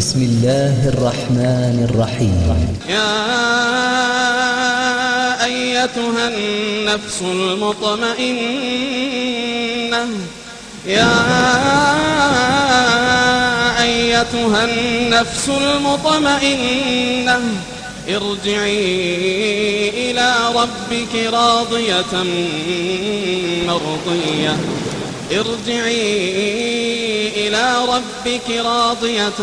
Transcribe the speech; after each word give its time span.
بسم 0.00 0.22
الله 0.22 0.88
الرحمن 0.88 1.76
الرحيم. 1.90 2.78
يا 2.88 3.20
أيتها 5.44 6.28
النفس 6.28 7.22
المطمئنة 7.22 8.32
يا 10.86 11.16
أيتها 13.82 14.64
النفس 14.64 15.48
المطمئنة 15.48 17.40
ارجعي 18.08 18.90
إلى 20.10 20.34
ربك 20.54 21.14
راضية 21.32 22.14
مرضية. 23.68 24.56
ارجعي 25.32 26.08
إلى 27.48 27.64
ربك 27.88 28.50
راضية 28.64 29.40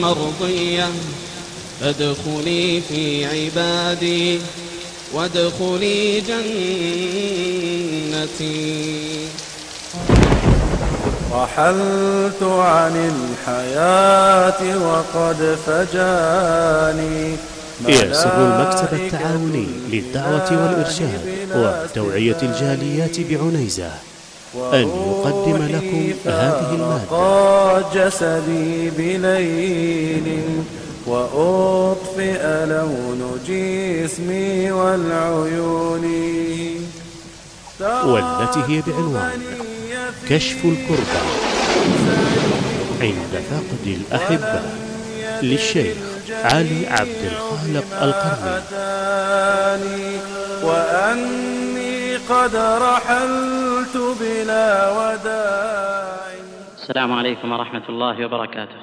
مرضية. 0.00 0.88
فادخلي 1.80 2.80
في 2.88 3.26
عبادي 3.26 4.40
وادخلي 5.14 6.20
جنتي. 8.20 8.60
رحلت 11.32 12.42
عن 12.42 13.12
الحياة 13.12 14.60
وقد 14.78 15.58
فجاني. 15.66 17.36
يسر 17.88 18.36
المكتب 18.36 18.94
التعاوني 18.94 19.66
للدعوة 19.90 20.50
والإرشاد 20.50 21.22
وتوعية 21.54 22.36
الجاليات 22.42 23.20
بعنيزة. 23.20 23.90
أن 24.54 24.88
يقدم 24.88 25.60
لكم 25.66 26.12
هذه 26.26 26.70
المادة. 26.74 27.84
جسدي 27.94 28.90
بليل 28.90 30.26
وأطفئ 31.06 32.42
لون 32.66 33.20
جسمي 33.46 34.72
والعيون. 34.72 36.04
والتي 37.80 38.60
هي 38.68 38.78
بعنوان 38.86 39.40
كشف 40.28 40.58
الكربة 40.64 41.22
عند 43.00 43.32
فقد 43.50 43.84
الأحبة 43.86 44.60
للشيخ 45.42 45.96
علي 46.44 46.86
عبد 46.88 47.22
الخالق 47.32 47.88
القرني. 48.02 49.00
وأني 50.62 51.49
قد 52.30 52.56
رحلت 52.56 53.96
بلا 54.20 54.90
وداع. 54.90 56.30
السلام 56.74 57.12
عليكم 57.12 57.52
ورحمة 57.52 57.82
الله 57.88 58.26
وبركاته. 58.26 58.80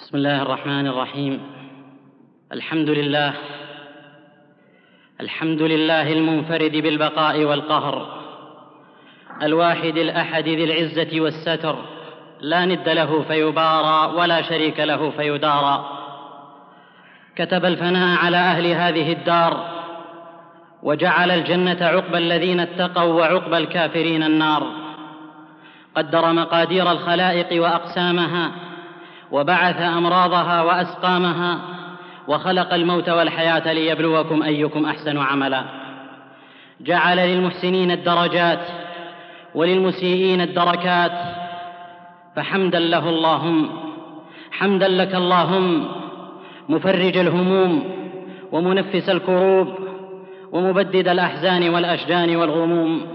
بسم 0.00 0.16
الله 0.16 0.42
الرحمن 0.42 0.86
الرحيم. 0.86 1.40
الحمد 2.52 2.88
لله. 2.88 3.34
الحمد 5.20 5.62
لله 5.62 6.12
المنفرد 6.12 6.72
بالبقاء 6.72 7.44
والقهر. 7.44 8.20
الواحد 9.42 9.96
الأحد 9.96 10.44
ذي 10.44 10.64
العزة 10.64 11.20
والستر. 11.20 11.76
لا 12.40 12.64
ند 12.64 12.88
له 12.88 13.22
فيبارى 13.22 14.12
ولا 14.16 14.42
شريك 14.42 14.80
له 14.80 15.10
فيدارى. 15.10 15.84
كتب 17.36 17.64
الفناء 17.64 18.18
على 18.18 18.36
أهل 18.36 18.66
هذه 18.66 19.12
الدار. 19.12 19.69
وجعل 20.82 21.30
الجنة 21.30 21.78
عقبى 21.80 22.18
الذين 22.18 22.60
اتقوا 22.60 23.14
وعقبى 23.14 23.56
الكافرين 23.56 24.22
النار. 24.22 24.66
قدر 25.96 26.32
مقادير 26.32 26.92
الخلائق 26.92 27.62
وأقسامها 27.62 28.50
وبعث 29.32 29.82
أمراضها 29.82 30.62
وأسقامها 30.62 31.58
وخلق 32.28 32.74
الموت 32.74 33.08
والحياة 33.08 33.72
ليبلوكم 33.72 34.42
أيكم 34.42 34.84
أحسن 34.86 35.18
عملا. 35.18 35.64
جعل 36.80 37.16
للمحسنين 37.16 37.90
الدرجات 37.90 38.60
وللمسيئين 39.54 40.40
الدركات. 40.40 41.12
فحمدا 42.36 42.78
له 42.78 43.08
اللهم 43.08 43.70
حمدا 44.52 44.88
لك 44.88 45.14
اللهم 45.14 45.88
مفرج 46.68 47.16
الهموم 47.16 47.84
ومنفس 48.52 49.08
الكروب. 49.08 49.79
ومبدد 50.52 51.08
الأحزان 51.08 51.68
والأشجان 51.68 52.36
والغموم. 52.36 53.06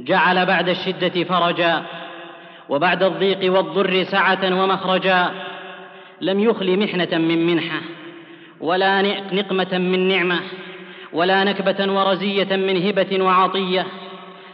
جعل 0.00 0.46
بعد 0.46 0.68
الشدة 0.68 1.24
فرجا 1.24 1.82
وبعد 2.68 3.02
الضيق 3.02 3.52
والضر 3.52 4.04
سعة 4.04 4.62
ومخرجا. 4.62 5.30
لم 6.20 6.40
يخل 6.40 6.78
محنة 6.78 7.18
من 7.18 7.46
منحة 7.46 7.80
ولا 8.60 9.02
نقمة 9.32 9.78
من 9.78 10.08
نعمة 10.08 10.40
ولا 11.12 11.44
نكبة 11.44 11.92
ورزية 11.92 12.56
من 12.56 12.86
هبة 12.86 13.24
وعطية. 13.24 13.86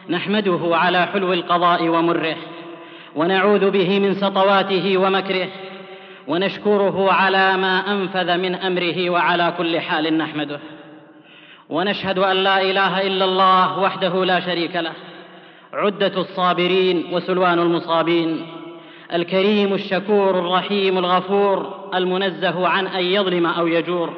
نحمده 0.09 0.61
على 0.73 1.07
حلو 1.07 1.33
القضاء 1.33 1.89
ومره 1.89 2.37
ونعوذ 3.17 3.71
به 3.71 3.99
من 3.99 4.15
سطواته 4.15 4.99
ومكره 4.99 5.49
ونشكره 6.29 7.13
على 7.13 7.57
ما 7.57 7.93
أنفذ 7.93 8.37
من 8.37 8.55
أمره 8.55 9.11
وعلى 9.11 9.55
كل 9.59 9.81
حال 9.81 10.19
نحمده. 10.19 10.61
ونشهد 11.71 12.19
أن 12.19 12.37
لا 12.37 12.63
إله 12.63 13.07
إلا 13.07 13.25
الله 13.25 13.79
وحده 13.79 14.25
لا 14.25 14.41
شريك 14.41 14.77
له. 14.77 14.93
عدة 15.73 16.21
الصابرين 16.21 17.05
وسلوان 17.13 17.59
المصابين. 17.59 18.47
الكريم 19.15 19.75
الشكور 19.75 20.39
الرحيم 20.39 20.99
الغفور 20.99 21.89
المنزه 21.95 22.69
عن 22.69 22.87
أن 22.87 23.05
يظلم 23.05 23.47
أو 23.47 23.67
يجور. 23.67 24.17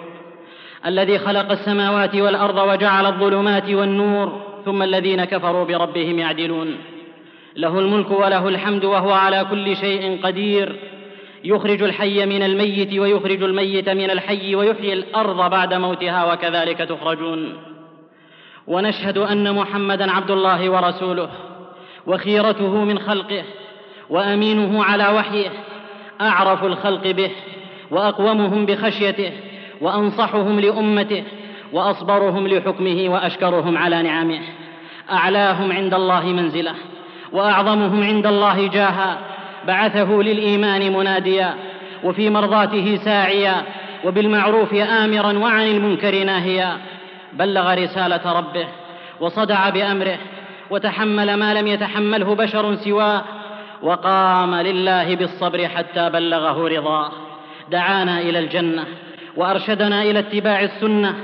الذي 0.86 1.18
خلق 1.18 1.50
السماوات 1.50 2.14
والأرض 2.14 2.68
وجعل 2.68 3.06
الظلمات 3.06 3.70
والنور 3.70 4.40
ثم 4.64 4.82
الذين 4.82 5.24
كفروا 5.24 5.64
بربهم 5.64 6.18
يعدلون. 6.18 6.76
له 7.56 7.78
الملك 7.78 8.10
وله 8.10 8.48
الحمد 8.48 8.84
وهو 8.84 9.12
على 9.12 9.46
كل 9.50 9.76
شيء 9.76 10.20
قدير. 10.22 10.76
يخرج 11.44 11.82
الحي 11.82 12.26
من 12.26 12.42
الميت 12.42 12.98
ويخرج 12.98 13.42
الميت 13.42 13.88
من 13.88 14.10
الحي 14.10 14.54
ويحيي 14.54 14.92
الأرض 14.92 15.50
بعد 15.50 15.74
موتها 15.74 16.32
وكذلك 16.32 16.78
تخرجون. 16.78 17.58
ونشهد 18.66 19.18
أن 19.18 19.54
محمدا 19.54 20.10
عبد 20.10 20.30
الله 20.30 20.70
ورسوله 20.70 21.28
وخيرته 22.06 22.84
من 22.84 22.98
خلقه 22.98 23.42
وأمينه 24.10 24.84
على 24.84 25.08
وحيه 25.08 25.50
أعرف 26.20 26.64
الخلق 26.64 27.10
به 27.10 27.30
وأقومهم 27.90 28.66
بخشيته 28.66 29.32
وأنصحهم 29.80 30.60
لأمته 30.60 31.24
وأصبرهم 31.72 32.48
لحكمه 32.48 33.04
وأشكرهم 33.08 33.78
على 33.78 34.02
نعمه. 34.02 34.40
أعلاهم 35.10 35.72
عند 35.72 35.94
الله 35.94 36.26
منزلة 36.26 36.74
وأعظمهم 37.32 38.02
عند 38.02 38.26
الله 38.26 38.66
جاها 38.68 39.18
بعثه 39.66 40.12
للإيمان 40.12 40.92
مناديا 40.92 41.54
وفي 42.04 42.30
مرضاته 42.30 42.96
ساعيا 42.96 43.62
وبالمعروف 44.04 44.74
آمرا 44.74 45.38
وعن 45.38 45.66
المنكر 45.66 46.24
ناهيا. 46.24 46.78
بلغ 47.32 47.74
رسالة 47.74 48.32
ربه 48.38 48.66
وصدع 49.20 49.68
بأمره 49.68 50.18
وتحمل 50.70 51.34
ما 51.34 51.54
لم 51.54 51.66
يتحمله 51.66 52.34
بشر 52.34 52.74
سواه 52.74 53.22
وقام 53.82 54.54
لله 54.54 55.16
بالصبر 55.16 55.68
حتى 55.68 56.10
بلغه 56.10 56.68
رضاه. 56.68 57.12
دعانا 57.70 58.20
إلى 58.20 58.38
الجنة 58.38 58.84
وأرشدنا 59.36 60.02
إلى 60.02 60.18
اتباع 60.18 60.60
السنة 60.60 61.14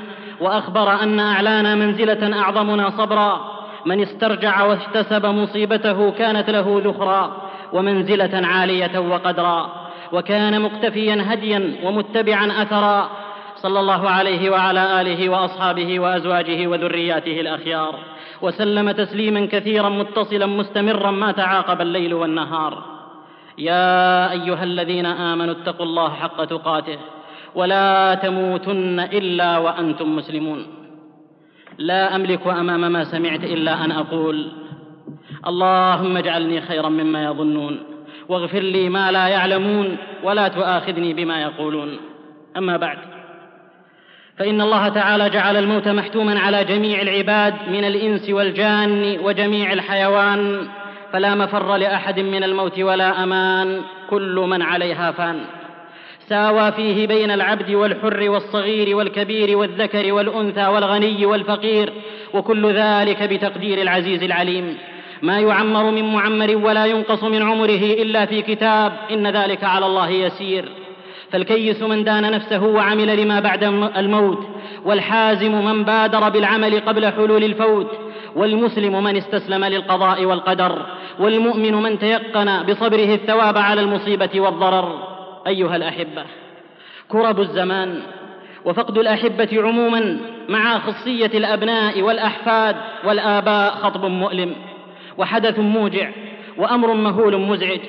وأخبر 0.40 1.02
أن 1.02 1.20
أعلانا 1.20 1.74
منزلة 1.74 2.40
أعظمنا 2.40 2.90
صبرا. 2.90 3.58
من 3.86 4.00
استرجع 4.00 4.62
واحتسب 4.62 5.26
مصيبته 5.26 6.10
كانت 6.10 6.50
له 6.50 6.82
ذخرا. 6.84 7.47
ومنزلة 7.72 8.46
عالية 8.46 8.98
وقدرا 8.98 9.88
وكان 10.12 10.62
مقتفيا 10.62 11.24
هديا 11.26 11.74
ومتبعا 11.84 12.62
أثرا 12.62 13.10
صلى 13.56 13.80
الله 13.80 14.08
عليه 14.10 14.50
وعلى 14.50 15.00
آله 15.00 15.28
وأصحابه 15.28 16.00
وأزواجه 16.00 16.66
وذرياته 16.66 17.40
الأخيار 17.40 17.94
وسلم 18.42 18.90
تسليما 18.90 19.46
كثيرا 19.46 19.88
متصلا 19.88 20.46
مستمرا 20.46 21.10
ما 21.10 21.32
تعاقب 21.32 21.80
الليل 21.80 22.14
والنهار. 22.14 22.84
يا 23.58 24.32
أيها 24.32 24.64
الذين 24.64 25.06
آمنوا 25.06 25.54
اتقوا 25.54 25.86
الله 25.86 26.10
حق 26.10 26.44
تقاته 26.44 26.98
ولا 27.54 28.14
تموتن 28.14 29.00
إلا 29.00 29.58
وأنتم 29.58 30.16
مسلمون. 30.16 30.66
لا 31.78 32.16
أملك 32.16 32.46
أمام 32.46 32.92
ما 32.92 33.04
سمعت 33.04 33.44
إلا 33.44 33.84
أن 33.84 33.90
أقول 33.90 34.52
اللهم 35.46 36.16
اجعلني 36.16 36.60
خيرا 36.60 36.88
مما 36.88 37.24
يظنون 37.24 37.80
واغفر 38.28 38.58
لي 38.58 38.88
ما 38.88 39.12
لا 39.12 39.28
يعلمون 39.28 39.96
ولا 40.22 40.48
تؤاخذني 40.48 41.14
بما 41.14 41.42
يقولون. 41.42 41.96
أما 42.56 42.76
بعد 42.76 42.98
فإن 44.38 44.60
الله 44.60 44.88
تعالى 44.88 45.30
جعل 45.30 45.56
الموت 45.56 45.88
محتوما 45.88 46.40
على 46.40 46.64
جميع 46.64 47.02
العباد 47.02 47.54
من 47.70 47.84
الإنس 47.84 48.30
والجان 48.30 49.18
وجميع 49.22 49.72
الحيوان 49.72 50.68
فلا 51.12 51.34
مفر 51.34 51.76
لأحد 51.76 52.20
من 52.20 52.44
الموت 52.44 52.78
ولا 52.78 53.22
أمان 53.22 53.82
كل 54.10 54.46
من 54.48 54.62
عليها 54.62 55.10
فان. 55.10 55.40
ساوى 56.28 56.72
فيه 56.72 57.06
بين 57.06 57.30
العبد 57.30 57.70
والحر 57.70 58.30
والصغير 58.30 58.96
والكبير 58.96 59.58
والذكر 59.58 60.12
والأنثى 60.12 60.66
والغني 60.66 61.26
والفقير 61.26 61.92
وكل 62.34 62.72
ذلك 62.72 63.22
بتقدير 63.22 63.82
العزيز 63.82 64.22
العليم. 64.22 64.78
ما 65.22 65.40
يعمر 65.40 65.90
من 65.90 66.12
معمر 66.12 66.56
ولا 66.56 66.86
ينقص 66.86 67.24
من 67.24 67.42
عمره 67.42 67.82
إلا 68.02 68.26
في 68.26 68.42
كتاب 68.42 68.92
إن 69.10 69.26
ذلك 69.26 69.64
على 69.64 69.86
الله 69.86 70.08
يسير. 70.10 70.68
فالكيس 71.32 71.82
من 71.82 72.04
دان 72.04 72.30
نفسه 72.30 72.64
وعمل 72.64 73.22
لما 73.22 73.40
بعد 73.40 73.64
الموت 73.96 74.46
والحازم 74.84 75.64
من 75.64 75.84
بادر 75.84 76.28
بالعمل 76.28 76.80
قبل 76.80 77.12
حلول 77.12 77.44
الفوت 77.44 77.90
والمسلم 78.36 79.04
من 79.04 79.16
استسلم 79.16 79.64
للقضاء 79.64 80.24
والقدر 80.24 80.86
والمؤمن 81.18 81.74
من 81.74 81.98
تيقن 81.98 82.62
بصبره 82.62 83.14
الثواب 83.14 83.58
على 83.58 83.80
المصيبة 83.80 84.40
والضرر. 84.40 85.08
أيها 85.46 85.76
الأحبة 85.76 86.24
كرب 87.08 87.40
الزمان 87.40 88.02
وفقد 88.64 88.98
الأحبة 88.98 89.48
عموما 89.52 90.18
مع 90.48 90.78
خصية 90.78 91.30
الأبناء 91.34 92.02
والأحفاد 92.02 92.76
والآباء 93.04 93.70
خطب 93.70 94.04
مؤلم. 94.04 94.54
وحدث 95.18 95.58
موجع 95.58 96.10
وأمر 96.56 96.92
مهول 96.92 97.36
مزعج 97.36 97.80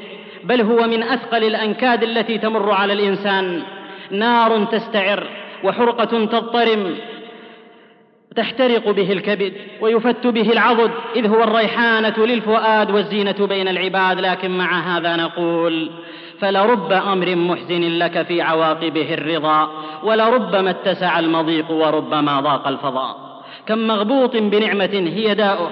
بل 0.44 0.62
هو 0.62 0.88
من 0.88 1.04
أثقل 1.04 1.44
الأنكاد 1.44 2.04
التي 2.04 2.38
تمر 2.38 2.72
على 2.72 2.94
الإنسان. 2.94 3.62
نار 4.12 4.66
تستعر 4.66 5.28
وحرقة 5.64 6.26
تضطرم 6.26 6.96
تحترق 8.36 8.90
به 8.90 9.12
الكبد 9.12 9.54
ويفت 9.82 10.28
به 10.28 10.52
العضد 10.52 10.92
إذ 11.16 11.28
هو 11.28 11.44
الريحانة 11.44 12.18
للفؤاد 12.18 12.92
والزينة 12.92 13.48
بين 13.48 13.68
العباد. 13.68 14.20
لكن 14.20 14.58
مع 14.58 14.98
هذا 14.98 15.16
نقول 15.16 15.92
فلرب 16.40 16.92
أمر 16.92 17.36
محزن 17.36 17.82
لك 17.82 18.22
في 18.22 18.42
عواقبه 18.42 19.14
الرضا 19.14 19.70
ولربما 20.04 20.70
اتسع 20.70 21.20
المضيق 21.20 21.72
وربما 21.72 22.40
ضاق 22.40 22.68
الفضاء. 22.68 23.16
كم 23.68 23.88
مغبوط 23.88 24.36
بنعمة 24.36 25.12
هي 25.16 25.36
داؤه 25.36 25.72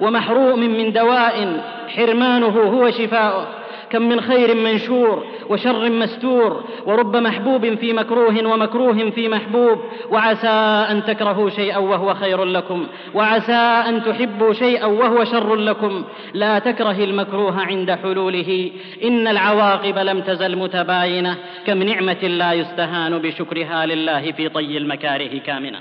ومحروم 0.00 0.60
من 0.60 0.92
دواء 0.92 1.62
حرمانه 1.88 2.46
هو 2.46 2.90
شفاؤه. 2.90 3.46
كم 3.90 4.02
من 4.02 4.20
خير 4.20 4.54
منشور 4.54 5.24
وشر 5.50 5.90
مستور 5.90 6.64
ورب 6.86 7.16
محبوب 7.16 7.74
في 7.74 7.92
مكروه 7.92 8.46
ومكروه 8.52 9.10
في 9.10 9.28
محبوب. 9.28 9.78
وعسى 10.10 10.86
أن 10.90 11.04
تكرهوا 11.04 11.50
شيئا 11.50 11.78
وهو 11.78 12.14
خير 12.14 12.44
لكم 12.44 12.86
وعسى 13.14 13.52
أن 13.88 14.02
تحبوا 14.02 14.52
شيئا 14.52 14.86
وهو 14.86 15.24
شر 15.24 15.54
لكم. 15.54 16.04
لا 16.34 16.58
تكره 16.58 17.04
المكروه 17.04 17.60
عند 17.60 17.90
حلوله. 17.90 18.70
إن 19.04 19.28
العواقب 19.28 19.98
لم 19.98 20.20
تزل 20.20 20.56
متباينة 20.56 21.36
كم 21.66 21.82
نعمة 21.82 22.22
لا 22.22 22.52
يستهان 22.52 23.18
بشكرها 23.18 23.86
لله 23.86 24.32
في 24.32 24.48
طي 24.48 24.78
المكاره 24.78 25.38
كامنة. 25.38 25.78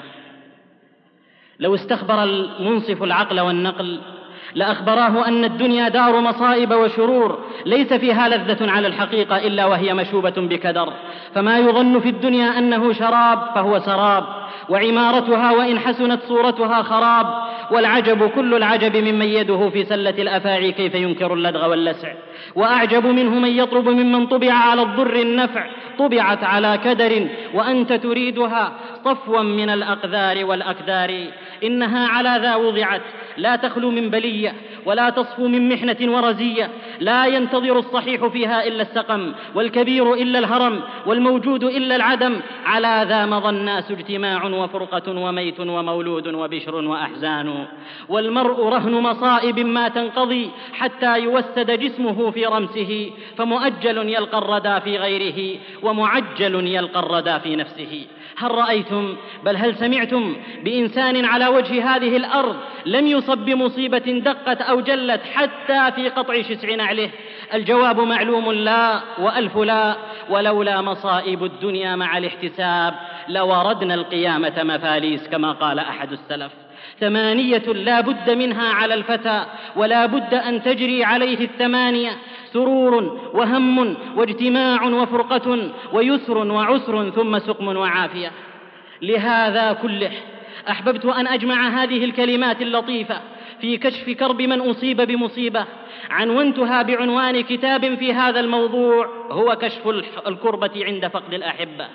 لو 1.60 1.76
استخبر 1.76 2.24
المنصف 2.24 3.04
العقل 3.04 3.40
والنقل 3.40 4.00
لأخبراه 4.56 5.28
أن 5.28 5.44
الدنيا 5.44 5.90
دار 5.90 6.20
مصائب 6.20 6.72
وشرور 6.72 7.40
ليس 7.66 7.94
فيها 7.94 8.30
لذة 8.30 8.72
على 8.72 8.88
الحقيقة 8.88 9.38
إلا 9.38 9.66
وهي 9.66 9.94
مشوبة 9.94 10.34
بكدر. 10.38 10.94
فما 11.36 11.60
يظن 11.60 12.00
في 12.00 12.10
الدنيا 12.10 12.58
أنه 12.58 12.94
شراب 12.94 13.40
فهو 13.56 13.80
سراب. 13.80 14.43
وعمارتها 14.70 15.52
وإن 15.52 15.80
حسنت 15.80 16.20
صورتها 16.28 16.84
خراب 16.84 17.26
والعجب 17.72 18.30
كل 18.30 18.54
العجب 18.54 18.98
ممن 18.98 19.26
يده 19.26 19.70
في 19.70 19.86
سلة 19.86 20.10
الأفاعي 20.10 20.72
كيف 20.72 20.96
ينكر 20.96 21.34
اللدغ 21.34 21.70
واللسع. 21.70 22.14
وأعجب 22.56 23.08
منه 23.08 23.40
من 23.40 23.50
يطلب 23.50 23.90
ممن 23.90 24.28
طبع 24.28 24.54
على 24.54 24.82
الضر 24.82 25.16
النفع 25.16 25.66
طبعت 26.00 26.44
على 26.44 26.80
كدر 26.84 27.28
وأنت 27.54 27.94
تريدها 27.94 28.72
صفوا 29.06 29.42
من 29.42 29.70
الأقذار 29.70 30.46
والأكدار. 30.46 31.28
إنها 31.64 32.08
على 32.08 32.40
ذا 32.42 32.56
وضعت 32.56 33.02
لا 33.38 33.56
تخلو 33.56 33.92
من 33.92 34.10
بلية 34.10 34.54
ولا 34.86 35.10
تصفو 35.10 35.48
من 35.48 35.70
محنة 35.70 36.16
ورزية. 36.16 36.70
لا 37.00 37.26
ينتظر 37.26 37.80
الصحيح 37.80 38.28
فيها 38.28 38.68
إلا 38.68 38.82
السقم 38.82 39.34
والكبير 39.56 40.14
إلا 40.14 40.40
الهرم 40.40 40.82
والموجود 41.06 41.64
إلا 41.64 41.96
العدم. 41.96 42.40
على 42.66 43.06
ذا 43.10 43.26
مضى 43.26 43.50
الناس 43.50 43.92
اجتماع 43.92 44.46
وفرقة 44.46 45.20
وميت 45.20 45.60
ومولود 45.60 46.28
وبشر 46.28 46.76
وأحزان. 46.76 47.66
والمرء 48.10 48.68
رهن 48.68 48.92
مصائب 48.92 49.60
ما 49.60 49.88
تنقضي 49.88 50.50
حتى 50.74 51.20
يوسد 51.20 51.72
جسمه 51.80 52.32
في 52.32 52.46
رمسه 52.46 53.12
فمؤجل 53.38 54.10
يلقى 54.10 54.38
الردى 54.38 54.82
في 54.82 54.98
غيره 54.98 55.60
ومعجل 55.84 56.68
يلقى 56.68 57.00
الردى 57.00 57.40
في 57.40 57.56
نفسه. 57.56 58.06
هل 58.38 58.52
رأيتم؟ 58.52 59.16
بل 59.44 59.56
هل 59.56 59.76
سمعتم 59.76 60.36
بإنسان 60.64 61.26
على 61.26 61.48
وجه 61.48 61.96
هذه 61.96 62.18
الأرض 62.18 62.56
لم 62.86 63.08
يصب 63.08 63.38
بمصيبة 63.38 63.98
دقت 63.98 64.62
أو 64.62 64.82
جلت 64.82 65.22
حتى 65.34 65.92
في 65.96 66.10
قطع 66.10 66.42
شسع 66.42 66.76
نعله؟ 66.76 67.10
الجواب 67.54 68.00
معلوم 68.00 68.52
لا 68.52 69.02
وألف 69.20 69.58
لا 69.58 69.96
ولولا 70.30 70.82
مصائب 70.82 71.44
الدنيا 71.44 71.96
مع 71.96 72.18
الاحتساب 72.18 72.94
لوردنا 73.30 73.94
القيامة 73.94 74.64
مفاليس 74.64 75.28
كما 75.28 75.52
قال 75.52 75.80
أحد 75.80 76.12
السلف. 76.12 76.63
ثمانيه 77.04 77.58
لا 77.58 78.02
بد 78.02 78.30
منها 78.30 78.70
على 78.70 78.94
الفتى 78.94 79.46
ولا 79.76 80.06
بد 80.06 80.34
أن 80.34 80.64
تجري 80.64 81.04
عليه 81.04 81.40
الثمانية 81.40 82.12
سرور 82.54 83.20
وهم 83.34 83.96
واجتماع 84.16 84.84
وفرقة 84.84 85.72
ويسر 85.94 86.38
وعسر 86.38 87.10
ثم 87.10 87.40
سقم 87.40 87.68
وعافية. 87.78 88.32
لهذا 89.02 89.74
كله 89.74 90.12
أحببت 90.70 91.06
أن 91.06 91.28
أجمع 91.28 91.68
هذه 91.68 92.06
الكلمات 92.06 92.62
اللطيفة 92.62 93.22
في 93.62 93.78
كشف 93.78 94.10
كرب 94.10 94.42
من 94.42 94.62
أصيب 94.62 95.02
بمصيبة. 95.02 95.66
عنونتها 96.10 96.82
بعنوان 96.82 97.42
كتاب 97.42 97.96
في 97.96 98.14
هذا 98.14 98.40
الموضوع 98.40 99.10
هو 99.32 99.56
كشف 99.56 99.88
الكربة 100.28 100.86
عند 100.86 101.08
فقد 101.08 101.34
الأحبة. 101.34 101.88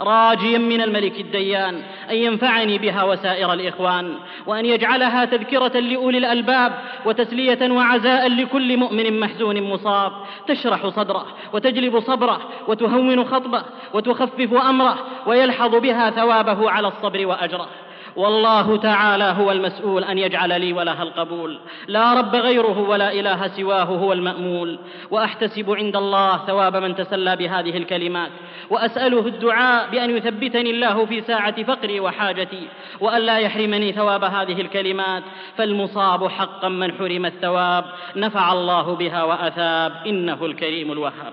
راجيا 0.00 0.58
من 0.58 0.80
الملك 0.80 1.20
الديان 1.20 1.82
أن 2.10 2.16
ينفعني 2.16 2.78
بها 2.78 3.04
وسائر 3.04 3.52
الإخوان 3.52 4.14
وأن 4.46 4.66
يجعلها 4.66 5.24
تذكرة 5.24 5.78
لأولي 5.78 6.18
الألباب 6.18 6.72
وتسلية 7.06 7.70
وعزاء 7.70 8.28
لكل 8.28 8.76
مؤمن 8.76 9.20
محزون 9.20 9.62
مصاب. 9.62 10.12
تشرح 10.46 10.88
صدره 10.88 11.26
وتجلب 11.52 12.00
صبره 12.00 12.40
وتهون 12.68 13.24
خطبه 13.24 13.62
وتخفف 13.94 14.54
أمره 14.54 14.98
ويلحظ 15.26 15.74
بها 15.74 16.10
ثوابه 16.10 16.70
على 16.70 16.88
الصبر 16.88 17.26
وأجره. 17.26 17.68
والله 18.16 18.76
تعالى 18.76 19.24
هو 19.24 19.52
المسؤول 19.52 20.04
أن 20.04 20.18
يجعل 20.18 20.60
لي 20.60 20.72
ولها 20.72 21.02
القبول. 21.02 21.58
لا 21.88 22.14
رب 22.14 22.34
غيره 22.34 22.88
ولا 22.88 23.12
إله 23.12 23.48
سواه 23.48 23.84
هو 23.84 24.12
المأمول. 24.12 24.78
وأحتسب 25.10 25.70
عند 25.70 25.96
الله 25.96 26.36
ثواب 26.36 26.76
من 26.76 26.94
تسلى 26.94 27.36
بهذه 27.36 27.76
الكلمات. 27.76 28.30
وأسأله 28.70 29.26
الدعاء 29.26 29.90
بأن 29.90 30.16
يثبتني 30.16 30.70
الله 30.70 31.06
في 31.06 31.20
ساعة 31.20 31.62
فقري 31.62 32.00
وحاجتي. 32.00 32.68
وأن 33.00 33.22
لا 33.22 33.38
يحرمني 33.38 33.92
ثواب 33.92 34.24
هذه 34.24 34.60
الكلمات. 34.60 35.22
فالمصاب 35.56 36.28
حقا 36.28 36.68
من 36.68 36.92
حرم 36.92 37.26
الثواب. 37.26 37.84
نفع 38.16 38.52
الله 38.52 38.94
بها 38.94 39.24
وأثاب. 39.24 39.92
إنه 40.06 40.44
الكريم 40.44 40.92
الوهاب. 40.92 41.32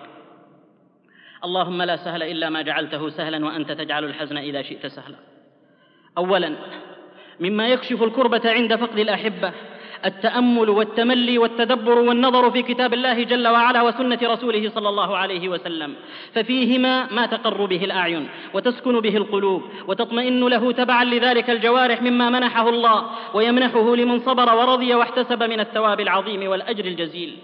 اللهم 1.45 1.81
لا 1.81 1.95
سهل 1.95 2.23
إلا 2.23 2.49
ما 2.49 2.61
جعلته 2.61 3.09
سهلا 3.09 3.45
وأنت 3.45 3.71
تجعل 3.71 4.03
الحزن 4.03 4.37
إذا 4.37 4.61
شئت 4.61 4.87
سهلا. 4.87 5.36
اولا 6.17 6.55
مما 7.39 7.67
يكشف 7.67 8.03
الكربة 8.03 8.41
عند 8.45 8.75
فقد 8.75 8.99
الأحبة 8.99 9.51
التأمل 10.05 10.69
والتملي 10.69 11.37
والتدبر 11.37 11.99
والنظر 11.99 12.51
في 12.51 12.61
كتاب 12.61 12.93
الله 12.93 13.23
جل 13.23 13.47
وعلا 13.47 13.81
وسنة 13.81 14.19
رسوله 14.23 14.69
صلى 14.69 14.89
الله 14.89 15.17
عليه 15.17 15.49
وسلم. 15.49 15.93
ففيهما 16.33 17.13
ما 17.13 17.25
تقر 17.25 17.65
به 17.65 17.83
الأعين 17.83 18.27
وتسكن 18.53 18.99
به 18.99 19.17
القلوب 19.17 19.61
وتطمئن 19.87 20.47
له 20.47 20.71
تبعا 20.71 21.03
لذلك 21.03 21.49
الجوارح 21.49 22.01
مما 22.01 22.29
منحه 22.29 22.69
الله 22.69 23.05
ويمنحه 23.33 23.95
لمن 23.95 24.19
صبر 24.19 24.55
ورضي 24.55 24.95
واحتسب 24.95 25.43
من 25.43 25.59
الثواب 25.59 25.99
العظيم 25.99 26.49
والأجر 26.49 26.85
الجزيل. 26.85 27.37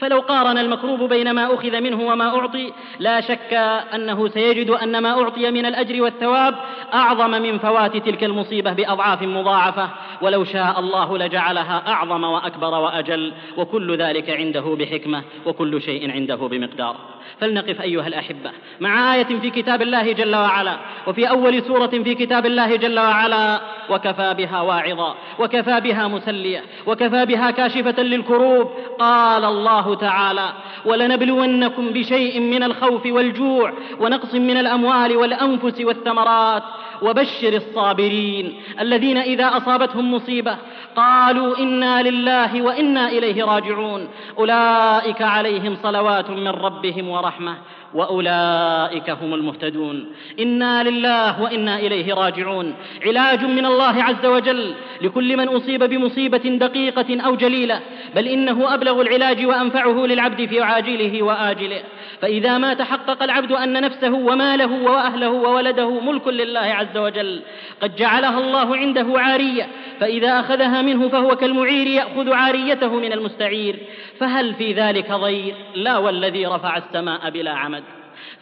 فلو 0.00 0.20
قارن 0.20 0.58
المكروب 0.58 1.02
بين 1.02 1.30
ما 1.30 1.54
أخذ 1.54 1.80
منه 1.80 2.02
وما 2.02 2.38
أعطي 2.38 2.72
لا 2.98 3.20
شك 3.20 3.54
أنه 3.94 4.28
سيجد 4.28 4.70
أن 4.70 4.98
ما 4.98 5.22
أعطي 5.22 5.50
من 5.50 5.66
الأجر 5.66 6.02
والثواب 6.02 6.54
أعظم 6.94 7.30
من 7.30 7.58
فوات 7.58 7.96
تلك 7.96 8.24
المصيبة 8.24 8.72
بأضعاف 8.72 9.22
مضاعفة. 9.22 9.88
ولو 10.22 10.44
شاء 10.44 10.80
الله 10.80 11.18
لجعلها 11.18 11.82
أعظم 11.86 12.24
وأكبر 12.24 12.74
وأجل 12.74 13.32
وكل 13.56 13.96
ذلك 13.96 14.30
عنده 14.30 14.60
بحكمة 14.60 15.22
وكل 15.46 15.82
شيء 15.82 16.10
عنده 16.10 16.36
بمقدار. 16.36 16.96
فلنقف 17.40 17.80
أيها 17.80 18.06
الأحبة 18.06 18.50
مع 18.80 19.14
آية 19.14 19.24
في 19.24 19.50
كتاب 19.50 19.82
الله 19.82 20.12
جل 20.12 20.36
وعلا 20.36 20.76
وفي 21.06 21.30
أول 21.30 21.62
سورة 21.62 21.86
في 21.86 22.14
كتاب 22.14 22.46
الله 22.46 22.76
جل 22.76 22.98
وعلا 22.98 23.60
وكفى 23.90 24.34
بها 24.34 24.60
واعظا 24.60 25.14
وكفى 25.38 25.80
بها 25.80 26.08
مسلية 26.08 26.62
وكفى 26.86 27.26
بها 27.26 27.50
كاشفة 27.50 28.02
للكروب 28.02 28.70
قال 28.98 29.44
الله 29.44 29.87
تعالى 29.94 30.52
ولنبلونكم 30.84 31.88
بشيء 31.88 32.40
من 32.40 32.62
الخوف 32.62 33.06
والجوع 33.06 33.72
ونقص 34.00 34.34
من 34.34 34.56
الأموال 34.56 35.16
والأنفس 35.16 35.80
والثمرات 35.80 36.62
وبشر 37.02 37.52
الصابرين 37.52 38.54
الذين 38.80 39.18
إذا 39.18 39.56
أصابتهم 39.56 40.14
مصيبة 40.14 40.56
قالوا 40.96 41.58
إنا 41.58 42.02
لله 42.02 42.62
وإنا 42.62 43.08
إليه 43.08 43.44
راجعون. 43.44 44.08
أولئك 44.38 45.22
عليهم 45.22 45.76
صلوات 45.82 46.30
من 46.30 46.48
ربهم 46.48 47.08
ورحمة 47.08 47.54
وأولئك 47.94 49.10
هم 49.10 49.34
المهتدون. 49.34 50.06
إنا 50.40 50.82
لله 50.82 51.42
وإنا 51.42 51.78
إليه 51.78 52.14
راجعون. 52.14 52.74
علاج 53.06 53.44
من 53.44 53.66
الله 53.66 54.02
عز 54.02 54.26
وجل 54.26 54.74
لكل 55.02 55.36
من 55.36 55.48
أصيب 55.48 55.84
بمصيبة 55.84 56.38
دقيقة 56.38 57.20
أو 57.20 57.34
جليلة 57.34 57.80
بل 58.14 58.26
إنه 58.28 58.74
أبلغ 58.74 59.00
العلاج 59.00 59.46
وأنفعه 59.46 60.06
للعبد 60.06 60.46
في 60.46 60.60
عاجله 60.60 61.22
وآجله. 61.22 61.82
فإذا 62.20 62.58
ما 62.58 62.74
تحقق 62.74 63.22
العبد 63.22 63.52
أن 63.52 63.82
نفسه 63.82 64.12
وماله 64.12 64.82
وأهله 64.82 65.30
وولده 65.30 66.00
ملك 66.00 66.28
لله 66.28 66.60
عز 66.60 66.96
وجل. 66.96 67.42
قد 67.82 67.96
جعلها 67.96 68.40
الله 68.40 68.76
عنده 68.76 69.06
عارية 69.16 69.68
فإذا 70.00 70.40
أخذها 70.40 70.82
منه 70.82 71.08
فهو 71.08 71.36
كالمعير 71.36 71.86
يأخذ 71.86 72.32
عاريته 72.32 72.94
من 72.94 73.12
المستعير. 73.12 73.76
فهل 74.20 74.54
في 74.54 74.72
ذلك 74.72 75.12
ضير؟ 75.12 75.54
لا 75.74 75.96
والذي 75.96 76.46
رفع 76.46 76.76
السماء 76.76 77.30
بلا 77.30 77.52
عمد. 77.52 77.82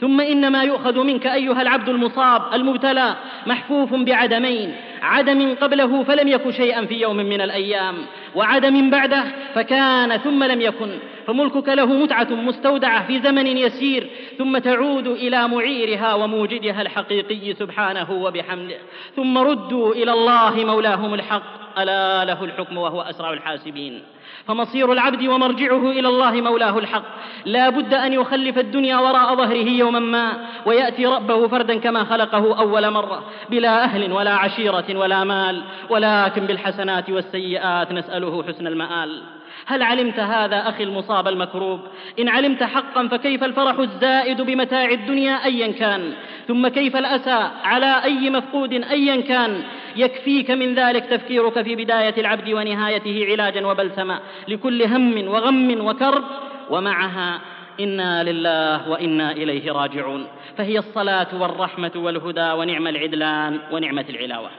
ثم 0.01 0.21
إن 0.21 0.53
ما 0.53 0.63
يؤخذ 0.63 1.03
منك 1.03 1.27
أيها 1.27 1.63
العبد 1.63 1.89
المصاب 1.89 2.55
المبتلى 2.55 3.15
محفوف 3.47 3.95
بعدمين 3.95 4.75
عدم 5.03 5.55
قبله 5.55 6.03
فلم 6.03 6.29
يك 6.29 6.51
شيئا 6.51 6.87
في 6.87 7.01
يوم 7.01 7.17
من 7.17 7.41
الأيام 7.41 7.95
وعدم 8.35 8.91
بعده 8.91 9.25
فكان 9.55 10.17
ثم 10.17 10.45
لم 10.45 10.61
يكن 10.61 10.89
فملكك 11.27 11.69
له 11.69 11.87
متعة 11.87 12.31
مستودعة 12.31 13.07
في 13.07 13.21
زمن 13.21 13.47
يسير 13.47 14.07
ثم 14.39 14.59
تعود 14.59 15.07
إلى 15.07 15.49
معيرها 15.49 16.15
وموجدها 16.15 16.83
الحقيقي 16.83 17.55
سبحانه 17.55 18.13
وبحمده 18.13 18.77
ثم 19.17 19.39
ردوا 19.39 19.95
إلى 19.95 20.13
الله 20.13 20.65
مولاهم 20.65 21.15
الحق 21.15 21.79
ألا 21.79 22.25
له 22.25 22.45
الحكم 22.45 22.79
وهو 22.79 23.01
أسرع 23.01 23.33
الحاسبين. 23.33 24.03
فمصير 24.47 24.93
العبد 24.93 25.27
ومرجعه 25.27 25.91
إلى 25.91 26.09
الله 26.09 26.31
مولاه 26.31 26.79
الحق. 26.79 27.05
لا 27.45 27.69
بد 27.69 27.95
أن 27.95 28.13
يخلف 28.13 28.59
الدنيا 28.59 28.97
وراء 28.97 29.35
ظهره 29.35 29.69
يوما 29.69 29.99
ما 29.99 30.33
ويأتي 30.67 31.07
ربه 31.07 31.49
فردا 31.49 31.79
كما 31.79 32.05
خلقه 32.05 32.59
أول 32.59 32.91
مرة 32.91 33.25
بلا 33.51 33.85
أهل 33.85 34.13
ولا 34.13 34.35
عشيرة 34.35 34.85
ولا 34.99 35.25
مال 35.25 35.63
ولكن 35.91 36.47
بالحسنات 36.47 37.11
والسيئات 37.11 37.93
نسأله 37.93 38.45
حسن 38.49 38.67
المآل. 38.67 39.23
هل 39.69 39.83
علمت 39.83 40.19
هذا 40.19 40.69
أخي 40.69 40.85
المصاب 40.85 41.29
المكروب؟ 41.29 41.81
إن 42.19 42.29
علمت 42.29 42.63
حقا 42.63 43.09
فكيف 43.09 43.45
الفرح 43.45 43.79
الزائد 43.79 44.41
بمتاع 44.41 44.91
الدنيا 44.91 45.45
ايا 45.45 45.73
كان؟ 45.73 46.13
ثم 46.49 46.69
كيف 46.69 46.97
الأسى 46.97 47.51
على 47.65 48.05
أي 48.05 48.31
مفقود 48.31 48.73
ايا 48.73 49.21
كان؟ 49.21 49.63
يكفيك 49.97 50.51
من 50.51 50.75
ذلك 50.75 51.05
تفكيرك 51.05 51.63
في 51.63 51.77
بداية 51.77 52.15
العبد 52.21 52.49
ونهايته 52.49 53.27
علاجا 53.31 53.67
وبلسما 53.67 54.21
لكل 54.49 54.83
هم 54.83 55.29
وغم 55.29 55.87
وكرب 55.87 56.25
ومعها 56.71 57.41
إنا 57.81 58.25
لله 58.25 58.89
وإنا 58.89 59.33
إليه 59.33 59.73
راجعون. 59.73 60.27
فهي 60.57 60.79
الصلاة 60.79 61.29
والرحمة 61.41 61.93
والهدى 61.97 62.53
ونعم 62.53 62.87
العدلان 62.87 63.61
ونعمة 63.73 64.05
العلاوة. 64.11 64.51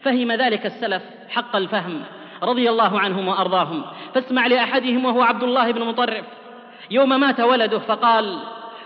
فهم 0.00 0.32
ذلك 0.32 0.66
السلف 0.66 1.02
حق 1.28 1.56
الفهم. 1.56 2.02
رضي 2.42 2.70
الله 2.70 3.00
عنهم 3.00 3.28
وأرضاهم. 3.28 3.82
فاسمع 4.14 4.46
لأحدهم 4.46 5.04
وهو 5.04 5.22
عبد 5.22 5.42
الله 5.42 5.72
بن 5.72 5.84
مطرف. 5.84 6.24
يوم 6.90 7.20
مات 7.20 7.40
ولده 7.40 7.78
فقال 7.78 8.38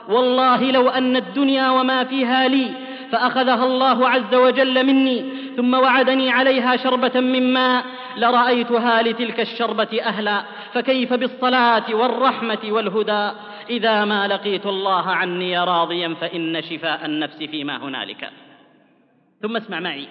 والله 0.09 0.71
لو 0.71 0.89
أن 0.89 1.17
الدنيا 1.17 1.71
وما 1.71 2.05
فيها 2.05 2.49
لي 2.49 2.71
فأخذها 3.13 3.65
الله 3.65 4.09
عز 4.09 4.35
وجل 4.35 4.87
مني 4.87 5.33
ثم 5.57 5.75
وعدني 5.75 6.31
عليها 6.31 6.77
شربة 6.77 7.21
من 7.21 7.53
ماء 7.53 7.85
لرأيتها 8.17 9.03
لتلك 9.03 9.41
الشربة 9.41 10.03
أهلا. 10.03 10.43
فكيف 10.73 11.13
بالصلاة 11.13 11.95
والرحمة 11.95 12.59
والهدى؟ 12.65 13.31
إذا 13.71 14.05
ما 14.05 14.29
لقيت 14.29 14.67
الله 14.67 15.11
عني 15.11 15.59
راضيا 15.59 16.15
فإن 16.21 16.63
شفاء 16.63 17.07
النفس 17.07 17.37
فيما 17.37 17.77
هنالك. 17.77 18.31
ثم 19.43 19.57
اسمع 19.57 19.81
معي. 19.81 20.09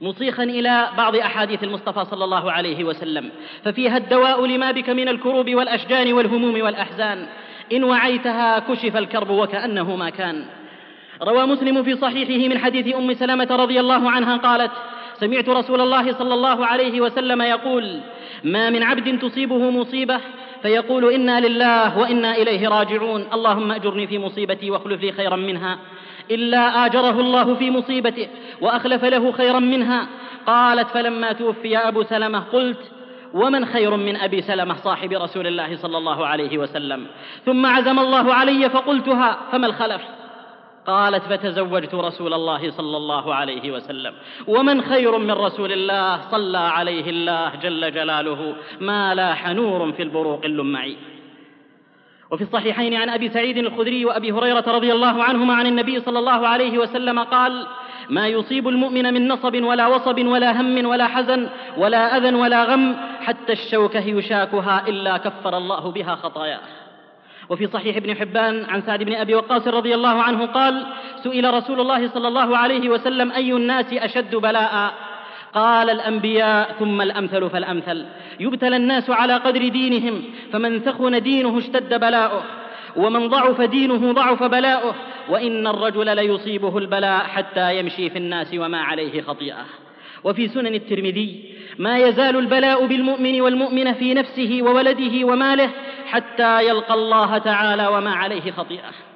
مصيخا 0.00 0.42
إلى 0.42 0.88
بعض 0.96 1.16
أحاديث 1.16 1.64
المصطفى 1.64 2.04
صلى 2.04 2.24
الله 2.24 2.52
عليه 2.52 2.84
وسلم. 2.84 3.30
ففيها 3.64 3.96
الدواء 3.96 4.46
لما 4.46 4.70
بك 4.70 4.90
من 4.90 5.08
الكروب 5.08 5.54
والأشجان 5.54 6.12
والهموم 6.12 6.60
والأحزان. 6.60 7.26
إن 7.72 7.84
وعيتها 7.84 8.58
كشف 8.58 8.96
الكرب 8.96 9.30
وكأنه 9.30 9.96
ما 9.96 10.10
كان. 10.10 10.44
روى 11.22 11.46
مسلم 11.46 11.82
في 11.82 11.96
صحيحه 11.96 12.48
من 12.48 12.58
حديث 12.58 12.94
أم 12.96 13.14
سلمة 13.14 13.48
رضي 13.50 13.80
الله 13.80 14.10
عنها 14.10 14.36
قالت 14.36 14.70
سمعت 15.20 15.48
رسول 15.48 15.80
الله 15.80 16.12
صلى 16.12 16.34
الله 16.34 16.66
عليه 16.66 17.00
وسلم 17.00 17.42
يقول 17.42 18.00
ما 18.44 18.70
من 18.70 18.82
عبد 18.82 19.18
تصيبه 19.18 19.70
مصيبة 19.70 20.20
فيقول 20.62 21.12
إنا 21.12 21.40
لله 21.40 21.98
وإنا 21.98 22.36
إليه 22.36 22.68
راجعون. 22.68 23.26
اللهم 23.32 23.72
أجرني 23.72 24.06
في 24.06 24.18
مصيبتي 24.18 24.70
واخلف 24.70 25.00
لي 25.00 25.12
خيرا 25.12 25.36
منها. 25.36 25.78
إلا 26.30 26.86
آجره 26.86 27.20
الله 27.20 27.54
في 27.54 27.70
مصيبته 27.70 28.28
وأخلف 28.60 29.04
له 29.04 29.32
خيرا 29.32 29.58
منها. 29.58 30.08
قالت 30.46 30.88
فلما 30.88 31.32
توفي 31.32 31.78
أبو 31.78 32.02
سلمة 32.02 32.40
قلت 32.40 32.90
ومن 33.34 33.66
خير 33.66 33.96
من 33.96 34.16
أبي 34.16 34.42
سلمة 34.42 34.74
صاحب 34.74 35.12
رسول 35.12 35.46
الله 35.46 35.76
صلى 35.76 35.98
الله 35.98 36.26
عليه 36.26 36.58
وسلم؟ 36.58 37.06
ثم 37.46 37.66
عزم 37.66 37.98
الله 37.98 38.34
علي 38.34 38.70
فقلتها 38.70 39.38
فما 39.52 39.66
الخلف؟ 39.66 40.02
قالت 40.86 41.22
فتزوجت 41.22 41.94
رسول 41.94 42.34
الله 42.34 42.70
صلى 42.70 42.96
الله 42.96 43.34
عليه 43.34 43.70
وسلم. 43.70 44.14
ومن 44.46 44.82
خير 44.82 45.18
من 45.18 45.30
رسول 45.30 45.72
الله 45.72 46.20
صلى 46.30 46.58
عليه 46.58 47.10
الله 47.10 47.52
جل 47.62 47.92
جلاله. 47.92 48.54
ما 48.80 49.14
لاح 49.14 49.48
نور 49.48 49.92
في 49.92 50.02
البروق 50.02 50.44
اللمعي. 50.44 50.96
وفي 52.34 52.44
الصحيحين 52.44 52.94
عن 52.94 53.08
أبي 53.08 53.30
سعيد 53.30 53.56
الخدري 53.56 54.04
وأبي 54.04 54.32
هريرة 54.32 54.64
رضي 54.66 54.92
الله 54.92 55.24
عنهما 55.24 55.54
عن 55.54 55.66
النبي 55.66 56.00
صلى 56.00 56.18
الله 56.18 56.48
عليه 56.48 56.78
وسلم 56.78 57.18
قال 57.18 57.66
ما 58.08 58.28
يصيب 58.28 58.68
المؤمن 58.68 59.14
من 59.14 59.28
نصب 59.28 59.62
ولا 59.62 59.86
وصب 59.86 60.26
ولا 60.26 60.60
هم 60.60 60.86
ولا 60.86 61.06
حزن 61.06 61.48
ولا 61.76 62.16
اذى 62.16 62.34
ولا 62.34 62.64
غم 62.64 62.96
حتى 63.20 63.52
الشوكة 63.52 64.00
يشاكها 64.00 64.88
إلا 64.88 65.16
كفر 65.16 65.56
الله 65.56 65.90
بها 65.90 66.14
خطاياه. 66.14 66.60
وفي 67.48 67.66
صحيح 67.66 67.96
ابن 67.96 68.16
حبان 68.16 68.64
عن 68.64 68.82
سعد 68.82 69.02
بن 69.02 69.14
أبي 69.14 69.34
وقاص 69.34 69.68
رضي 69.68 69.94
الله 69.94 70.22
عنه 70.22 70.46
قال 70.46 70.86
سئل 71.22 71.54
رسول 71.54 71.80
الله 71.80 72.08
صلى 72.08 72.28
الله 72.28 72.58
عليه 72.58 72.88
وسلم 72.88 73.32
أي 73.32 73.52
الناس 73.52 73.92
أشد 73.92 74.34
بلاء؟ 74.36 74.94
قال 75.54 75.90
الأنبياء 75.90 76.72
ثم 76.78 77.02
الأمثل 77.02 77.50
فالأمثل. 77.50 78.06
يبتلى 78.40 78.76
الناس 78.76 79.10
على 79.10 79.34
قدر 79.34 79.68
دينهم 79.68 80.22
فمن 80.52 80.78
ثخن 80.78 81.22
دينه 81.22 81.58
اشتد 81.58 82.00
بلاؤه. 82.00 82.42
ومن 82.96 83.28
ضعف 83.28 83.60
دينه 83.60 84.12
ضعف 84.12 84.42
بلاؤه. 84.42 84.94
وإن 85.28 85.66
الرجل 85.66 86.16
ليصيبه 86.16 86.78
البلاء 86.78 87.24
حتى 87.24 87.78
يمشي 87.78 88.10
في 88.10 88.18
الناس 88.18 88.54
وما 88.54 88.78
عليه 88.78 89.22
خطيئة. 89.22 89.64
وفي 90.24 90.48
سنن 90.48 90.74
الترمذي 90.74 91.54
ما 91.78 91.98
يزال 91.98 92.36
البلاء 92.36 92.86
بالمؤمن 92.86 93.40
والمؤمن 93.40 93.92
في 93.92 94.14
نفسه 94.14 94.58
وولده 94.62 95.24
وماله 95.26 95.70
حتى 96.06 96.68
يلقى 96.68 96.94
الله 96.94 97.38
تعالى 97.38 97.86
وما 97.86 98.14
عليه 98.14 98.50
خطيئة. 98.50 99.13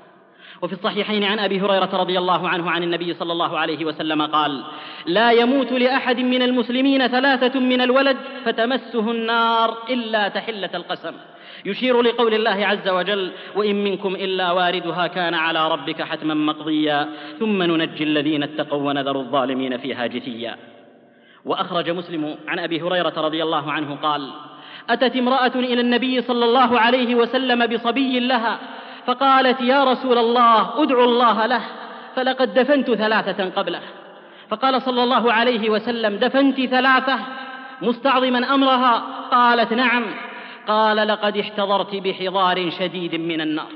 وفي 0.63 0.73
الصحيحين 0.73 1.25
عن 1.25 1.39
أبي 1.39 1.61
هريرة 1.61 1.91
رضي 1.93 2.19
الله 2.19 2.49
عنه 2.49 2.71
عن 2.71 2.83
النبي 2.83 3.15
صلى 3.15 3.33
الله 3.33 3.59
عليه 3.59 3.85
وسلم 3.85 4.23
قال 4.23 4.65
لا 5.07 5.31
يموت 5.31 5.73
لأحد 5.73 6.21
من 6.21 6.43
المسلمين 6.43 7.07
ثلاثة 7.07 7.61
من 7.61 7.81
الولد 7.81 8.17
فتمسه 8.45 9.11
النار 9.11 9.77
إلا 9.91 10.29
تحلة 10.29 10.71
القسم. 10.75 11.15
يشير 11.65 12.03
لقول 12.03 12.35
الله 12.35 12.67
عز 12.67 12.89
وجل 12.89 13.33
وإن 13.57 13.85
منكم 13.85 14.15
إلا 14.15 14.53
واردها 14.53 15.07
كان 15.07 15.35
على 15.35 15.69
ربك 15.69 16.03
حتما 16.03 16.35
مقضيا 16.35 17.09
ثم 17.39 17.63
ننجي 17.63 18.05
الذين 18.05 18.43
اتقوا 18.43 18.89
ونذر 18.89 19.17
الظالمين 19.17 19.79
فيها 19.79 20.07
جثيا. 20.07 20.57
وأخرج 21.45 21.91
مسلم 21.91 22.37
عن 22.49 22.59
أبي 22.59 22.83
هريرة 22.83 23.15
رضي 23.17 23.43
الله 23.43 23.73
عنه 23.73 23.95
قال 23.95 24.31
أتت 24.91 25.17
امرأة 25.17 25.53
إلى 25.55 25.81
النبي 25.81 26.21
صلى 26.21 26.45
الله 26.45 26.81
عليه 26.81 27.15
وسلم 27.15 27.67
بصبي 27.67 28.21
لها 28.21 28.59
فقالت 29.09 29.61
يا 29.61 29.85
رسول 29.85 30.19
الله 30.19 30.83
ادعو 30.83 31.05
الله 31.05 31.47
له 31.47 31.61
فلقد 32.17 32.55
دفنت 32.55 32.91
ثلاثة 32.91 33.51
قبله. 33.57 33.81
فقال 34.51 34.83
صلى 34.83 35.03
الله 35.03 35.33
عليه 35.33 35.71
وسلم 35.71 36.17
دفنت 36.17 36.61
ثلاثة 36.61 37.19
مستعظما 37.83 38.55
أمرها؟ 38.55 39.03
قالت 39.31 39.73
نعم. 39.73 40.05
قال 40.67 40.97
لقد 40.97 41.37
احتضرت 41.37 41.95
بحضار 41.95 42.71
شديد 42.71 43.15
من 43.15 43.41
النار 43.41 43.73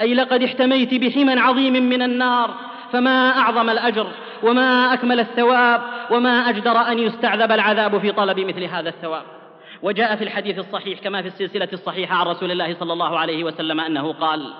أي 0.00 0.14
لقد 0.14 0.42
احتميت 0.42 0.94
بحمى 0.94 1.40
عظيم 1.40 1.72
من 1.72 2.02
النار 2.02 2.50
فما 2.92 3.38
أعظم 3.38 3.70
الأجر 3.70 4.06
وما 4.42 4.94
أكمل 4.94 5.20
الثواب 5.20 5.82
وما 6.10 6.48
أجدر 6.48 6.76
أن 6.80 6.98
يستعذب 6.98 7.52
العذاب 7.52 7.98
في 7.98 8.12
طلب 8.12 8.40
مثل 8.40 8.64
هذا 8.64 8.88
الثواب. 8.88 9.41
وجاء 9.82 10.16
في 10.16 10.24
الحديث 10.24 10.58
الصحيح 10.58 10.98
كما 10.98 11.22
في 11.22 11.28
السلسلة 11.28 11.68
الصحيحة 11.72 12.16
عن 12.16 12.26
رسول 12.26 12.50
الله 12.50 12.74
صلى 12.80 12.92
الله 12.92 13.18
عليه 13.18 13.44
وسلم 13.44 13.80
أنه 13.80 14.12
قال 14.12 14.52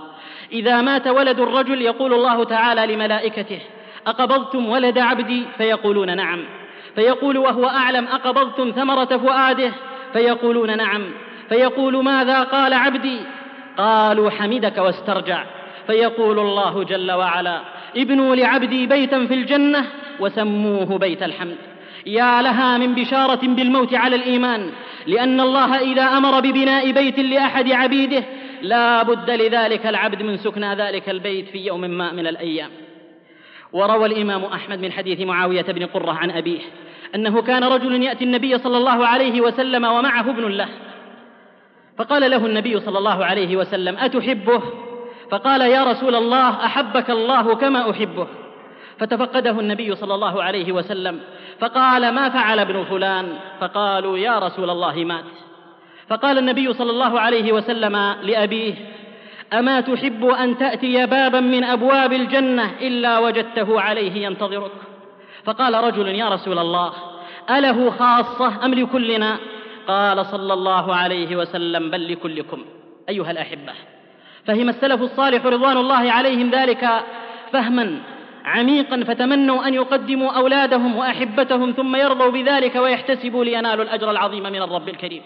إذا 0.52 0.80
مات 0.80 1.06
ولد 1.06 1.40
الرجل 1.40 1.82
يقول 1.82 2.14
الله 2.14 2.44
تعالى 2.44 2.94
لملائكته 2.94 3.58
أقبضتم 4.06 4.68
ولد 4.68 4.98
عبدي؟ 4.98 5.42
فيقولون 5.58 6.16
نعم. 6.16 6.44
فيقول 6.94 7.38
وهو 7.38 7.66
أعلم 7.66 8.04
أقبضتم 8.04 8.70
ثمرة 8.70 9.16
فؤاده؟ 9.16 9.72
فيقولون 10.12 10.76
نعم. 10.76 11.04
فيقول 11.48 12.04
ماذا 12.04 12.42
قال 12.42 12.72
عبدي؟ 12.72 13.18
قالوا 13.78 14.30
حمدك 14.30 14.78
واسترجع. 14.78 15.44
فيقول 15.86 16.38
الله 16.38 16.84
جل 16.84 17.12
وعلا 17.12 17.60
ابنوا 17.96 18.36
لعبدي 18.36 18.86
بيتا 18.86 19.26
في 19.26 19.34
الجنة 19.34 19.84
وسموه 20.20 20.98
بيت 20.98 21.22
الحمد. 21.22 21.71
يا 22.06 22.42
لها 22.42 22.78
من 22.78 22.94
بشارة 22.94 23.46
بالموت 23.46 23.94
على 23.94 24.16
الإيمان 24.16 24.70
لأن 25.06 25.40
الله 25.40 25.80
إذا 25.80 26.02
أمر 26.02 26.40
ببناء 26.40 26.92
بيت 26.92 27.18
لأحد 27.18 27.72
عبيده 27.72 28.24
لا 28.62 29.02
بد 29.02 29.30
لذلك 29.30 29.86
العبد 29.86 30.22
من 30.22 30.36
سكنى 30.36 30.74
ذلك 30.74 31.08
البيت 31.08 31.48
في 31.48 31.66
يوم 31.66 31.80
ما 31.80 32.12
من 32.12 32.26
الأيام. 32.26 32.70
وروى 33.72 34.06
الإمام 34.06 34.44
أحمد 34.44 34.78
من 34.78 34.92
حديث 34.92 35.20
معاوية 35.20 35.62
بن 35.62 35.86
قرة 35.86 36.12
عن 36.12 36.30
أبيه 36.30 36.60
أنه 37.14 37.42
كان 37.42 37.64
رجل 37.64 38.02
يأتي 38.02 38.24
النبي 38.24 38.58
صلى 38.58 38.76
الله 38.76 39.06
عليه 39.06 39.40
وسلم 39.40 39.84
ومعه 39.84 40.30
ابن 40.30 40.48
له 40.48 40.68
فقال 41.98 42.30
له 42.30 42.46
النبي 42.46 42.80
صلى 42.80 42.98
الله 42.98 43.24
عليه 43.24 43.56
وسلم 43.56 43.96
أتحبه؟ 43.98 44.62
فقال 45.30 45.60
يا 45.60 45.84
رسول 45.84 46.14
الله 46.14 46.64
أحبك 46.64 47.10
الله 47.10 47.54
كما 47.54 47.90
أحبه. 47.90 48.26
فتفقده 48.98 49.60
النبي 49.60 49.94
صلى 49.94 50.14
الله 50.14 50.42
عليه 50.42 50.72
وسلم 50.72 51.20
فقال 51.60 52.14
ما 52.14 52.28
فعل 52.28 52.58
ابن 52.58 52.84
فلان؟ 52.84 53.38
فقالوا 53.60 54.18
يا 54.18 54.38
رسول 54.38 54.70
الله 54.70 54.94
مات. 54.94 55.24
فقال 56.08 56.38
النبي 56.38 56.72
صلى 56.72 56.90
الله 56.90 57.20
عليه 57.20 57.52
وسلم 57.52 57.96
لأبيه 58.22 58.74
أما 59.52 59.80
تحب 59.80 60.24
أن 60.24 60.58
تأتي 60.58 61.06
بابا 61.06 61.40
من 61.40 61.64
أبواب 61.64 62.12
الجنة 62.12 62.70
إلا 62.80 63.18
وجدته 63.18 63.80
عليه 63.80 64.26
ينتظرك؟ 64.26 64.72
فقال 65.44 65.74
رجل 65.74 66.08
يا 66.08 66.28
رسول 66.28 66.58
الله 66.58 66.92
أله 67.50 67.90
خاصة 67.90 68.64
أم 68.64 68.74
لكلنا؟ 68.74 69.38
قال 69.88 70.26
صلى 70.26 70.52
الله 70.52 70.94
عليه 70.94 71.36
وسلم 71.36 71.90
بل 71.90 72.12
لكلكم 72.12 72.64
أيها 73.08 73.30
الأحبة. 73.30 73.72
فهم 74.46 74.68
السلف 74.68 75.02
الصالح 75.02 75.46
رضوان 75.46 75.76
الله 75.76 76.12
عليهم 76.12 76.50
ذلك 76.50 76.88
فهما 77.52 77.98
عميقا 78.44 79.04
فتمنوا 79.04 79.68
أن 79.68 79.74
يقدموا 79.74 80.32
أولادهم 80.32 80.96
وأحبتهم 80.96 81.72
ثم 81.72 81.96
يرضوا 81.96 82.30
بذلك 82.30 82.76
ويحتسبوا 82.76 83.44
لينالوا 83.44 83.84
الأجر 83.84 84.10
العظيم 84.10 84.42
من 84.42 84.62
الرب 84.62 84.88
الكريم. 84.88 85.22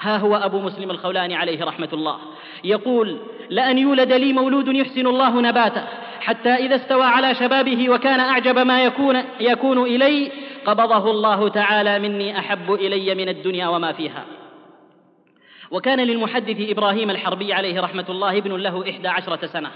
ها 0.00 0.16
هو 0.16 0.36
أبو 0.36 0.60
مسلم 0.60 0.90
الخولاني 0.90 1.36
عليه 1.36 1.64
رحمة 1.64 1.88
الله. 1.92 2.18
يقول 2.64 3.18
لأن 3.50 3.78
يولد 3.78 4.12
لي 4.12 4.32
مولود 4.32 4.68
يحسن 4.68 5.06
الله 5.06 5.40
نباته 5.40 5.84
حتى 6.20 6.50
إذا 6.50 6.76
استوى 6.76 7.04
على 7.04 7.34
شبابه 7.34 7.90
وكان 7.90 8.20
أعجب 8.20 8.58
ما 8.58 8.84
يكون, 8.84 9.22
يكون 9.40 9.82
إلي 9.82 10.32
قبضه 10.66 11.10
الله 11.10 11.48
تعالى 11.48 11.98
مني 11.98 12.38
أحب 12.38 12.72
إلي 12.72 13.14
من 13.14 13.28
الدنيا 13.28 13.68
وما 13.68 13.92
فيها. 13.92 14.24
وكان 15.70 16.00
للمحدث 16.00 16.70
إبراهيم 16.70 17.10
الحربي 17.10 17.52
عليه 17.52 17.80
رحمة 17.80 18.04
الله 18.08 18.38
ابن 18.38 18.56
له 18.56 18.90
إحدى 18.90 19.08
عشرة 19.08 19.46
سنة. 19.46 19.70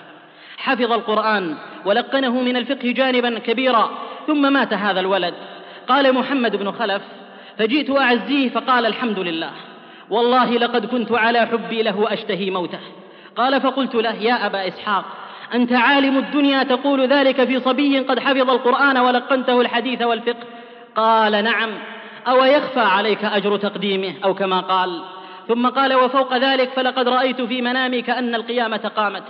حفظ 0.58 0.92
القرآن 0.92 1.56
ولقنه 1.84 2.40
من 2.40 2.56
الفقه 2.56 2.92
جانبا 2.92 3.38
كبيرا 3.38 3.90
ثم 4.26 4.52
مات 4.52 4.72
هذا 4.72 5.00
الولد. 5.00 5.34
قال 5.88 6.14
محمد 6.14 6.56
بن 6.56 6.72
خلف 6.72 7.02
فجئت 7.58 7.90
أعزيه 7.90 8.48
فقال 8.50 8.86
الحمد 8.86 9.18
لله. 9.18 9.50
والله 10.10 10.50
لقد 10.50 10.86
كنت 10.86 11.12
على 11.12 11.46
حبي 11.46 11.82
له 11.82 12.12
أشتهي 12.12 12.50
موته. 12.50 12.78
قال 13.36 13.60
فقلت 13.60 13.94
له 13.94 14.14
يا 14.14 14.46
أبا 14.46 14.68
إسحاق 14.68 15.04
أنت 15.54 15.72
عالم 15.72 16.18
الدنيا 16.18 16.62
تقول 16.62 17.08
ذلك 17.08 17.44
في 17.44 17.60
صبي 17.60 17.98
قد 17.98 18.18
حفظ 18.18 18.50
القرآن 18.50 18.98
ولقنته 18.98 19.60
الحديث 19.60 20.02
والفقه. 20.02 20.46
قال 20.96 21.44
نعم. 21.44 21.70
أو 22.28 22.44
يخفى 22.44 22.80
عليك 22.80 23.24
أجر 23.24 23.56
تقديمه 23.56 24.14
أو 24.24 24.34
كما 24.34 24.60
قال. 24.60 25.02
ثم 25.48 25.68
قال 25.68 25.94
وفوق 25.94 26.36
ذلك 26.36 26.70
فلقد 26.70 27.08
رأيت 27.08 27.40
في 27.40 27.62
منامي 27.62 28.02
كأن 28.02 28.34
القيامة 28.34 28.90
قامت. 28.96 29.22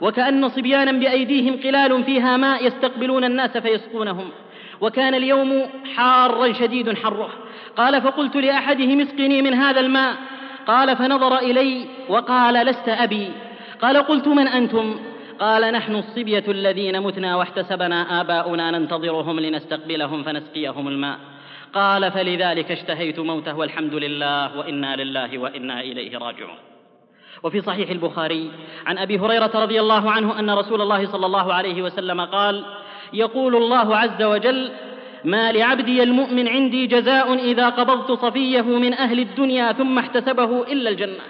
وكأن 0.00 0.48
صبيانا 0.48 0.92
بأيديهم 0.92 1.56
قلال 1.62 2.04
فيها 2.04 2.36
ماء 2.36 2.66
يستقبلون 2.66 3.24
الناس 3.24 3.56
فيسقونهم. 3.58 4.30
وكان 4.80 5.14
اليوم 5.14 5.66
حارا 5.96 6.52
شديد 6.52 6.98
حره. 6.98 7.30
قال 7.76 8.02
فقلت 8.02 8.36
لأحدهم 8.36 9.00
اسقني 9.00 9.42
من 9.42 9.54
هذا 9.54 9.80
الماء. 9.80 10.16
قال 10.66 10.96
فنظر 10.96 11.38
إلي 11.38 11.86
وقال 12.08 12.54
لست 12.54 12.88
أبي. 12.88 13.28
قال 13.82 13.96
قلت 13.96 14.28
من 14.28 14.48
أنتم؟ 14.48 15.00
قال 15.38 15.72
نحن 15.72 15.94
الصبية 15.96 16.44
الذين 16.48 17.00
متنا 17.00 17.36
واحتسبنا 17.36 18.20
آباؤنا 18.20 18.70
ننتظرهم 18.70 19.40
لنستقبلهم 19.40 20.22
فنسقيهم 20.22 20.88
الماء. 20.88 21.18
قال 21.74 22.12
فلذلك 22.12 22.70
اشتهيت 22.70 23.18
موته 23.18 23.56
والحمد 23.56 23.94
لله 23.94 24.58
وإنا 24.58 24.96
لله 24.96 25.38
وإنا 25.38 25.80
إليه 25.80 26.18
راجعون. 26.18 26.69
وفي 27.42 27.60
صحيح 27.60 27.90
البخاري 27.90 28.50
عن 28.86 28.98
أبي 28.98 29.18
هريرة 29.18 29.50
رضي 29.54 29.80
الله 29.80 30.10
عنه 30.10 30.38
أن 30.38 30.50
رسول 30.50 30.80
الله 30.80 31.06
صلى 31.06 31.26
الله 31.26 31.54
عليه 31.54 31.82
وسلم 31.82 32.20
قال 32.20 32.64
يقول 33.12 33.56
الله 33.56 33.96
عز 33.96 34.22
وجل 34.22 34.70
ما 35.24 35.52
لعبدي 35.52 36.02
المؤمن 36.02 36.48
عندي 36.48 36.86
جزاء 36.86 37.34
إذا 37.34 37.68
قبضت 37.68 38.12
صفيه 38.12 38.62
من 38.62 38.94
أهل 38.94 39.20
الدنيا 39.20 39.72
ثم 39.72 39.98
احتسبه 39.98 40.62
إلا 40.62 40.90
الجنة. 40.90 41.24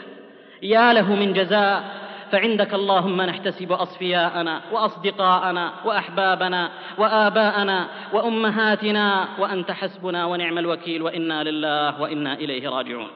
يا 0.62 0.92
له 0.92 1.14
من 1.14 1.33
جزاء 1.33 1.85
فعندك 2.33 2.75
اللهم 2.75 3.23
نحتسب 3.23 3.73
أصفياءنا 3.73 4.61
وأصدقاءنا 4.73 5.73
وأحبابنا 5.85 6.70
وآباءنا 6.99 7.87
وأمهاتنا 8.12 9.29
وأنت 9.38 9.70
حسبنا 9.70 10.27
ونعم 10.27 10.59
الوكيل 10.59 11.03
وإنا 11.03 11.44
لله 11.44 12.01
وإنا 12.01 12.35
إليه 12.35 12.68
راجعون. 12.68 13.09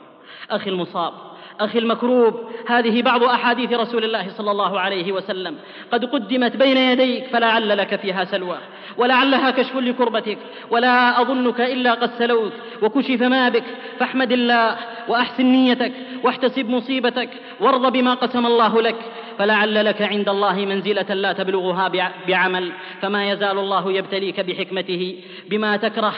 أخي 0.50 0.70
المصاب 0.70 1.12
أخي 1.60 1.78
المكروب 1.78 2.34
هذه 2.66 3.02
بعض 3.02 3.22
أحاديث 3.22 3.72
رسول 3.72 4.04
الله 4.04 4.28
صلى 4.28 4.50
الله 4.50 4.80
عليه 4.80 5.12
وسلم. 5.12 5.56
قد 5.92 6.04
قدمت 6.04 6.56
بين 6.56 6.76
يديك 6.76 7.26
فلعل 7.26 7.78
لك 7.78 7.96
فيها 7.96 8.24
سلوى. 8.24 8.58
ولعلها 8.96 9.50
كشف 9.50 9.76
لكربتك. 9.76 10.38
ولا 10.70 11.20
أظنك 11.20 11.60
إلا 11.60 11.94
قد 11.94 12.10
سلوت 12.18 12.52
وكشف 12.82 13.22
ما 13.22 13.48
بك 13.48 13.64
فاحمد 13.98 14.32
الله 14.32 14.76
وأحسن 15.08 15.44
نيتك 15.44 15.92
واحتسب 16.22 16.68
مصيبتك 16.70 17.30
وارض 17.60 17.92
بما 17.92 18.14
قسم 18.14 18.46
الله 18.46 18.82
لك. 18.82 18.96
فلعل 19.38 19.84
لك 19.84 20.02
عند 20.02 20.28
الله 20.28 20.54
منزلة 20.54 21.14
لا 21.14 21.32
تبلغها 21.32 21.88
بعمل. 22.28 22.72
فما 23.02 23.30
يزال 23.30 23.58
الله 23.58 23.92
يبتليك 23.92 24.40
بحكمته 24.40 25.20
بما 25.50 25.76
تكره 25.76 26.14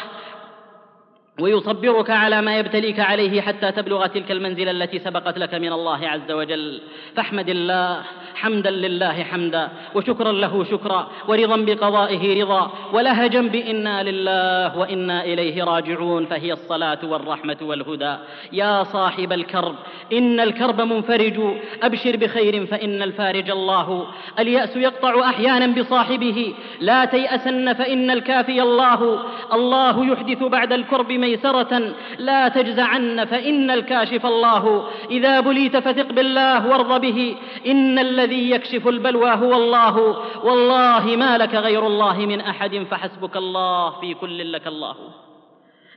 ويصبرك 1.41 2.11
على 2.11 2.43
ما 2.43 2.59
يبتليك 2.59 3.01
عليه 3.01 3.41
حتى 3.41 3.73
تبلغ 3.73 4.07
تلك 4.07 4.31
المنزلة 4.31 4.71
التي 4.71 4.99
سبقت 4.99 5.39
لك 5.39 5.55
من 5.55 5.73
الله 5.73 6.09
عز 6.09 6.31
وجل. 6.31 6.81
فاحمد 7.17 7.49
الله 7.49 8.01
حمدا 8.35 8.71
لله 8.71 9.23
حمدا 9.23 9.69
وشكرا 9.95 10.33
له 10.33 10.65
شكرا 10.65 11.09
ورضا 11.29 11.57
بقضائه 11.57 12.43
رضا 12.43 12.71
ولهجا 12.93 13.41
بانا 13.41 14.03
لله 14.03 14.79
وإنا 14.79 15.25
إليه 15.25 15.65
راجعون 15.65 16.27
فهي 16.27 16.53
الصلاة 16.53 16.99
والرحمة 17.03 17.57
والهدى. 17.63 18.17
يا 18.53 18.83
صاحب 18.83 19.33
الكرب 19.33 19.75
إن 20.13 20.41
الكرب 20.41 20.81
منفرج 20.81 21.41
أبشر 21.83 22.17
بخير 22.17 22.67
فإن 22.67 23.03
الفارج 23.03 23.51
الله. 23.51 24.07
اليأس 24.39 24.77
يقطع 24.77 25.29
أحيانا 25.31 25.67
بصاحبه 25.67 26.55
لا 26.81 27.05
تيأسن 27.05 27.73
فإن 27.73 28.11
الكافي 28.11 28.63
الله. 28.63 29.23
الله 29.53 30.07
يحدث 30.13 30.43
بعد 30.43 30.73
الكرب 30.73 31.13
ميسرة 31.27 31.95
لا 32.19 32.49
تجزعن 32.49 33.25
فإن 33.25 33.71
الكاشف 33.71 34.27
الله. 34.27 34.89
إذا 35.11 35.41
بليت 35.41 35.77
فثق 35.77 36.13
بالله 36.13 36.67
وارض 36.67 37.01
به. 37.01 37.37
إن 37.67 37.99
الذي 37.99 38.51
يكشف 38.51 38.89
البلوى 38.89 39.31
هو 39.31 39.55
الله. 39.55 39.97
والله 40.45 41.17
ما 41.17 41.39
لك 41.39 41.55
غير 41.55 41.87
الله 41.87 42.17
من 42.19 42.41
أحد 42.41 42.87
فحسبك 42.91 43.37
الله 43.37 43.91
في 44.01 44.15
كل 44.15 44.53
لك 44.53 44.67
الله. 44.67 44.97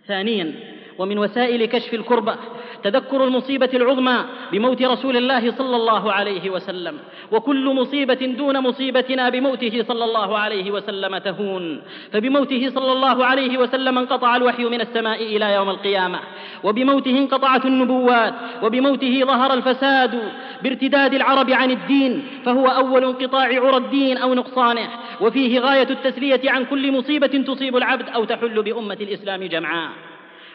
ثانيا 0.08 0.54
ومن 1.00 1.20
وسائل 1.20 1.66
كشف 1.66 1.94
الكربة 1.94 2.36
تذكر 2.84 3.24
المصيبة 3.24 3.70
العظمى 3.74 4.18
بموت 4.52 4.82
رسول 4.82 5.18
الله 5.18 5.52
صلى 5.52 5.76
الله 5.76 6.12
عليه 6.14 6.50
وسلم 6.50 6.98
وكل 7.32 7.66
مصيبة 7.76 8.36
دون 8.38 8.60
مصيبتنا 8.60 9.30
بموته 9.30 9.84
صلى 9.88 10.04
الله 10.06 10.38
عليه 10.38 10.72
وسلم 10.72 11.18
تهون. 11.18 11.82
فبموته 12.12 12.70
صلى 12.70 12.92
الله 12.92 13.26
عليه 13.26 13.58
وسلم 13.58 13.98
انقطع 13.98 14.36
الوحي 14.36 14.64
من 14.66 14.82
السماء 14.82 15.24
إلى 15.24 15.54
يوم 15.54 15.70
القيامة 15.70 16.20
وبموته 16.64 17.18
انقطعت 17.18 17.66
النبوات 17.66 18.34
وبموته 18.64 19.22
ظهر 19.26 19.54
الفساد 19.54 20.20
بارتداد 20.64 21.14
العرب 21.14 21.50
عن 21.52 21.72
الدين 21.72 22.28
فهو 22.46 22.68
أول 22.68 23.04
انقطاع 23.04 23.46
عرى 23.46 23.78
الدين 23.78 24.18
أو 24.18 24.34
نقصانه 24.34 24.90
وفيه 25.22 25.60
غاية 25.60 25.90
التسلية 25.90 26.52
عن 26.52 26.66
كل 26.66 26.92
مصيبة 26.92 27.28
تصيب 27.28 27.78
العبد 27.78 28.10
أو 28.10 28.24
تحل 28.24 28.64
بأمة 28.64 28.98
الإسلام 29.02 29.44
جمعاء. 29.44 30.09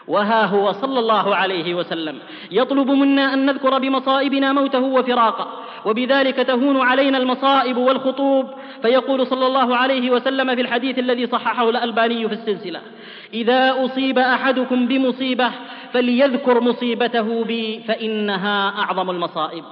وها 0.08 0.44
هو 0.44 0.72
صلى 0.72 0.98
الله 0.98 1.36
عليه 1.36 1.74
وسلم. 1.74 2.18
يطلب 2.50 2.90
منا 2.90 3.34
أن 3.34 3.46
نذكر 3.46 3.78
بمصائبنا 3.78 4.52
موته 4.52 4.80
وفراقه 4.80 5.48
وبذلك 5.84 6.36
تهون 6.36 6.80
علينا 6.80 7.18
المصائب 7.18 7.76
والخطوب. 7.76 8.46
فيقول 8.82 9.26
صلى 9.26 9.46
الله 9.46 9.76
عليه 9.76 10.10
وسلم 10.10 10.54
في 10.54 10.60
الحديث 10.60 10.98
الذي 10.98 11.26
صححه 11.26 11.70
الألباني 11.70 12.28
في 12.28 12.34
السلسلة 12.34 12.80
إذا 13.34 13.84
أصيب 13.84 14.18
أحدكم 14.18 14.86
بمصيبة 14.86 15.50
فليذكر 15.92 16.60
مصيبته 16.60 17.44
بي 17.44 17.80
فإنها 17.88 18.68
أعظم 18.68 19.10
المصائب. 19.10 19.64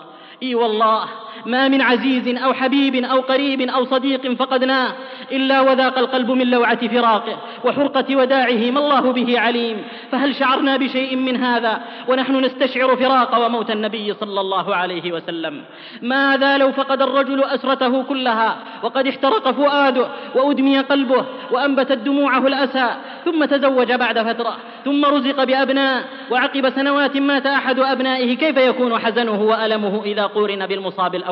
إي 0.42 0.55
والله 0.55 1.05
ما 1.46 1.68
من 1.68 1.83
عزيز 1.83 2.37
أو 2.37 2.52
حبيب 2.52 2.94
أو 2.94 3.20
قريب 3.20 3.61
أو 3.61 3.85
صديق 3.85 4.33
فقدناه 4.33 4.92
إلا 5.33 5.61
وذاق 5.61 5.98
القلب 5.98 6.31
من 6.31 6.50
لوعة 6.50 6.88
فراقه 6.88 7.37
وحرقة 7.64 8.16
وداعه 8.16 8.70
ما 8.70 8.81
الله 8.81 9.12
به 9.12 9.40
عليم 9.40 9.85
فهل 10.12 10.35
شعرنا 10.35 10.76
بشيء 10.76 11.16
من 11.16 11.37
هذا 11.37 11.81
ونحن 12.09 12.37
نستشعر 12.44 12.96
فراق 12.96 13.46
وموت 13.46 13.70
النبي 13.70 14.14
صلى 14.14 14.40
الله 14.40 14.74
عليه 14.74 15.12
وسلم 15.12 15.62
ماذا 16.02 16.59
لو 16.59 16.72
فقد 16.72 17.02
الرجل 17.02 17.44
أسرته 17.44 18.02
كلها 18.02 18.57
وقد 18.83 19.07
احترق 19.07 19.50
فؤاده 19.50 20.07
وأدمي 20.35 20.78
قلبه 20.81 21.24
وانبتت 21.50 21.98
دموعه 21.98 22.46
الأسى 22.46 22.94
ثم 23.24 23.44
تزوج 23.44 23.92
بعد 23.92 24.18
فترة 24.18 24.57
ثم 24.85 25.05
رزق 25.05 25.44
بأبناء 25.44 26.05
وعقب 26.31 26.70
سنوات 26.70 27.16
مات 27.16 27.46
أحد 27.46 27.78
أبنائه 27.78 28.37
كيف 28.37 28.57
يكون 28.57 28.98
حزنه 28.98 29.42
وألمه 29.42 30.02
إذا 30.05 30.22
قورن 30.22 30.66
بالمصاب 30.66 31.14
الأول 31.14 31.32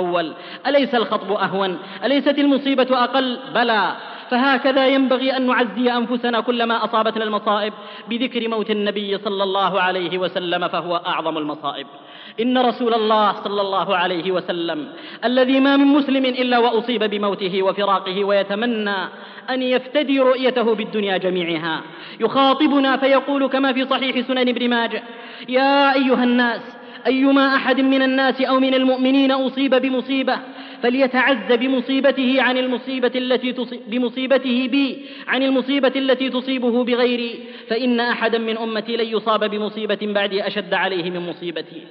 أليس 0.66 0.94
الخطب 0.94 1.32
أهون؟ 1.32 1.78
أليست 2.04 2.38
المصيبة 2.38 3.04
أقل؟ 3.04 3.38
بلى. 3.54 3.92
فهكذا 4.30 4.86
ينبغي 4.86 5.36
أن 5.36 5.46
نعزي 5.46 5.90
أنفسنا 5.92 6.40
كلما 6.40 6.84
أصابتنا 6.84 7.24
المصائب 7.24 7.72
بذكر 8.08 8.48
موت 8.48 8.70
النبي 8.70 9.18
صلى 9.18 9.42
الله 9.42 9.80
عليه 9.80 10.18
وسلم 10.18 10.68
فهو 10.68 10.96
أعظم 10.96 11.38
المصائب. 11.38 11.86
إن 12.40 12.58
رسول 12.58 12.94
الله 12.94 13.32
صلى 13.32 13.60
الله 13.60 13.96
عليه 13.96 14.32
وسلم 14.32 14.88
الذي 15.24 15.60
ما 15.60 15.76
من 15.76 15.86
مسلم 15.86 16.24
إلا 16.24 16.58
وأصيب 16.58 17.04
بموته 17.04 17.62
وفراقه 17.62 18.24
ويتمنى 18.24 18.96
أن 19.50 19.62
يفتدي 19.62 20.20
رؤيته 20.20 20.74
بالدنيا 20.74 21.16
جميعها. 21.16 21.80
يخاطبنا 22.20 22.96
فيقول 22.96 23.46
كما 23.46 23.72
في 23.72 23.84
صحيح 23.84 24.20
سنن 24.20 24.48
ابن 24.48 24.70
ماجه 24.70 25.02
يا 25.48 25.94
أيها 25.94 26.24
الناس 26.24 26.79
أيما 27.06 27.56
أحد 27.56 27.80
من 27.80 28.02
الناس 28.02 28.40
أو 28.40 28.60
من 28.60 28.74
المؤمنين 28.74 29.32
أصيب 29.32 29.74
بمصيبة 29.74 30.38
فليتعز 30.82 31.52
بمصيبته 31.52 32.42
عن 32.42 32.58
المصيبة 32.58 33.12
التي 33.14 33.54
بمصيبته 33.86 34.68
بي 34.68 35.06
عن 35.28 35.42
المصيبة 35.42 35.92
التي 35.96 36.30
تصيبه 36.30 36.84
بغيري 36.84 37.38
فإن 37.68 38.00
أحدا 38.00 38.38
من 38.38 38.58
أمتي 38.58 38.96
لن 38.96 39.06
يصاب 39.06 39.50
بمصيبة 39.50 39.98
بعدي 40.02 40.46
أشد 40.46 40.74
عليه 40.74 41.10
من 41.10 41.20
مصيبتي. 41.20 41.82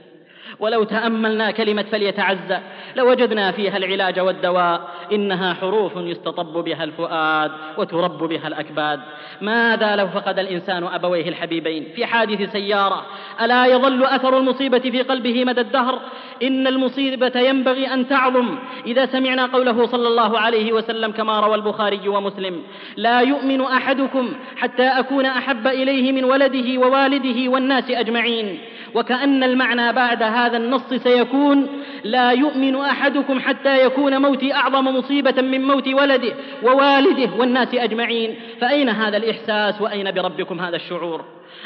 ولو 0.60 0.84
تأملنا 0.84 1.52
كلمة 1.52 1.86
فليتعزى 1.92 2.60
لوجدنا 2.96 3.52
فيها 3.52 3.78
العلاج 3.78 4.20
والدواء. 4.20 4.82
إنها 5.12 5.54
حروف 5.54 5.92
يستطب 5.96 6.64
بها 6.64 6.84
الفؤاد 6.84 7.52
وترب 7.78 8.18
بها 8.18 8.48
الأكباد. 8.48 9.00
ماذا 9.42 9.96
لو 9.96 10.08
فقد 10.08 10.40
الإنسان 10.40 10.84
أبويه 10.84 11.30
الحبيبين 11.30 11.88
في 11.96 12.06
حادث 12.06 12.52
سيارة؟ 12.52 13.06
ألا 13.42 13.66
يظل 13.66 14.04
أثر 14.04 14.38
المصيبة 14.38 14.80
في 14.80 15.02
قلبه 15.02 15.46
مدى 15.46 15.62
الدهر؟ 15.62 16.00
إن 16.44 16.68
المصيبة 16.68 17.40
ينبغي 17.40 17.94
أن 17.94 18.08
تعظم. 18.08 18.60
إذا 18.86 19.06
سمعنا 19.06 19.46
قوله 19.46 19.86
صلى 19.86 20.08
الله 20.08 20.40
عليه 20.40 20.74
وسلم 20.74 21.12
كما 21.12 21.40
روى 21.40 21.56
البخاري 21.56 22.08
ومسلم 22.08 22.64
لا 22.98 23.20
يؤمن 23.20 23.62
أحدكم 23.62 24.34
حتى 24.58 24.88
أكون 24.88 25.26
أحب 25.26 25.68
إليه 25.68 26.12
من 26.12 26.24
ولده 26.24 26.80
ووالده 26.80 27.52
والناس 27.52 27.92
أجمعين. 27.92 28.60
وكأن 28.96 29.44
المعنى 29.44 29.94
بعد 29.94 30.24
هذا 30.24 30.58
النص 30.58 30.94
سيكون 30.94 31.68
لا 32.04 32.32
يؤمن 32.32 32.76
أحدكم 32.76 33.40
حتى 33.40 33.86
يكون 33.86 34.22
موتي 34.22 34.54
أعظم 34.54 34.98
مصيبة 34.98 35.42
من 35.42 35.68
موت 35.68 35.88
ولده 35.88 36.34
ووالده 36.64 37.30
والناس 37.38 37.76
أجمعين. 37.76 38.36
فأين 38.62 38.90
هذا 38.90 39.18
الإحساس 39.18 39.82
وأين 39.82 40.12
بربكم 40.12 40.60
هذا 40.60 40.76
الشعور؟ 40.76 41.26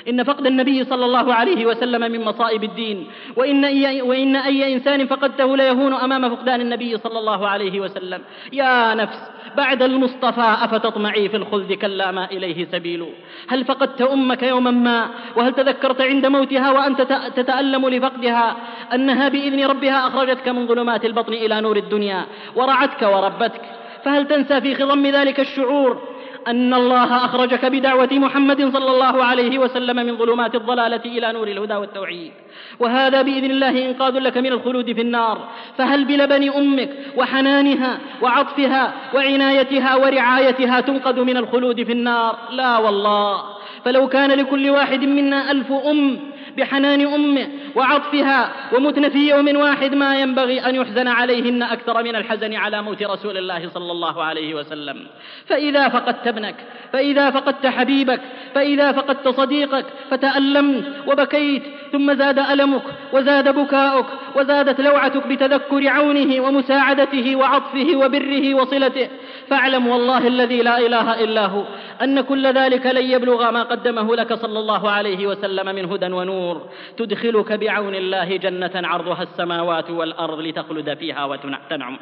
إن 0.10 0.24
فقد 0.24 0.46
النبي 0.48 0.84
صلى 0.84 1.06
الله 1.06 1.34
عليه 1.34 1.66
وسلم 1.66 2.12
من 2.12 2.22
مصائب 2.22 2.64
الدين. 2.64 3.08
وإن 3.36 3.66
أي, 3.66 4.02
وإن 4.02 4.36
أي 4.36 4.74
إنسان 4.74 5.08
فقدته 5.08 5.58
ليهون 5.58 5.94
أمام 5.94 6.36
فقدان 6.36 6.62
النبي 6.62 6.98
صلى 6.98 7.20
الله 7.20 7.48
عليه 7.48 7.80
وسلم. 7.80 8.22
يا 8.54 8.96
نفس 8.96 9.20
بعد 9.58 9.84
المصطفى 9.84 10.56
أفتطمعي 10.62 11.30
في 11.30 11.38
الخلد 11.38 11.74
كلا 11.74 12.12
ما 12.12 12.32
إليه 12.32 12.68
سبيل. 12.72 13.06
هل 13.48 13.66
فقدت 13.66 14.02
أمك 14.02 14.44
يوما 14.44 14.72
ما؟ 14.72 15.10
وهل 15.36 15.54
تذكرت 15.54 16.02
عند 16.02 16.26
موتها 16.26 16.72
وأنت 16.72 17.02
تتألم 17.36 17.90
لفقدها؟ 17.90 18.56
أنها 18.94 19.30
بإذن 19.30 19.66
ربها 19.66 20.08
أخرجتك 20.08 20.48
من 20.48 20.68
ظلمات 20.68 21.06
البطن 21.06 21.34
إلى 21.34 21.62
نور 21.62 21.78
الدنيا. 21.78 22.26
ورعتك 22.56 23.02
وربتك. 23.02 23.62
فهل 24.04 24.28
تنسى 24.28 24.62
في 24.62 24.76
خضم 24.76 25.08
ذلك 25.08 25.40
الشعور؟ 25.40 26.13
أن 26.48 26.74
الله 26.74 27.26
أخرجك 27.26 27.66
بدعوة 27.66 28.10
محمد 28.12 28.74
صلى 28.74 28.92
الله 28.92 29.24
عليه 29.24 29.60
وسلم 29.60 29.96
من 29.96 30.18
ظلمات 30.18 30.56
الضلالة 30.56 31.02
إلى 31.06 31.34
نور 31.34 31.48
الهدى 31.48 31.76
والتوحيد. 31.76 32.32
وهذا 32.80 33.22
بإذن 33.22 33.52
الله 33.52 33.86
إنقاذ 33.90 34.20
لك 34.20 34.38
من 34.38 34.52
الخلود 34.52 34.92
في 34.92 35.02
النار. 35.02 35.48
فهل 35.78 36.06
بلبن 36.06 36.50
أمك 36.50 36.90
وحنانها 37.18 38.00
وعطفها 38.22 38.94
وعنايتها 39.14 39.96
ورعايتها 39.96 40.82
تنقذ 40.82 41.24
من 41.24 41.38
الخلود 41.38 41.84
في 41.84 41.92
النار؟ 41.92 42.38
لا 42.52 42.78
والله. 42.78 43.44
فلو 43.86 44.08
كان 44.08 44.32
لكل 44.32 44.70
واحد 44.70 45.04
منا 45.04 45.52
ألف 45.52 45.72
أم 45.72 46.20
بحنان 46.58 47.14
أمه 47.14 47.48
وعطفها 47.76 48.52
ومتن 48.74 49.10
في 49.10 49.30
يوم 49.30 49.58
واحد 49.58 49.96
ما 49.96 50.22
ينبغي 50.22 50.60
أن 50.60 50.76
يحزن 50.76 51.08
عليهن 51.08 51.64
أكثر 51.64 52.04
من 52.04 52.16
الحزن 52.16 52.54
على 52.54 52.82
موت 52.82 53.04
رسول 53.04 53.38
الله 53.38 53.70
صلى 53.70 53.92
الله 53.92 54.24
عليه 54.24 54.54
وسلم. 54.56 55.08
فإذا 55.46 55.90
فقدت 55.90 56.28
ابنك 56.28 56.56
فإذا 56.94 57.30
فقدت 57.30 57.68
حبيبك 57.68 58.22
فإذا 58.56 58.92
فقدت 58.92 59.28
صديقك 59.28 59.86
فتألمت 60.12 60.86
وبكيت 61.08 61.64
ثم 61.92 62.14
زاد 62.14 62.40
ألمك 62.40 62.84
وزاد 63.14 63.56
بكاؤك 63.56 64.06
وزادت 64.36 64.82
لوعتك 64.82 65.28
بتذكر 65.28 65.88
عونه 65.88 66.42
ومساعدته 66.42 67.36
وعطفه 67.36 67.96
وبره 67.96 68.54
وصلته. 68.54 69.10
فاعلم 69.54 69.88
والله 69.88 70.28
الذي 70.28 70.62
لا 70.62 70.78
إله 70.78 71.24
إلا 71.24 71.46
هو 71.46 71.64
أن 72.02 72.22
كل 72.22 72.48
ذلك 72.48 72.86
لن 72.86 73.06
يبلغ 73.12 73.52
ما 73.52 73.64
قدمه 73.64 74.16
لك 74.16 74.34
صلى 74.34 74.60
الله 74.60 74.90
عليه 74.90 75.28
وسلم 75.28 75.76
من 75.76 75.86
هدى 75.92 76.06
ونور 76.06 76.70
تدخلك 76.98 77.52
بعون 77.52 77.96
الله 77.96 78.38
جنة 78.38 78.72
عرضها 78.76 79.24
السماوات 79.24 79.90
والأرض 79.90 80.40
لتخلد 80.40 80.94
فيها 80.94 81.26
وتنعم 81.26 81.98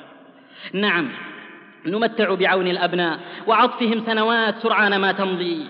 نعم 0.74 1.10
نمتع 1.86 2.34
بعون 2.34 2.68
الأبناء 2.68 3.20
وعطفهم 3.48 4.04
سنوات 4.06 4.56
سرعان 4.64 4.96
ما 4.96 5.12
تمضي. 5.12 5.68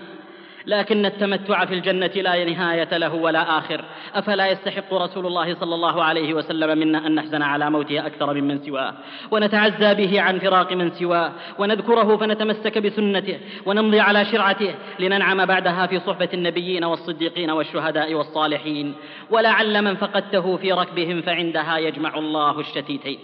لكن 0.66 1.06
التمتع 1.06 1.64
في 1.64 1.74
الجنة 1.74 2.06
لا 2.06 2.44
نهاية 2.44 2.98
له 2.98 3.14
ولا 3.14 3.58
آخر. 3.58 3.84
أفلا 4.14 4.50
يستحق 4.50 4.94
رسول 4.94 5.26
الله 5.26 5.54
صلى 5.54 5.74
الله 5.74 6.02
عليه 6.02 6.34
وسلم 6.34 6.78
منا 6.78 7.06
أن 7.06 7.14
نحزن 7.14 7.42
على 7.42 7.70
موته 7.70 8.06
أكثر 8.06 8.34
ممن 8.34 8.58
سواه؟ 8.58 8.94
ونتعزى 9.30 9.94
به 9.94 10.20
عن 10.20 10.38
فراق 10.38 10.72
من 10.72 10.90
سواه. 10.90 11.32
ونذكره 11.58 12.16
فنتمسك 12.16 12.78
بسنته. 12.78 13.38
ونمضي 13.66 14.00
على 14.00 14.24
شرعته. 14.24 14.74
لننعم 14.98 15.46
بعدها 15.46 15.86
في 15.86 16.00
صحبة 16.00 16.28
النبيين 16.34 16.84
والصديقين 16.84 17.50
والشهداء 17.50 18.14
والصالحين. 18.14 18.94
ولعل 19.30 19.82
من 19.84 19.94
فقدته 19.94 20.56
في 20.56 20.72
ركبهم 20.72 21.22
فعندها 21.22 21.78
يجمع 21.78 22.18
الله 22.18 22.60
الشتيتين. 22.60 23.18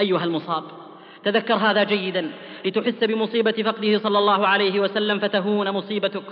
أيها 0.00 0.24
المصاب 0.24 0.64
تذكر 1.24 1.54
هذا 1.54 1.84
جيدا 1.84 2.30
لتحس 2.64 3.04
بمصيبة 3.04 3.52
فقده 3.52 3.98
صلى 3.98 4.18
الله 4.18 4.46
عليه 4.46 4.80
وسلم 4.80 5.18
فتهون 5.18 5.70
مصيبتك 5.70 6.22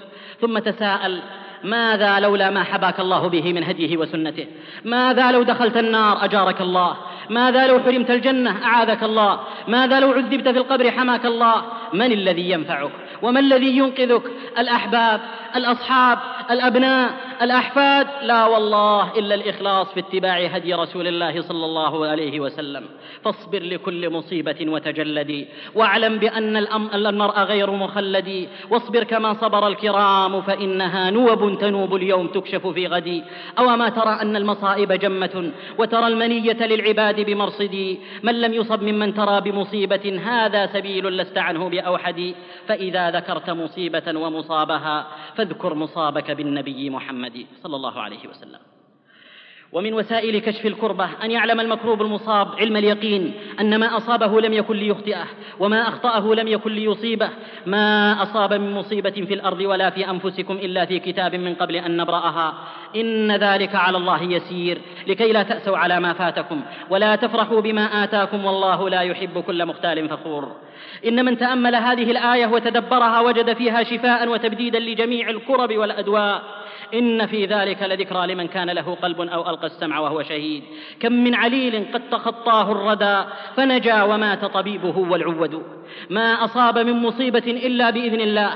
ثم 0.41 0.59
تساءل 0.59 1.21
ماذا 1.65 2.21
لولا 2.21 2.51
ما 2.51 2.63
حباك 2.63 3.01
الله 3.01 3.29
به 3.29 3.53
من 3.53 3.65
هديه 3.65 3.97
وسنته؟ 3.97 4.47
ماذا 4.85 5.33
لو 5.33 5.43
دخلت 5.43 5.77
النار 5.77 6.25
أجارك 6.25 6.61
الله؟ 6.61 6.97
ماذا 7.31 7.67
لو 7.67 7.81
حرمت 7.81 8.11
الجنة 8.11 8.65
أعاذك 8.65 9.03
الله؟ 9.03 9.41
ماذا 9.69 10.01
لو 10.01 10.13
عذبت 10.13 10.49
في 10.49 10.59
القبر 10.59 10.91
حماك 10.91 11.27
الله؟ 11.27 11.63
من 11.93 12.13
الذي 12.13 12.51
ينفعك؟ 12.51 12.91
وما 13.23 13.41
الذي 13.41 13.77
ينقذك؟ 13.77 14.23
الأحباب 14.59 15.21
الأصحاب 15.57 16.19
الأبناء 16.51 17.11
الأحفاد؟ 17.43 18.07
لا 18.23 18.47
والله 18.47 19.19
إلا 19.19 19.35
الإخلاص 19.35 19.93
في 19.95 20.01
اتباع 20.01 20.47
هدي 20.47 20.75
رسول 20.75 21.07
الله 21.07 21.43
صلى 21.43 21.65
الله 21.65 22.07
عليه 22.07 22.41
وسلم. 22.41 22.85
فاصبر 23.25 23.63
لكل 23.63 24.11
مصيبة 24.11 24.57
وتجلدي 24.61 25.49
واعلم 25.75 26.19
بأن 26.19 26.57
المرء 26.95 27.39
غير 27.39 27.71
مخلد. 27.71 28.49
واصبر 28.71 29.05
كما 29.05 29.35
صبر 29.35 29.67
الكرام 29.69 30.43
فإنها 30.43 31.11
نوب 31.11 31.43
تنوب 31.55 31.95
اليوم 31.95 32.27
تكشف 32.27 32.67
في 32.67 32.87
غدي. 32.87 33.25
أو 33.59 33.77
ما 33.77 33.89
ترى 33.89 34.23
أن 34.23 34.37
المصائب 34.37 34.93
جمة 34.93 35.53
وترى 35.79 36.07
المنية 36.07 36.67
للعباد 36.67 37.21
بمرصدي 37.21 38.01
من 38.23 38.41
لم 38.41 38.55
يصب 38.55 38.83
ممن 38.83 39.15
ترى 39.15 39.41
بمصيبة 39.41 40.21
هذا 40.25 40.67
سبيل 40.67 41.07
لست 41.07 41.39
عنه 41.39 41.69
بأوحد. 41.69 42.35
فإذا 42.69 43.11
ذكرت 43.11 43.51
مصيبة 43.51 44.19
ومصابها 44.19 45.07
فاذكر 45.35 45.75
مصابك 45.75 46.31
بالنبي 46.31 46.91
محمد 46.91 47.47
صلى 47.63 47.77
الله 47.77 48.01
عليه 48.01 48.29
وسلم. 48.31 48.76
ومن 49.77 49.95
وسائل 49.95 50.39
كشف 50.39 50.67
الكربة 50.67 51.09
أن 51.25 51.31
يعلم 51.31 51.61
المكروب 51.61 52.03
المصاب 52.03 52.49
علم 52.59 52.77
اليقين 52.77 53.35
أن 53.61 53.81
ما 53.81 53.97
أصابه 53.97 54.41
لم 54.41 54.53
يكن 54.53 54.77
ليخطئه 54.77 55.25
وما 55.59 55.89
أخطأه 55.89 56.35
لم 56.35 56.49
يكن 56.49 56.73
ليصيبه. 56.73 57.29
ما 57.67 58.23
أصاب 58.23 58.53
من 58.53 58.73
مصيبة 58.73 59.11
في 59.11 59.35
الأرض 59.35 59.61
ولا 59.61 59.91
في 59.91 60.11
أنفسكم 60.11 60.55
إلا 60.55 60.85
في 60.85 60.99
كتاب 60.99 61.35
من 61.35 61.55
قبل 61.55 61.77
أن 61.77 61.97
نبرأها. 61.97 62.55
إن 62.97 63.33
ذلك 63.37 63.75
على 63.75 63.97
الله 63.97 64.23
يسير. 64.23 64.79
لكي 65.07 65.33
لا 65.33 65.43
تأسوا 65.43 65.79
على 65.79 66.01
ما 66.01 66.13
فاتكم 66.13 66.61
ولا 66.91 67.17
تفرحوا 67.17 67.61
بما 67.61 68.05
آتاكم 68.05 68.45
والله 68.45 68.89
لا 68.89 69.01
يحب 69.01 69.39
كل 69.39 69.67
مختال 69.67 70.09
فخور. 70.09 70.57
إن 71.09 71.25
من 71.25 71.39
تأمل 71.39 71.75
هذه 71.75 72.11
الآية 72.11 72.47
وتدبرها 72.47 73.21
وجد 73.21 73.53
فيها 73.53 73.83
شفاء 73.83 74.29
وتبديدا 74.29 74.79
لجميع 74.79 75.31
الكرب 75.31 75.77
والأدواء. 75.77 76.66
إن 76.95 77.27
في 77.27 77.47
ذلك 77.47 77.83
لذكرى 77.83 78.27
لمن 78.27 78.47
كان 78.47 78.71
له 78.71 78.95
قلب 79.03 79.21
أو 79.21 79.51
ألقى 79.51 79.67
السمع 79.67 79.99
وهو 79.99 80.23
شهيد. 80.23 80.63
كم 81.01 81.13
من 81.13 81.35
عليل 81.35 81.87
قد 81.95 82.03
تخطاه 82.11 82.73
الردى 82.73 83.29
فنجا 83.57 84.03
ومات 84.03 84.45
طبيبه 84.45 84.99
والعود. 84.99 85.63
ما 86.11 86.45
أصاب 86.45 86.79
من 86.79 86.93
مصيبة 86.93 87.39
إلا 87.47 87.91
بإذن 87.91 88.21
الله. 88.21 88.51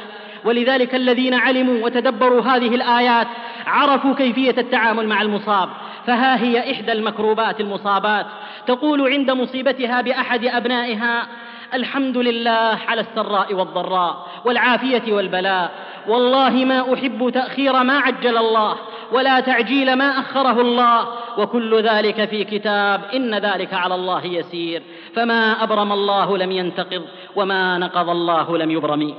ولذلك 0.45 0.95
الذين 0.95 1.35
علموا 1.35 1.85
وتدبروا 1.85 2.43
هذه 2.43 2.75
الآيات 2.75 3.27
عرفوا 3.67 4.15
كيفية 4.15 4.55
التعامل 4.59 5.09
مع 5.09 5.23
المصاب. 5.23 5.69
فها 6.07 6.43
هي 6.43 6.73
إحدى 6.73 6.93
المكروبات 6.93 7.61
المصابات. 7.61 8.27
تقول 8.67 9.13
عند 9.13 9.31
مصيبتها 9.31 10.01
بأحد 10.01 10.45
أبنائها 10.45 11.27
الحمد 11.75 12.17
لله 12.17 12.79
على 12.89 13.01
السراء 13.01 13.55
والضراء 13.55 14.27
والعافية 14.45 15.13
والبلاء. 15.13 15.71
والله 16.09 16.51
ما 16.51 16.95
أحب 16.95 17.31
تأخير 17.35 17.83
ما 17.83 17.99
عجل 17.99 18.37
الله 18.37 18.77
ولا 19.13 19.41
تعجيل 19.41 19.97
ما 19.97 20.19
أخره 20.21 20.61
الله. 20.61 21.09
وكل 21.39 21.83
ذلك 21.83 22.29
في 22.29 22.45
كتاب 22.45 23.01
إن 23.15 23.35
ذلك 23.35 23.75
على 23.75 23.95
الله 23.95 24.27
يسير. 24.27 24.83
فما 25.15 25.63
أبرم 25.63 25.93
الله 25.93 26.39
لم 26.39 26.53
ينتقض 26.53 27.03
وما 27.37 27.79
نقض 27.79 28.11
الله 28.11 28.59
لم 28.59 28.71
يبرم. 28.71 29.15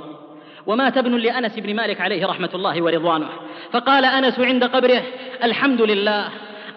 ومات 0.66 0.98
ابن 0.98 1.18
لأنس 1.18 1.60
بن 1.60 1.76
مالك 1.76 2.02
عليه 2.02 2.28
رحمة 2.28 2.50
الله 2.56 2.82
ورضوانه. 2.82 3.30
فقال 3.72 4.06
أنس 4.06 4.40
عند 4.40 4.64
قبره 4.64 5.02
الحمد 5.44 5.82
لله. 5.82 6.30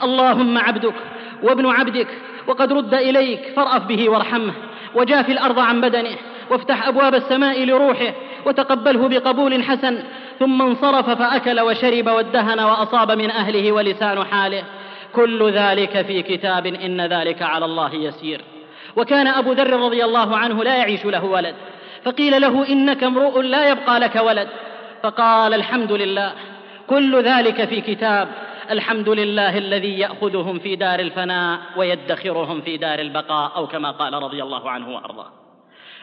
اللهم 0.03 0.59
عبدك 0.59 0.95
وابن 1.43 1.67
عبدك 1.67 2.09
وقد 2.47 2.73
رد 2.73 2.95
إليك 2.95 3.53
فارأف 3.57 3.87
به 3.87 4.09
وارحمه. 4.09 4.53
وجاف 4.95 5.31
الأرض 5.31 5.59
عن 5.59 5.81
بدنه 5.81 6.17
وافتح 6.51 6.89
أبواب 6.89 7.15
السماء 7.15 7.65
لروحه 7.65 8.13
وتقبله 8.47 9.09
بقبول 9.09 9.63
حسن 9.63 9.99
ثم 10.39 10.63
انصرف 10.63 11.11
فأكل 11.11 11.61
وشرب 11.61 12.07
وادهن 12.07 12.61
وأصاب 12.61 13.11
من 13.11 13.31
أهله 13.31 13.73
ولسان 13.73 14.25
حاله. 14.25 14.63
كل 15.13 15.51
ذلك 15.51 16.03
في 16.07 16.23
كتاب 16.23 16.67
إن 16.67 17.01
ذلك 17.01 17.43
على 17.43 17.65
الله 17.65 17.95
يسير. 17.95 18.41
وكان 18.97 19.27
أبو 19.27 19.53
ذر 19.53 19.81
رضي 19.81 20.05
الله 20.05 20.37
عنه 20.37 20.65
لا 20.65 20.77
يعيش 20.77 21.05
له 21.05 21.25
ولد. 21.25 21.55
فقيل 22.05 22.41
له 22.41 22.69
إنك 22.69 23.05
امرؤ 23.05 23.41
لا 23.41 23.69
يبقى 23.69 24.01
لك 24.01 24.17
ولد. 24.17 24.49
فقال 25.03 25.55
الحمد 25.55 25.93
لله. 25.93 26.33
كل 26.87 27.23
ذلك 27.23 27.65
في 27.65 27.81
كتاب 27.81 28.29
الحمد 28.71 29.09
لله 29.09 29.59
الذي 29.59 29.99
ياخذهم 29.99 30.59
في 30.59 30.77
دار 30.77 31.01
الفناء 31.01 31.61
ويدخرهم 31.77 32.61
في 32.61 32.77
دار 32.77 32.99
البقاء 32.99 33.53
أو 33.57 33.67
كما 33.67 33.91
قال 33.91 34.15
رضي 34.15 34.43
الله 34.43 34.71
عنه 34.71 34.95
وارضاه 34.95 35.31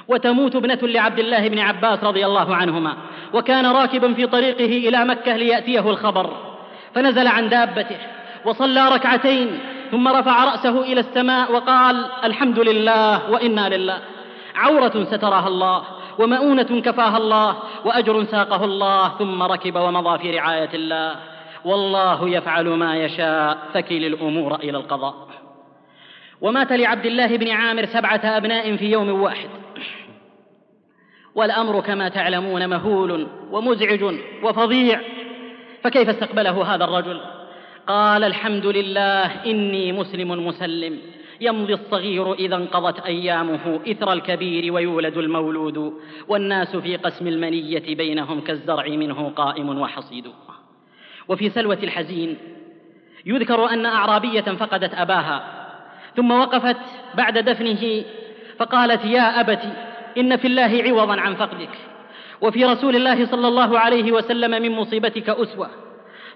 وتموت 0.08 0.56
ابنه 0.56 0.80
لعبد 0.84 1.20
الله 1.20 1.48
بن 1.48 1.60
عباس 1.60 2.04
رضي 2.04 2.26
الله 2.26 2.56
عنهما 2.56 2.98
وكان 3.34 3.66
راكبا 3.66 4.14
في 4.14 4.28
طريقه 4.28 4.90
إلى 4.90 5.06
مكه 5.06 5.36
لياتيه 5.36 5.90
الخبر 5.90 6.38
فنزل 6.96 7.28
عن 7.28 7.50
دابته 7.50 7.98
وصلى 8.46 8.90
ركعتين 8.90 9.60
ثم 9.92 10.08
رفع 10.08 10.44
راسه 10.44 10.82
إلى 10.82 11.00
السماء 11.00 11.52
وقال 11.52 12.06
الحمد 12.24 12.60
لله 12.60 13.32
وأنا 13.32 13.76
لله 13.76 13.98
عوره 14.56 15.04
سترها 15.04 15.48
الله 15.48 15.84
ومؤونه 16.20 16.82
كفاها 16.82 17.18
الله 17.18 17.56
واجر 17.86 18.24
ساقه 18.24 18.66
الله 18.66 19.08
ثم 19.20 19.44
ركب 19.44 19.76
ومضى 19.76 20.20
في 20.20 20.38
رعايه 20.38 20.70
الله 20.74 21.16
والله 21.66 22.30
يفعل 22.30 22.70
ما 22.70 22.98
يشاء. 22.98 23.58
فكل 23.74 24.06
الأمور 24.06 24.56
إلى 24.56 24.78
القضاء. 24.78 25.28
ومات 26.42 26.72
لعبد 26.72 27.06
الله 27.06 27.38
بن 27.38 27.50
عامر 27.50 27.86
سبعة 27.86 28.22
أبناء 28.24 28.76
في 28.76 28.92
يوم 28.92 29.22
واحد. 29.22 29.50
والأمر 31.36 31.82
كما 31.82 32.10
تعلمون 32.10 32.70
مهول 32.70 33.28
ومزعج 33.52 34.16
وفظيع. 34.44 35.02
فكيف 35.84 36.10
استقبله 36.10 36.76
هذا 36.76 36.84
الرجل؟ 36.84 37.22
قال 37.88 38.24
الحمد 38.24 38.66
لله 38.66 39.46
إني 39.46 39.92
مسلم 39.92 40.48
مسلم. 40.48 41.00
يمضي 41.42 41.74
الصغير 41.74 42.34
إذا 42.34 42.56
انقضت 42.56 43.00
أيامه 43.00 43.80
إثر 43.92 44.14
الكبير 44.14 44.74
ويولد 44.74 45.18
المولود. 45.18 45.94
والناس 46.28 46.76
في 46.76 46.96
قسم 46.96 47.28
المنية 47.28 47.96
بينهم 47.96 48.42
كالزرع 48.42 48.88
منه 48.88 49.30
قائم 49.30 49.80
وحصيد. 49.80 50.28
وفي 51.28 51.50
سلوة 51.50 51.80
الحزين. 51.84 52.38
يذكر 53.26 53.70
أن 53.70 53.86
أعرابية 53.86 54.42
فقدت 54.42 54.94
أباها 54.94 55.44
ثم 56.16 56.32
وقفت 56.32 56.78
بعد 57.16 57.38
دفنه 57.38 58.04
فقالت 58.60 59.06
يا 59.06 59.40
أبت 59.40 59.60
إن 60.18 60.38
في 60.38 60.48
الله 60.48 60.84
عوضا 60.86 61.22
عن 61.22 61.36
فقدك 61.36 61.70
وفي 62.42 62.66
رسول 62.66 62.96
الله 62.96 63.26
صلى 63.26 63.48
الله 63.48 63.80
عليه 63.80 64.12
وسلم 64.12 64.52
من 64.52 64.72
مصيبتك 64.72 65.30
أسوة. 65.30 65.70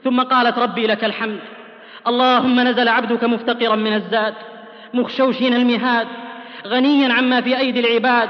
ثم 0.04 0.22
قالت 0.22 0.58
ربي 0.58 0.88
لك 0.88 1.04
الحمد 1.04 1.40
اللهم 2.08 2.60
نزل 2.60 2.88
عبدك 2.88 3.24
مفتقرا 3.24 3.76
من 3.76 3.94
الزاد 3.94 4.34
مخشوشين 4.94 5.54
المهاد 5.54 6.08
غنيا 6.68 7.14
عما 7.14 7.42
في 7.42 7.58
أيدي 7.58 7.80
العباد 7.80 8.30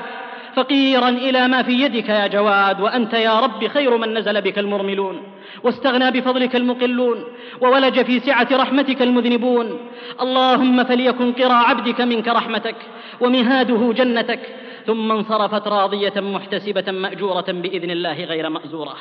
فقيرا 0.55 1.09
إلى 1.09 1.47
ما 1.47 1.63
في 1.63 1.71
يدك 1.71 2.09
يا 2.09 2.27
جواد 2.27 2.81
وأنت 2.81 3.13
يا 3.13 3.39
رب 3.39 3.67
خير 3.67 3.97
من 3.97 4.17
نزل 4.17 4.41
بك 4.41 4.59
المرملون. 4.59 5.21
واستغنى 5.63 6.11
بفضلك 6.11 6.55
المقلون 6.55 7.23
وولج 7.61 8.01
في 8.01 8.19
سعة 8.19 8.47
رحمتك 8.51 9.01
المذنبون. 9.01 9.79
اللهم 10.21 10.83
فليكن 10.83 11.31
قرى 11.31 11.53
عبدك 11.53 12.01
منك 12.01 12.27
رحمتك 12.27 12.75
ومهاده 13.21 13.93
جنتك. 13.93 14.39
ثم 14.86 15.12
انصرفت 15.12 15.67
راضية 15.67 16.13
محتسبة 16.15 16.91
مأجورة 16.91 17.45
بإذن 17.48 17.91
الله 17.91 18.24
غير 18.24 18.50
مأزورة. 18.50 18.95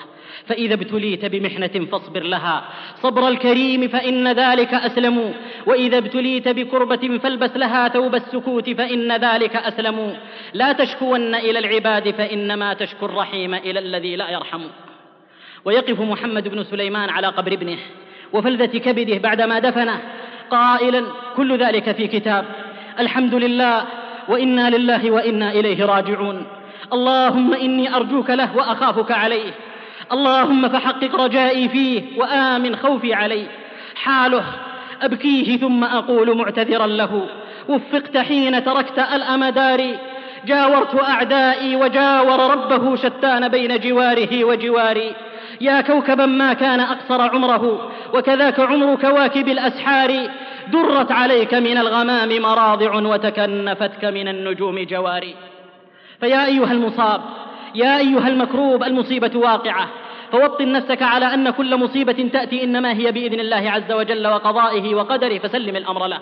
فإذا 0.47 0.75
ابتليت 0.75 1.25
بمحنة 1.25 1.87
فاصبر 1.93 2.23
لها. 2.23 2.65
صبر 3.03 3.29
الكريم 3.29 3.89
فإن 3.89 4.29
ذلك 4.29 4.75
أسلم. 4.75 5.35
وإذا 5.67 5.99
ابتليت 5.99 6.49
بكربة 6.49 7.19
فالبس 7.19 7.57
لها 7.57 7.89
ثوب 7.89 8.15
السكوت 8.15 8.71
فإن 8.71 9.13
ذلك 9.13 9.57
أسلم. 9.57 10.17
لا 10.53 10.73
تشكون 10.73 11.35
إلى 11.35 11.59
العباد 11.59 12.11
فإنما 12.11 12.75
تشكو 12.75 13.07
الرحيم 13.07 13.55
إلى 13.55 13.79
الذي 13.79 14.17
لا 14.17 14.31
يرحم. 14.31 14.63
ويقف 15.65 16.01
محمد 16.01 16.49
بن 16.49 16.65
سليمان 16.65 17.11
على 17.11 17.27
قبر 17.27 17.53
ابنه 17.53 17.79
وفلذة 18.33 18.79
كبده 18.79 19.19
بعدما 19.19 19.59
دفنه 19.59 20.01
قائلا 20.51 21.05
كل 21.37 21.59
ذلك 21.59 21.93
في 21.93 22.07
كتاب. 22.07 22.45
الحمد 22.99 23.35
لله 23.35 23.85
وإنا 24.29 24.71
لله 24.71 25.11
وإنا 25.11 25.51
إليه 25.51 25.85
راجعون. 25.85 26.47
اللهم 26.93 27.55
إني 27.55 27.97
أرجوك 27.97 28.31
له 28.31 28.57
وأخافك 28.57 29.13
عليه. 29.13 29.51
اللهم 30.13 30.69
فحقق 30.69 31.21
رجائي 31.21 31.69
فيه 31.69 32.03
وآمن 32.17 32.77
خوفي 32.77 33.15
عليه. 33.15 33.47
حاله 33.97 34.45
أبكيه 35.03 35.59
ثم 35.59 35.85
أقول 35.85 36.37
معتذرا 36.37 36.87
له. 36.87 37.27
وفقت 37.69 38.17
حين 38.17 38.65
تركت 38.65 38.99
الأمدار. 38.99 39.97
جاورت 40.47 41.03
أعدائي 41.03 41.77
وجاور 41.77 42.51
ربه 42.51 42.97
شتان 42.97 43.49
بين 43.49 43.81
جواره 43.81 44.45
وجواري. 44.45 45.15
يا 45.61 45.81
كوكبا 45.81 46.27
ما 46.27 46.53
كان 46.53 46.81
أقصر 46.81 47.21
عمره 47.21 47.91
وكذاك 48.15 48.61
عمر 48.61 48.95
كواكب 48.95 49.49
الأسحار 49.49 50.31
درت 50.69 51.13
عليك 51.13 51.55
من 51.55 51.79
الغمام 51.79 52.43
مراضع 52.43 52.95
وتكنفتك 52.95 54.05
من 54.05 54.29
النجوم 54.29 54.79
جواري. 54.79 55.35
فيا 56.21 56.47
أيها 56.47 56.73
المصاب 56.73 57.21
يا 57.75 57.99
أيها 57.99 58.29
المكروب 58.29 58.83
المصيبة 58.83 59.31
واقعة. 59.35 59.89
فوطن 60.33 60.73
نفسك 60.73 61.03
على 61.03 61.35
أن 61.35 61.51
كل 61.51 61.77
مصيبة 61.77 62.29
تأتي 62.33 62.65
إنما 62.65 62.93
هي 62.93 63.13
بإذن 63.13 63.41
الله 63.41 63.71
عز 63.71 63.93
وجل 63.93 64.27
وقضائه 64.27 64.95
وقدره 64.95 65.39
فسلم 65.39 65.77
الأمر 65.77 66.07
له. 66.07 66.21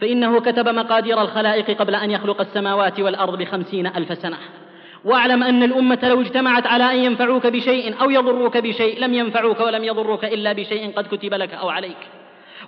فإنه 0.00 0.40
كتب 0.40 0.68
مقادير 0.68 1.22
الخلائق 1.22 1.78
قبل 1.78 1.94
أن 1.94 2.10
يخلق 2.10 2.40
السماوات 2.40 3.00
والأرض 3.00 3.38
بخمسين 3.38 3.86
ألف 3.86 4.18
سنة. 4.18 4.36
واعلم 5.04 5.42
أن 5.42 5.62
الأمة 5.62 5.98
لو 6.02 6.20
اجتمعت 6.20 6.66
على 6.66 6.84
أن 6.92 6.96
ينفعوك 6.96 7.46
بشيء 7.46 7.94
أو 8.00 8.10
يضروك 8.10 8.56
بشيء 8.56 9.00
لم 9.00 9.14
ينفعوك 9.14 9.60
ولم 9.60 9.84
يضروك 9.84 10.24
إلا 10.24 10.52
بشيء 10.52 10.92
قد 10.96 11.06
كتب 11.06 11.34
لك 11.34 11.54
أو 11.54 11.68
عليك. 11.68 11.96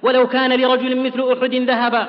ولو 0.02 0.28
كان 0.28 0.60
لرجل 0.60 0.96
مثل 0.96 1.32
أحد 1.32 1.54
ذهبا 1.54 2.08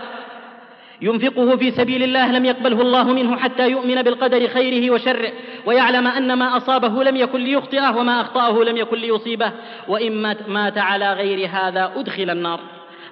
ينفقه 1.02 1.56
في 1.58 1.72
سبيل 1.72 2.04
الله 2.04 2.32
لم 2.32 2.46
يقبله 2.46 2.82
الله 2.82 3.04
منه 3.04 3.38
حتى 3.38 3.70
يؤمن 3.70 4.02
بالقدر 4.02 4.48
خيره 4.48 4.94
وشره 4.94 5.32
ويعلم 5.66 6.08
أن 6.08 6.34
ما 6.34 6.58
أصابه 6.58 7.04
لم 7.04 7.16
يكن 7.16 7.40
ليخطئه 7.40 7.98
وما 7.98 8.22
أخطأه 8.22 8.64
لم 8.64 8.78
يكن 8.78 8.98
ليصيبه 8.98 9.52
وإن 9.88 10.36
مات 10.48 10.78
على 10.78 11.14
غير 11.14 11.50
هذا 11.52 11.92
أدخل 11.96 12.30
النار. 12.30 12.60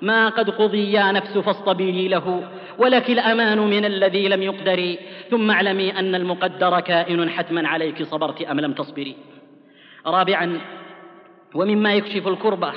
ما 0.02 0.30
قد 0.30 0.50
قضي 0.50 0.92
يا 0.92 1.12
نفس 1.12 1.38
فاصطبري 1.38 2.08
له 2.08 2.44
ولك 2.78 3.10
الأمان 3.10 3.58
من 3.60 3.86
الذي 3.86 4.28
لم 4.28 4.44
يقدر 4.44 4.96
ثم 5.32 5.52
اعلمي 5.52 6.00
أن 6.00 6.16
المقدر 6.16 6.80
كائن 6.80 7.30
حتما 7.30 7.68
عليك 7.68 8.04
صبرت 8.04 8.42
أم 8.42 8.60
لم 8.60 8.74
تصبري. 8.74 9.16
رابعا 10.08 10.60
ومما 11.56 11.94
يكشف 11.94 12.28
الكربة 12.28 12.74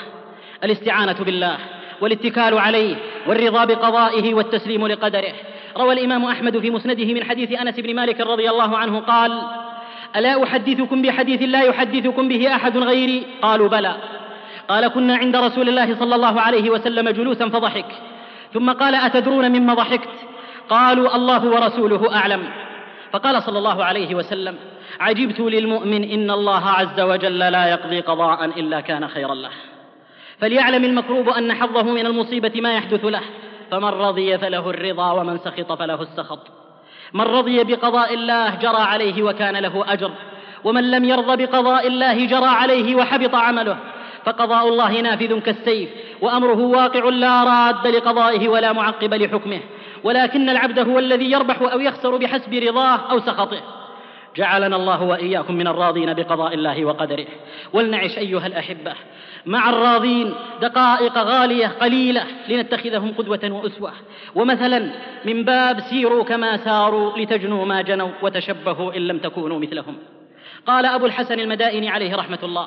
الاستعانة 0.65 1.25
بالله 1.25 1.59
والاتكال 2.01 2.59
عليه 2.59 2.97
والرضا 3.27 3.65
بقضائه 3.65 4.35
والتسليم 4.35 4.87
لقدره. 4.87 5.35
روى 5.77 5.93
الإمام 5.93 6.25
أحمد 6.25 6.59
في 6.59 6.71
مسنده 6.71 7.15
من 7.15 7.25
حديث 7.25 7.61
أنس 7.61 7.81
بن 7.81 7.95
مالك 7.95 8.21
رضي 8.21 8.51
الله 8.51 8.77
عنه 8.77 9.01
قال 9.01 9.43
ألا 10.17 10.43
أحدثكم 10.43 11.03
بحديث 11.03 11.43
لا 11.43 11.63
يحدثكم 11.63 12.29
به 12.29 12.55
أحد 12.55 12.79
غيري؟ 12.79 13.27
قالوا 13.43 13.69
بلى. 13.69 13.97
قال 14.69 14.89
كنا 14.89 15.17
عند 15.17 15.37
رسول 15.37 15.69
الله 15.69 15.99
صلى 15.99 16.15
الله 16.15 16.41
عليه 16.41 16.71
وسلم 16.71 17.09
جلوسا 17.09 17.49
فضحك. 17.49 17.87
ثم 18.55 18.73
قال 18.73 18.95
أتدرون 18.95 19.49
مما 19.49 19.75
ضحكت؟ 19.75 20.09
قالوا 20.71 21.17
الله 21.17 21.45
ورسوله 21.45 22.17
أعلم. 22.17 22.43
فقال 23.13 23.43
صلى 23.43 23.59
الله 23.59 23.85
عليه 23.85 24.15
وسلم 24.15 24.57
عجبت 25.01 25.41
للمؤمن 25.41 26.11
إن 26.11 26.31
الله 26.31 26.69
عز 26.69 27.01
وجل 27.01 27.39
لا 27.39 27.67
يقضي 27.67 28.01
قضاء 28.01 28.45
إلا 28.45 28.81
كان 28.81 29.09
خيرا 29.09 29.35
له. 29.35 29.51
فليعلم 30.41 30.85
المكروب 30.85 31.29
أن 31.29 31.55
حظه 31.55 31.83
من 31.83 32.07
المصيبة 32.07 32.61
ما 32.61 32.73
يحدث 32.73 33.05
له. 33.05 33.21
فمن 33.71 33.89
رضي 33.89 34.39
فله 34.39 34.71
الرضا 34.71 35.13
ومن 35.13 35.39
سخط 35.39 35.73
فله 35.73 36.03
السخط. 36.03 36.47
من 37.13 37.25
رضي 37.25 37.65
بقضاء 37.65 38.15
الله 38.15 38.55
جرى 38.55 38.81
عليه 38.81 39.23
وكان 39.23 39.57
له 39.57 39.85
أجر. 39.89 40.11
ومن 40.65 40.91
لم 40.91 41.05
يرض 41.05 41.39
بقضاء 41.39 41.87
الله 41.87 42.27
جرى 42.27 42.47
عليه 42.47 42.95
وحبط 42.95 43.35
عمله. 43.35 43.77
فقضاء 44.25 44.69
الله 44.69 45.01
نافذ 45.01 45.41
كالسيف 45.41 45.89
وأمره 46.21 46.61
واقع 46.61 47.09
لا 47.09 47.45
راد 47.45 47.87
لقضائه 47.87 48.49
ولا 48.49 48.73
معقب 48.73 49.15
لحكمه 49.15 49.61
ولكن 50.05 50.49
العبد 50.49 50.79
هو 50.79 50.99
الذي 50.99 51.31
يربح 51.31 51.63
أو 51.63 51.81
يخسر 51.81 52.17
بحسب 52.17 52.55
رضاه 52.55 53.11
أو 53.11 53.21
سخطه. 53.21 53.61
جعلنا 54.37 54.77
الله 54.77 55.03
وإياكم 55.03 55.55
من 55.55 55.67
الراضين 55.67 56.15
بقضاء 56.15 56.55
الله 56.55 56.85
وقدره. 56.85 57.27
ولنعش 57.73 58.19
أيها 58.19 58.47
الأحبة 58.47 58.95
مع 59.47 59.71
الراضين 59.71 60.35
دقائق 60.61 61.19
غالية 61.19 61.67
قليلة 61.67 62.25
لنتخذهم 62.49 63.15
قدوة 63.19 63.41
وأسوة. 63.51 63.93
ومثلا 64.35 64.91
من 65.25 65.45
باب 65.45 65.81
سيروا 65.81 66.25
كما 66.25 66.57
ساروا 66.57 67.19
لتجنوا 67.19 67.65
ما 67.65 67.83
جنوا 67.83 68.11
وتشبهوا 68.23 68.97
إن 68.97 69.09
لم 69.09 69.19
تكونوا 69.19 69.59
مثلهم. 69.59 69.97
قال 70.67 70.87
أبو 70.87 71.07
الحسن 71.07 71.41
المدائني 71.41 71.89
عليه 71.89 72.17
رحمة 72.17 72.39
الله 72.43 72.67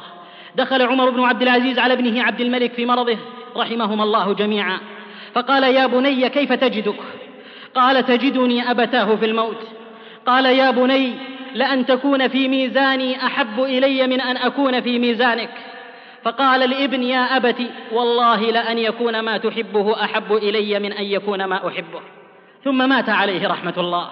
دخل 0.56 0.82
عمر 0.82 1.10
بن 1.10 1.24
عبد 1.24 1.42
العزيز 1.42 1.80
على 1.80 1.94
ابنه 1.94 2.24
عبد 2.24 2.42
الملك 2.42 2.74
في 2.74 2.86
مرضه 2.86 3.18
رحمهما 3.58 4.04
الله 4.04 4.34
جميعا. 4.34 4.80
فقال 5.34 5.64
يا 5.64 5.86
بني 5.86 6.30
كيف 6.30 6.54
تجدك؟ 6.54 7.00
قال 7.76 8.06
تجدني 8.06 8.72
أبتاه 8.72 9.16
في 9.16 9.26
الموت. 9.26 9.68
قال 10.26 10.46
يا 10.46 10.72
بني 10.72 11.14
لأن 11.54 11.86
تكون 11.86 12.28
في 12.28 12.48
ميزاني 12.48 13.26
أحب 13.26 13.64
إلي 13.64 14.08
من 14.08 14.22
أن 14.22 14.38
أكون 14.38 14.82
في 14.82 15.00
ميزانك. 15.00 15.50
فقال 16.24 16.70
لابن 16.70 17.04
يا 17.04 17.38
أبت 17.38 17.62
والله 17.92 18.52
لأن 18.52 18.78
يكون 18.78 19.20
ما 19.20 19.38
تحبه 19.38 20.04
أحب 20.04 20.34
إلي 20.34 20.80
من 20.80 20.94
أن 20.94 21.04
يكون 21.04 21.46
ما 21.46 21.68
أحبه. 21.68 22.02
ثم 22.64 22.90
مات 22.90 23.10
عليه 23.10 23.48
رحمة 23.48 23.74
الله. 23.78 24.10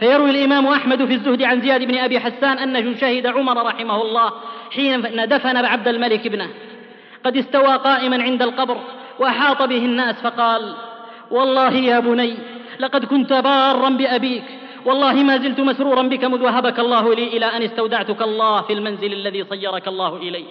فيروي 0.00 0.30
الإمام 0.30 0.66
أحمد 0.66 1.04
في 1.04 1.14
الزهد 1.14 1.42
عن 1.42 1.60
زياد 1.60 1.84
بن 1.84 1.98
أبي 1.98 2.20
حسان 2.20 2.58
أنه 2.58 2.96
شهد 3.00 3.26
عمر 3.26 3.66
رحمه 3.66 4.02
الله 4.02 4.32
حين 4.70 5.02
دفن 5.28 5.56
عبد 5.56 5.88
الملك 5.88 6.26
ابنه. 6.26 6.48
قد 7.24 7.36
استوى 7.36 7.76
قائما 7.76 8.22
عند 8.22 8.42
القبر 8.42 8.76
وأحاط 9.18 9.62
به 9.62 9.76
الناس 9.76 10.16
فقال 10.22 10.74
والله 11.30 11.72
يا 11.72 12.00
بني 12.00 12.34
لقد 12.78 13.04
كنت 13.04 13.32
بارا 13.32 13.88
بأبيك. 13.88 14.44
والله 14.84 15.12
ما 15.12 15.36
زلت 15.36 15.60
مسرورا 15.60 16.02
بك 16.02 16.24
مذ 16.24 16.42
وهبك 16.42 16.78
الله 16.78 17.14
لي 17.14 17.26
إلى 17.26 17.46
أن 17.46 17.62
استودعتك 17.62 18.22
الله 18.22 18.62
في 18.62 18.72
المنزل 18.72 19.12
الذي 19.12 19.44
صيرك 19.44 19.88
الله 19.88 20.16
إليه. 20.16 20.44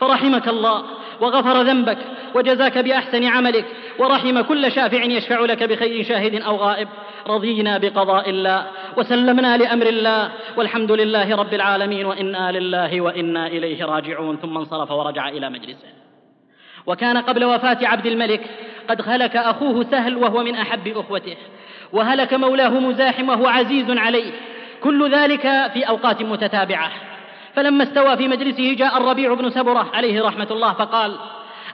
فرحمك 0.00 0.48
الله 0.48 0.82
وغفر 1.20 1.62
ذنبك 1.62 1.98
وجزاك 2.34 2.78
بأحسن 2.78 3.24
عملك 3.24 3.64
ورحم 3.98 4.40
كل 4.40 4.72
شافع 4.72 5.04
يشفع 5.04 5.40
لك 5.40 5.62
بخير 5.62 6.04
شاهد 6.04 6.34
أو 6.42 6.56
غائب. 6.56 6.88
رضينا 7.26 7.78
بقضاء 7.78 8.30
الله 8.30 8.66
وسلمنا 8.96 9.56
لأمر 9.56 9.86
الله 9.86 10.30
والحمد 10.56 10.92
لله 10.92 11.36
رب 11.36 11.54
العالمين 11.54 12.06
وإنا 12.06 12.52
لله 12.52 13.00
وإنا 13.00 13.46
إليه 13.46 13.84
راجعون. 13.84 14.36
ثم 14.36 14.56
انصرف 14.56 14.90
ورجع 14.90 15.28
إلى 15.28 15.50
مجلسه. 15.50 15.88
وكان 16.86 17.16
قبل 17.16 17.44
وفاة 17.44 17.78
عبد 17.82 18.06
الملك 18.06 18.40
قد 18.88 19.02
هلك 19.08 19.36
أخوه 19.36 19.84
سهل 19.90 20.16
وهو 20.16 20.42
من 20.42 20.54
أحب 20.54 20.88
أخوته 20.88 21.36
وهلك 21.92 22.34
مولاه 22.34 22.68
مزاحم 22.68 23.28
وهو 23.28 23.46
عزيز 23.46 23.90
عليه. 23.90 24.32
كل 24.82 25.10
ذلك 25.10 25.70
في 25.72 25.88
أوقات 25.88 26.22
متتابعة. 26.22 26.90
فلما 27.54 27.82
استوى 27.82 28.16
في 28.16 28.28
مجلسه 28.28 28.74
جاء 28.74 28.96
الربيع 28.98 29.34
بن 29.34 29.50
سبرة 29.50 29.90
عليه 29.94 30.22
رحمة 30.22 30.48
الله 30.50 30.72
فقال 30.72 31.16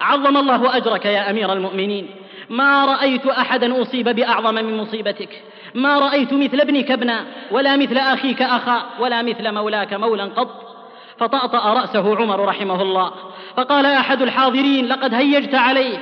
عظم 0.01 0.37
الله 0.37 0.77
أجرك 0.77 1.05
يا 1.05 1.31
أمير 1.31 1.53
المؤمنين. 1.53 2.11
ما 2.53 2.85
رأيت 2.85 3.27
أحدا 3.27 3.83
أصيب 3.83 4.09
بأعظم 4.09 4.55
من 4.55 4.77
مصيبتك. 4.77 5.43
ما 5.75 5.99
رأيت 5.99 6.33
مثل 6.33 6.61
ابنك 6.61 6.91
ابنا 6.91 7.25
ولا 7.51 7.77
مثل 7.77 7.99
أخيك 7.99 8.43
أخا 8.43 8.83
ولا 9.01 9.23
مثل 9.23 9.53
مولاك 9.53 9.95
مولا 9.95 10.25
قط. 10.25 10.77
فطأطأ 11.19 11.73
رأسه 11.73 12.17
عمر 12.17 12.45
رحمه 12.45 12.83
الله. 12.83 13.13
فقال 13.57 13.87
أحد 13.87 14.23
الحاضرين 14.23 14.87
لقد 14.87 15.15
هيجت 15.15 15.55
عليه. 15.55 15.99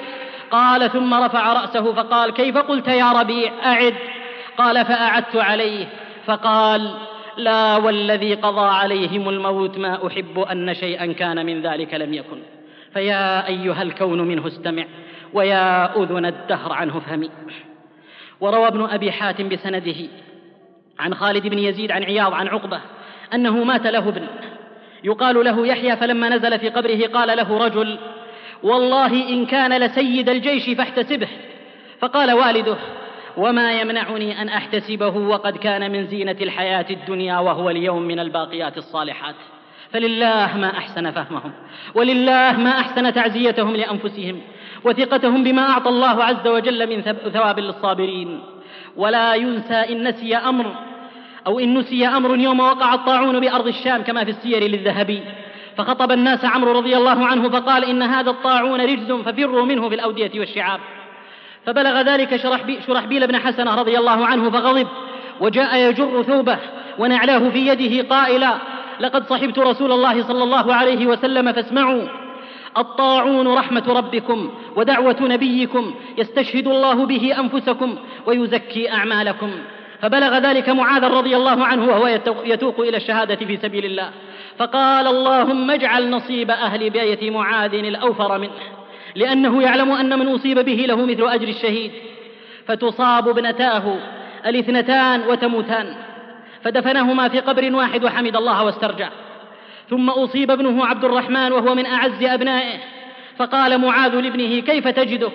قال 0.50 0.90
ثم 0.90 1.14
رفع 1.14 1.52
رأسه 1.52 1.92
فقال 1.92 2.30
كيف 2.30 2.56
قلت 2.56 2.88
يا 2.88 3.12
ربيع؟ 3.12 3.52
أعد. 3.64 3.94
قال 4.58 4.84
فأعدت 4.84 5.36
عليه. 5.36 5.86
فقال 6.26 6.94
لا 7.36 7.76
والذي 7.76 8.34
قضى 8.34 8.68
عليهم 8.68 9.28
الموت 9.28 9.78
ما 9.78 10.06
أحب 10.06 10.38
أن 10.38 10.74
شيئا 10.74 11.12
كان 11.12 11.46
من 11.46 11.62
ذلك 11.62 11.94
لم 11.94 12.14
يكن. 12.14 12.42
فيا 12.92 13.46
أيها 13.46 13.82
الكون 13.82 14.20
منه 14.20 14.46
استمع. 14.46 14.84
ويا 15.32 15.96
أذن 16.02 16.26
الدهر 16.26 16.72
عنه 16.72 17.00
فهمي. 17.00 17.30
وروى 18.40 18.66
ابن 18.66 18.84
أبي 18.84 19.12
حاتم 19.12 19.48
بسنده 19.48 20.08
عن 20.98 21.14
خالد 21.14 21.46
بن 21.46 21.58
يزيد 21.58 21.90
عن 21.90 22.04
عياض 22.04 22.34
عن 22.34 22.48
عقبة 22.48 22.80
أنه 23.34 23.64
مات 23.64 23.86
له 23.86 24.08
ابن. 24.08 24.26
يقال 25.04 25.44
له 25.44 25.66
يحيى 25.66 25.96
فلما 25.96 26.28
نزل 26.28 26.58
في 26.58 26.68
قبره 26.68 27.06
قال 27.06 27.36
له 27.36 27.58
رجل 27.64 27.98
والله 28.62 29.28
إن 29.28 29.46
كان 29.46 29.80
لسيد 29.80 30.28
الجيش 30.28 30.70
فاحتسبه. 30.70 31.28
فقال 32.00 32.32
والده 32.32 32.76
وما 33.36 33.80
يمنعني 33.80 34.42
أن 34.42 34.48
أحتسبه 34.48 35.16
وقد 35.16 35.56
كان 35.56 35.92
من 35.92 36.06
زينة 36.06 36.36
الحياة 36.40 36.86
الدنيا 36.90 37.38
وهو 37.38 37.70
اليوم 37.70 38.02
من 38.02 38.20
الباقيات 38.20 38.78
الصالحات. 38.78 39.34
فلله 39.92 40.56
ما 40.56 40.78
أحسن 40.78 41.10
فهمهم 41.10 41.52
ولله 41.94 42.52
ما 42.52 42.70
أحسن 42.70 43.12
تعزيتهم 43.12 43.76
لأنفسهم. 43.76 44.40
وثقتهم 44.84 45.44
بما 45.44 45.70
أعطى 45.70 45.88
الله 45.88 46.24
عز 46.24 46.46
وجل 46.48 46.86
من 46.86 47.02
ثواب 47.32 47.58
للصابرين. 47.58 48.40
ولا 48.96 49.34
ينسى 49.34 49.74
إن 49.74 50.08
نسي 50.08 50.36
أمر 50.36 50.74
أو 51.46 51.58
إن 51.58 51.78
نسي 51.78 52.06
أمر 52.06 52.36
يوم 52.36 52.60
وقع 52.60 52.94
الطاعون 52.94 53.40
بأرض 53.40 53.66
الشام 53.66 54.02
كما 54.02 54.24
في 54.24 54.30
السير 54.30 54.62
للذهبي. 54.62 55.22
فخطب 55.76 56.12
الناس 56.12 56.44
عمرو 56.44 56.72
رضي 56.72 56.96
الله 56.96 57.26
عنه 57.26 57.48
فقال 57.48 57.84
إن 57.84 58.02
هذا 58.02 58.30
الطاعون 58.30 58.80
رجز 58.80 59.12
ففروا 59.12 59.64
منه 59.64 59.88
في 59.88 59.94
الأودية 59.94 60.40
والشعاب. 60.40 60.80
فبلغ 61.66 62.00
ذلك 62.00 62.36
شرحبيل 62.86 63.26
بن 63.26 63.38
حسنة 63.38 63.74
رضي 63.74 63.98
الله 63.98 64.26
عنه 64.26 64.50
فغضب 64.50 64.86
وجاء 65.40 65.76
يجر 65.76 66.22
ثوبه 66.22 66.58
ونعلاه 66.98 67.48
في 67.48 67.66
يده 67.66 68.08
قائلا 68.16 68.54
لقد 69.00 69.26
صحبت 69.26 69.58
رسول 69.58 69.92
الله 69.92 70.22
صلى 70.22 70.44
الله 70.44 70.74
عليه 70.74 71.06
وسلم 71.06 71.52
فاسمعوا. 71.52 72.19
الطاعون 72.78 73.48
رحمة 73.48 73.84
ربكم 73.88 74.50
ودعوة 74.76 75.16
نبيكم 75.20 75.94
يستشهد 76.18 76.66
الله 76.66 77.06
به 77.06 77.34
أنفسكم 77.38 77.96
ويزكي 78.26 78.92
أعمالكم. 78.92 79.50
فبلغ 80.02 80.38
ذلك 80.38 80.68
معاذ 80.68 81.04
رضي 81.04 81.36
الله 81.36 81.64
عنه 81.64 81.86
وهو 81.88 82.06
يتوق 82.44 82.80
إلى 82.80 82.96
الشهادة 82.96 83.36
في 83.36 83.56
سبيل 83.56 83.84
الله. 83.84 84.10
فقال 84.58 85.06
اللهم 85.06 85.70
اجعل 85.70 86.10
نصيب 86.10 86.50
أهل 86.50 86.90
بيت 86.90 87.24
معاذ 87.24 87.74
الأوفر 87.74 88.38
منه 88.38 88.50
لأنه 89.14 89.62
يعلم 89.62 89.92
أن 89.92 90.18
من 90.18 90.28
أصيب 90.28 90.58
به 90.58 90.84
له 90.88 91.06
مثل 91.06 91.28
أجر 91.28 91.48
الشهيد. 91.48 91.90
فتصاب 92.66 93.28
ابنتاه 93.28 93.96
الاثنتان 94.46 95.20
وتموتان 95.28 95.94
فدفنهما 96.62 97.28
في 97.28 97.40
قبر 97.40 97.74
واحد 97.74 98.04
وحمد 98.04 98.36
الله 98.36 98.64
واسترجع 98.64 99.08
ثم 99.90 100.10
أصيب 100.10 100.50
ابنه 100.50 100.86
عبد 100.86 101.04
الرحمن 101.04 101.52
وهو 101.52 101.74
من 101.74 101.86
أعز 101.86 102.22
أبنائه. 102.22 102.78
فقال 103.36 103.78
معاذ 103.78 104.20
لابنه 104.20 104.60
كيف 104.60 104.88
تجدك؟ 104.88 105.32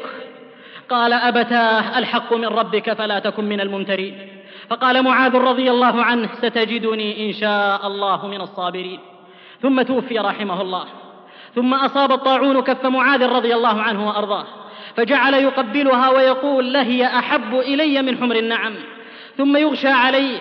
قال 0.89 1.13
أبتاه 1.13 1.99
الحق 1.99 2.33
من 2.33 2.45
ربك 2.45 2.93
فلا 2.93 3.19
تكن 3.19 3.45
من 3.45 3.61
الممترين. 3.61 4.27
فقال 4.69 5.03
معاذ 5.03 5.35
رضي 5.35 5.71
الله 5.71 6.03
عنه 6.03 6.29
ستجدني 6.41 7.27
إن 7.27 7.33
شاء 7.33 7.87
الله 7.87 8.27
من 8.27 8.41
الصابرين. 8.41 8.99
ثم 9.61 9.81
توفي 9.81 10.19
رحمه 10.19 10.61
الله. 10.61 10.85
ثم 11.55 11.73
أصاب 11.73 12.11
الطاعون 12.11 12.61
كف 12.61 12.85
معاذ 12.85 13.25
رضي 13.25 13.55
الله 13.55 13.81
عنه 13.81 14.07
وأرضاه. 14.07 14.45
فجعل 14.95 15.33
يقبلها 15.33 16.09
ويقول 16.09 16.73
لهي 16.73 17.05
أحب 17.05 17.59
إلي 17.59 18.01
من 18.01 18.17
حمر 18.17 18.35
النعم. 18.35 18.73
ثم 19.37 19.57
يغشى 19.57 19.87
عليه. 19.87 20.37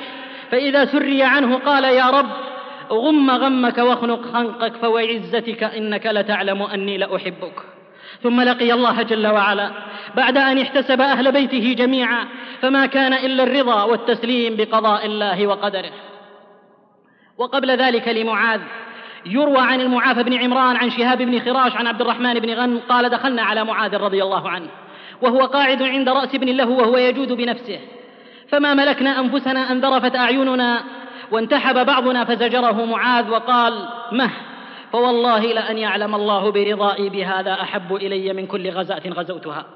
فإذا 0.50 0.84
سري 0.84 1.22
عنه 1.22 1.56
قال 1.56 1.84
يا 1.84 2.10
رب 2.10 2.53
غم 2.90 3.30
غمك 3.30 3.78
واخنق 3.78 4.22
خنقك 4.32 4.76
فوعزتك 4.76 5.62
إنك 5.62 6.06
لتعلم 6.06 6.62
أني 6.62 6.98
لأحبك. 6.98 7.62
ثم 8.22 8.40
لقي 8.40 8.72
الله 8.72 9.02
جل 9.02 9.26
وعلا 9.26 9.70
بعد 10.16 10.38
أن 10.38 10.58
احتسب 10.58 11.00
أهل 11.00 11.32
بيته 11.32 11.74
جميعا 11.78 12.24
فما 12.62 12.86
كان 12.86 13.12
إلا 13.12 13.42
الرضا 13.42 13.82
والتسليم 13.82 14.56
بقضاء 14.56 15.06
الله 15.06 15.46
وقدره. 15.46 15.92
وقبل 17.38 17.70
ذلك 17.70 18.08
لمعاذ 18.08 18.60
يروى 19.26 19.58
عن 19.58 19.80
المعافى 19.80 20.22
بن 20.22 20.34
عمران 20.34 20.76
عن 20.76 20.90
شهاب 20.90 21.18
بن 21.22 21.40
خراش 21.40 21.76
عن 21.76 21.86
عبد 21.86 22.00
الرحمن 22.00 22.34
بن 22.34 22.50
غنم 22.50 22.80
قال 22.88 23.08
دخلنا 23.08 23.42
على 23.42 23.64
معاذ 23.64 23.96
رضي 23.96 24.22
الله 24.22 24.48
عنه 24.48 24.68
وهو 25.22 25.40
قاعد 25.40 25.82
عند 25.82 26.08
رأس 26.08 26.34
ابن 26.34 26.48
له 26.48 26.68
وهو 26.68 26.96
يجود 26.96 27.32
بنفسه. 27.32 27.78
فما 28.48 28.74
ملكنا 28.74 29.20
أنفسنا 29.20 29.72
أن 29.72 29.80
ذرفت 29.80 30.16
أعيننا 30.16 30.82
وانتحب 31.30 31.86
بعضنا 31.86 32.24
فزجره 32.24 32.84
معاذ 32.84 33.30
وقال 33.30 33.88
مه 34.12 34.30
فوالله 34.92 35.40
لأن 35.40 35.78
يعلم 35.78 36.14
الله 36.14 36.50
برضائي 36.50 37.08
بهذا 37.08 37.52
أحب 37.52 37.94
إلي 37.94 38.32
من 38.32 38.46
كل 38.46 38.70
غزاة 38.70 39.02
غزوتها. 39.08 39.66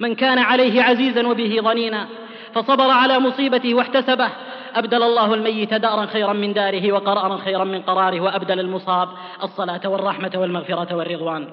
من 0.00 0.14
كان 0.14 0.38
عليه 0.38 0.82
عزيزا 0.82 1.26
وبه 1.26 1.58
ضنينا 1.60 2.08
فصبر 2.54 2.90
على 2.90 3.18
مصيبته 3.18 3.74
واحتسبه. 3.74 4.28
أبدل 4.74 5.02
الله 5.02 5.34
الميت 5.34 5.74
دارا 5.74 6.06
خيرا 6.06 6.32
من 6.32 6.52
داره 6.52 6.92
وقرارا 6.92 7.36
خيرا 7.36 7.64
من 7.64 7.82
قراره 7.82 8.20
وأبدل 8.20 8.60
المصاب 8.60 9.08
الصلاة 9.42 9.80
والرحمة 9.84 10.32
والمغفرة 10.34 10.96
والرضوان. 10.96 11.48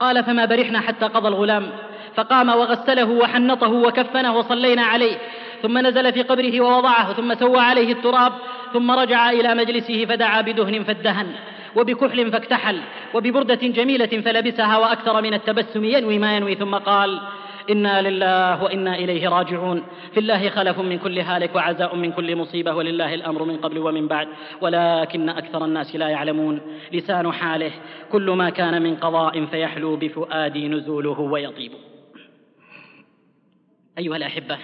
قال 0.00 0.24
فما 0.24 0.44
برحنا 0.44 0.80
حتى 0.80 1.04
قضى 1.04 1.28
الغلام 1.28 1.70
فقام 2.14 2.48
وغسله 2.48 3.10
وحنطه 3.10 3.72
وكفنه 3.72 4.36
وصلينا 4.36 4.82
عليه. 4.82 5.18
ثم 5.62 5.78
نزل 5.78 6.12
في 6.12 6.22
قبره 6.22 6.60
ووضعه 6.60 7.12
ثم 7.12 7.34
سوى 7.34 7.58
عليه 7.58 7.92
التراب 7.92 8.32
ثم 8.72 8.90
رجع 8.90 9.30
إلى 9.30 9.54
مجلسه 9.54 10.04
فدعا 10.04 10.40
بدهن 10.40 10.82
فادهن 10.82 11.26
وبكحل 11.76 12.32
فاكتحل 12.32 12.80
وببردة 13.14 13.54
جميلة 13.54 14.06
فلبسها 14.06 14.78
وأكثر 14.78 15.22
من 15.22 15.34
التبسم 15.34 15.84
ينوي 15.84 16.18
ما 16.18 16.36
ينوي 16.36 16.54
ثم 16.54 16.74
قال 16.74 17.20
إنا 17.70 18.08
لله 18.08 18.62
وإنا 18.62 18.94
إليه 18.94 19.28
راجعون 19.28 19.82
في 20.12 20.20
الله 20.20 20.48
خلف 20.48 20.78
من 20.78 20.98
كل 20.98 21.18
هالك 21.18 21.54
وعزاء 21.54 21.96
من 21.96 22.12
كل 22.12 22.36
مصيبة 22.36 22.74
ولله 22.74 23.14
الأمر 23.14 23.44
من 23.44 23.56
قبل 23.56 23.78
ومن 23.78 24.08
بعد 24.08 24.28
ولكن 24.60 25.28
أكثر 25.28 25.64
الناس 25.64 25.96
لا 25.96 26.08
يعلمون 26.08 26.60
لسان 26.92 27.32
حاله 27.32 27.70
كل 28.12 28.30
ما 28.30 28.50
كان 28.50 28.82
من 28.82 28.96
قضاء 28.96 29.44
فيحلو 29.46 29.96
بفؤادي 29.96 30.68
نزوله 30.68 31.20
ويطيب. 31.20 31.72
أيها 33.98 34.16
الأحبة 34.16 34.58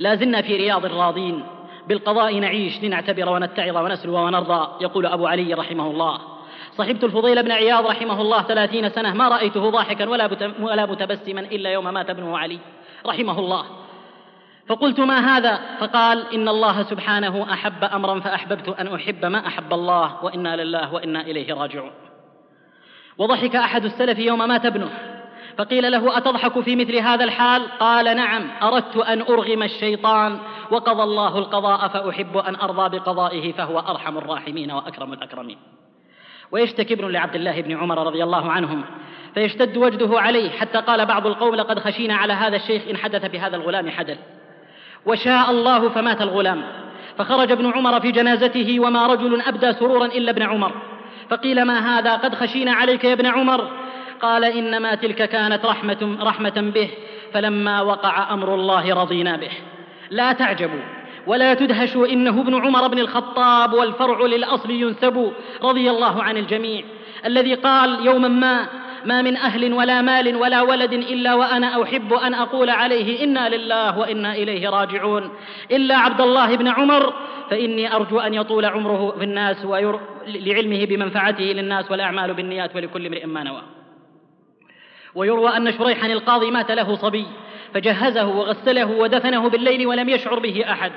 لا 0.00 0.14
زلنا 0.14 0.42
في 0.42 0.56
رياض 0.56 0.84
الراضين 0.84 1.42
بالقضاء 1.88 2.38
نعيش 2.38 2.82
لنعتبر 2.82 3.28
ونتعظ 3.28 3.76
ونسلو 3.76 4.16
ونرضى 4.16 4.84
يقول 4.84 5.06
أبو 5.06 5.26
علي 5.26 5.54
رحمه 5.54 5.90
الله. 5.90 6.20
صحبت 6.78 7.04
الفضيل 7.04 7.42
بن 7.42 7.52
عياض 7.52 7.86
رحمه 7.86 8.20
الله 8.20 8.42
ثلاثين 8.42 8.88
سنة 8.88 9.14
ما 9.14 9.28
رأيته 9.28 9.70
ضاحكا 9.70 10.08
ولا, 10.08 10.30
ولا 10.60 10.86
متبسما 10.86 11.40
إلا 11.40 11.70
يوم 11.70 11.94
مات 11.94 12.10
ابنه 12.10 12.38
علي 12.38 12.58
رحمه 13.06 13.38
الله. 13.38 13.64
فقلت 14.66 15.00
ما 15.00 15.36
هذا؟ 15.36 15.60
فقال 15.80 16.34
إن 16.34 16.48
الله 16.48 16.82
سبحانه 16.82 17.52
أحب 17.52 17.84
أمرا 17.84 18.20
فأحببت 18.20 18.68
أن 18.68 18.94
أحب 18.94 19.24
ما 19.24 19.46
أحب 19.46 19.72
الله 19.72 20.24
وإنا 20.24 20.56
لله 20.56 20.94
وإنا 20.94 21.20
إليه 21.20 21.54
راجعون. 21.54 21.92
وضحك 23.18 23.56
أحد 23.56 23.84
السلف 23.84 24.18
يوم 24.18 24.48
مات 24.48 24.66
ابنه. 24.66 25.19
فقيل 25.58 25.92
له 25.92 26.18
أتضحك 26.18 26.60
في 26.60 26.76
مثل 26.76 26.96
هذا 26.96 27.24
الحال؟ 27.24 27.62
قال 27.80 28.16
نعم 28.16 28.50
أردت 28.62 28.96
أن 28.96 29.20
أرغم 29.20 29.62
الشيطان 29.62 30.38
وقضى 30.70 31.02
الله 31.02 31.38
القضاء 31.38 31.88
فأحب 31.88 32.36
أن 32.36 32.56
أرضى 32.56 32.98
بقضائه 32.98 33.52
فهو 33.52 33.78
أرحم 33.78 34.18
الراحمين 34.18 34.72
وأكرم 34.72 35.12
الأكرمين. 35.12 35.58
ويشتكي 36.52 36.94
ابن 36.94 37.08
لعبد 37.08 37.34
الله 37.34 37.60
بن 37.60 37.76
عمر 37.76 38.06
رضي 38.06 38.24
الله 38.24 38.52
عنهم 38.52 38.84
فيشتد 39.34 39.76
وجده 39.76 40.20
عليه 40.20 40.50
حتى 40.50 40.78
قال 40.78 41.06
بعض 41.06 41.26
القوم 41.26 41.54
لقد 41.54 41.78
خشينا 41.78 42.14
على 42.14 42.32
هذا 42.32 42.56
الشيخ 42.56 42.82
إن 42.90 42.96
حدث 42.96 43.30
بهذا 43.30 43.56
الغلام 43.56 43.90
حدث 43.90 44.18
وشاء 45.06 45.50
الله 45.50 45.88
فمات 45.88 46.22
الغلام. 46.22 46.62
فخرج 47.18 47.52
ابن 47.52 47.72
عمر 47.72 48.00
في 48.00 48.12
جنازته 48.12 48.80
وما 48.80 49.06
رجل 49.06 49.40
أبدى 49.40 49.72
سرورا 49.72 50.06
إلا 50.06 50.30
ابن 50.30 50.42
عمر. 50.42 50.72
فقيل 51.30 51.62
ما 51.62 51.98
هذا؟ 51.98 52.16
قد 52.16 52.34
خشينا 52.34 52.72
عليك 52.72 53.04
يا 53.04 53.12
ابن 53.12 53.26
عمر. 53.26 53.70
قال 54.22 54.44
إنما 54.44 54.94
تلك 54.94 55.28
كانت 55.28 55.66
رحمة, 55.66 56.16
رحمة 56.20 56.72
به 56.74 56.90
فلما 57.32 57.80
وقع 57.80 58.34
أمر 58.34 58.54
الله 58.54 58.94
رضينا 58.94 59.36
به. 59.36 59.50
لا 60.10 60.32
تعجبوا 60.32 60.80
ولا 61.26 61.54
تدهشوا 61.54 62.06
إنه 62.06 62.40
ابن 62.40 62.54
عمر 62.54 62.88
بن 62.88 62.98
الخطاب 62.98 63.72
والفرع 63.72 64.26
للأصل 64.26 64.70
ينسب 64.70 65.32
رضي 65.62 65.90
الله 65.90 66.22
عن 66.22 66.36
الجميع. 66.36 66.84
الذي 67.26 67.54
قال 67.54 68.06
يوما 68.06 68.28
ما 68.28 68.66
ما 69.04 69.22
من 69.22 69.36
أهل 69.36 69.72
ولا 69.72 70.02
مال 70.02 70.36
ولا 70.36 70.62
ولد 70.62 70.92
إلا 70.92 71.34
وأنا 71.34 71.82
أحب 71.82 72.12
أن 72.12 72.34
أقول 72.34 72.70
عليه 72.70 73.24
إنا 73.24 73.48
لله 73.48 73.98
وإنا 73.98 74.34
إليه 74.34 74.68
راجعون. 74.68 75.30
إلا 75.70 75.96
عبد 75.96 76.20
الله 76.20 76.56
بن 76.56 76.68
عمر 76.68 77.14
فإني 77.50 77.94
أرجو 77.96 78.20
أن 78.20 78.34
يطول 78.34 78.64
عمره 78.64 79.14
في 79.18 79.24
الناس 79.24 79.64
وير... 79.64 80.00
لعلمه 80.26 80.84
بمنفعته 80.84 81.44
للناس 81.44 81.90
والأعمال 81.90 82.34
بالنيات 82.34 82.76
ولكل 82.76 83.06
امرئ 83.06 83.26
ما 83.26 83.42
نوى. 83.44 83.79
ويروى 85.14 85.56
أن 85.56 85.72
شريحا 85.72 86.06
القاضي 86.06 86.50
مات 86.50 86.70
له 86.70 86.96
صبي 86.96 87.26
فجهزه 87.74 88.26
وغسله 88.26 88.86
ودفنه 88.86 89.48
بالليل 89.48 89.86
ولم 89.86 90.08
يشعر 90.08 90.38
به 90.38 90.64
أحد. 90.72 90.92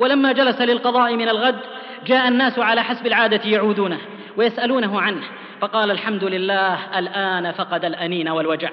ولما 0.00 0.32
جلس 0.32 0.60
للقضاء 0.60 1.16
من 1.16 1.28
الغد 1.28 1.60
جاء 2.06 2.28
الناس 2.28 2.58
على 2.58 2.82
حسب 2.82 3.06
العادة 3.06 3.50
يعودونه 3.50 3.98
ويسألونه 4.36 5.00
عنه 5.00 5.22
فقال 5.60 5.90
الحمد 5.90 6.24
لله 6.24 6.98
الآن 6.98 7.52
فقد 7.52 7.84
الأنين 7.84 8.28
والوجع. 8.28 8.70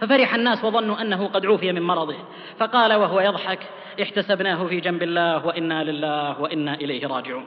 ففرح 0.00 0.34
الناس 0.34 0.64
وظنوا 0.64 1.00
أنه 1.00 1.26
قد 1.26 1.46
عوفي 1.46 1.72
من 1.72 1.82
مرضه 1.82 2.16
فقال 2.58 2.94
وهو 2.94 3.20
يضحك 3.20 3.58
احتسبناه 4.02 4.66
في 4.66 4.80
جنب 4.80 5.02
الله 5.02 5.46
وإنا 5.46 5.84
لله 5.84 6.40
وإنا 6.40 6.74
إليه 6.74 7.06
راجعون. 7.06 7.44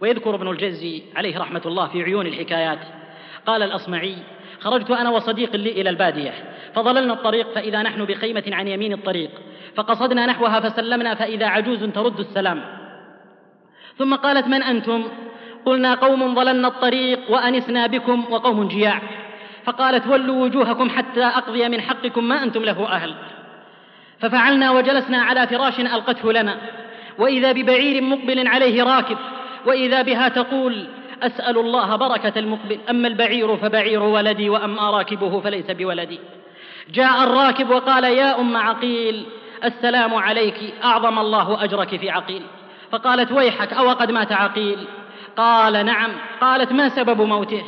ويذكر 0.00 0.34
ابن 0.34 0.50
الجزي 0.50 1.02
عليه 1.16 1.38
رحمة 1.38 1.62
الله 1.66 1.88
في 1.88 2.02
عيون 2.02 2.26
الحكايات 2.26 2.78
قال 3.46 3.62
الأصمعي 3.62 4.16
خرجت 4.66 4.90
أنا 4.90 5.10
وصديق 5.10 5.56
لي 5.56 5.70
إلى 5.70 5.90
البادية 5.90 6.32
فضللنا 6.74 7.12
الطريق 7.12 7.52
فإذا 7.54 7.82
نحن 7.82 8.04
بخيمة 8.04 8.44
عن 8.52 8.68
يمين 8.68 8.92
الطريق 8.92 9.30
فقصدنا 9.76 10.26
نحوها 10.26 10.60
فسلمنا 10.60 11.14
فإذا 11.14 11.46
عجوز 11.46 11.84
ترد 11.84 12.20
السلام. 12.20 12.64
ثم 13.98 14.14
قالت 14.14 14.46
من 14.46 14.62
أنتم؟ 14.62 15.04
قلنا 15.64 15.94
قوم 15.94 16.34
ضللنا 16.34 16.68
الطريق 16.68 17.18
وأنسنا 17.30 17.86
بكم 17.86 18.24
وقوم 18.30 18.68
جياع. 18.68 19.02
فقالت 19.64 20.06
ولوا 20.06 20.44
وجوهكم 20.44 20.90
حتى 20.90 21.24
أقضي 21.24 21.68
من 21.68 21.80
حقكم 21.80 22.24
ما 22.24 22.42
أنتم 22.42 22.62
له 22.62 22.88
أهل. 22.88 23.14
ففعلنا 24.20 24.70
وجلسنا 24.70 25.18
على 25.18 25.46
فراش 25.46 25.80
ألقته 25.80 26.32
لنا 26.32 26.56
وإذا 27.18 27.52
ببعير 27.52 28.02
مقبل 28.02 28.48
عليه 28.48 28.82
راكب 28.82 29.18
وإذا 29.66 30.02
بها 30.02 30.28
تقول 30.28 30.86
أسأل 31.22 31.58
الله 31.58 31.96
بركة 31.96 32.38
المقبل. 32.38 32.78
أما 32.90 33.08
البعير 33.08 33.56
فبعير 33.56 34.02
ولدي 34.02 34.50
وأما 34.50 34.90
راكبه 34.90 35.40
فليس 35.40 35.70
بولدي. 35.70 36.20
جاء 36.90 37.24
الراكب 37.24 37.70
وقال 37.70 38.04
يا 38.04 38.40
أم 38.40 38.56
عقيل 38.56 39.26
السلام 39.64 40.14
عليك 40.14 40.74
أعظم 40.84 41.18
الله 41.18 41.64
أجرك 41.64 41.96
في 41.96 42.10
عقيل. 42.10 42.42
فقالت 42.90 43.32
ويحك 43.32 43.72
أو 43.72 43.90
قد 43.90 44.10
مات 44.10 44.32
عقيل؟ 44.32 44.78
قال 45.36 45.86
نعم. 45.86 46.10
قالت 46.40 46.72
ما 46.72 46.88
سبب 46.88 47.20
موته؟ 47.20 47.62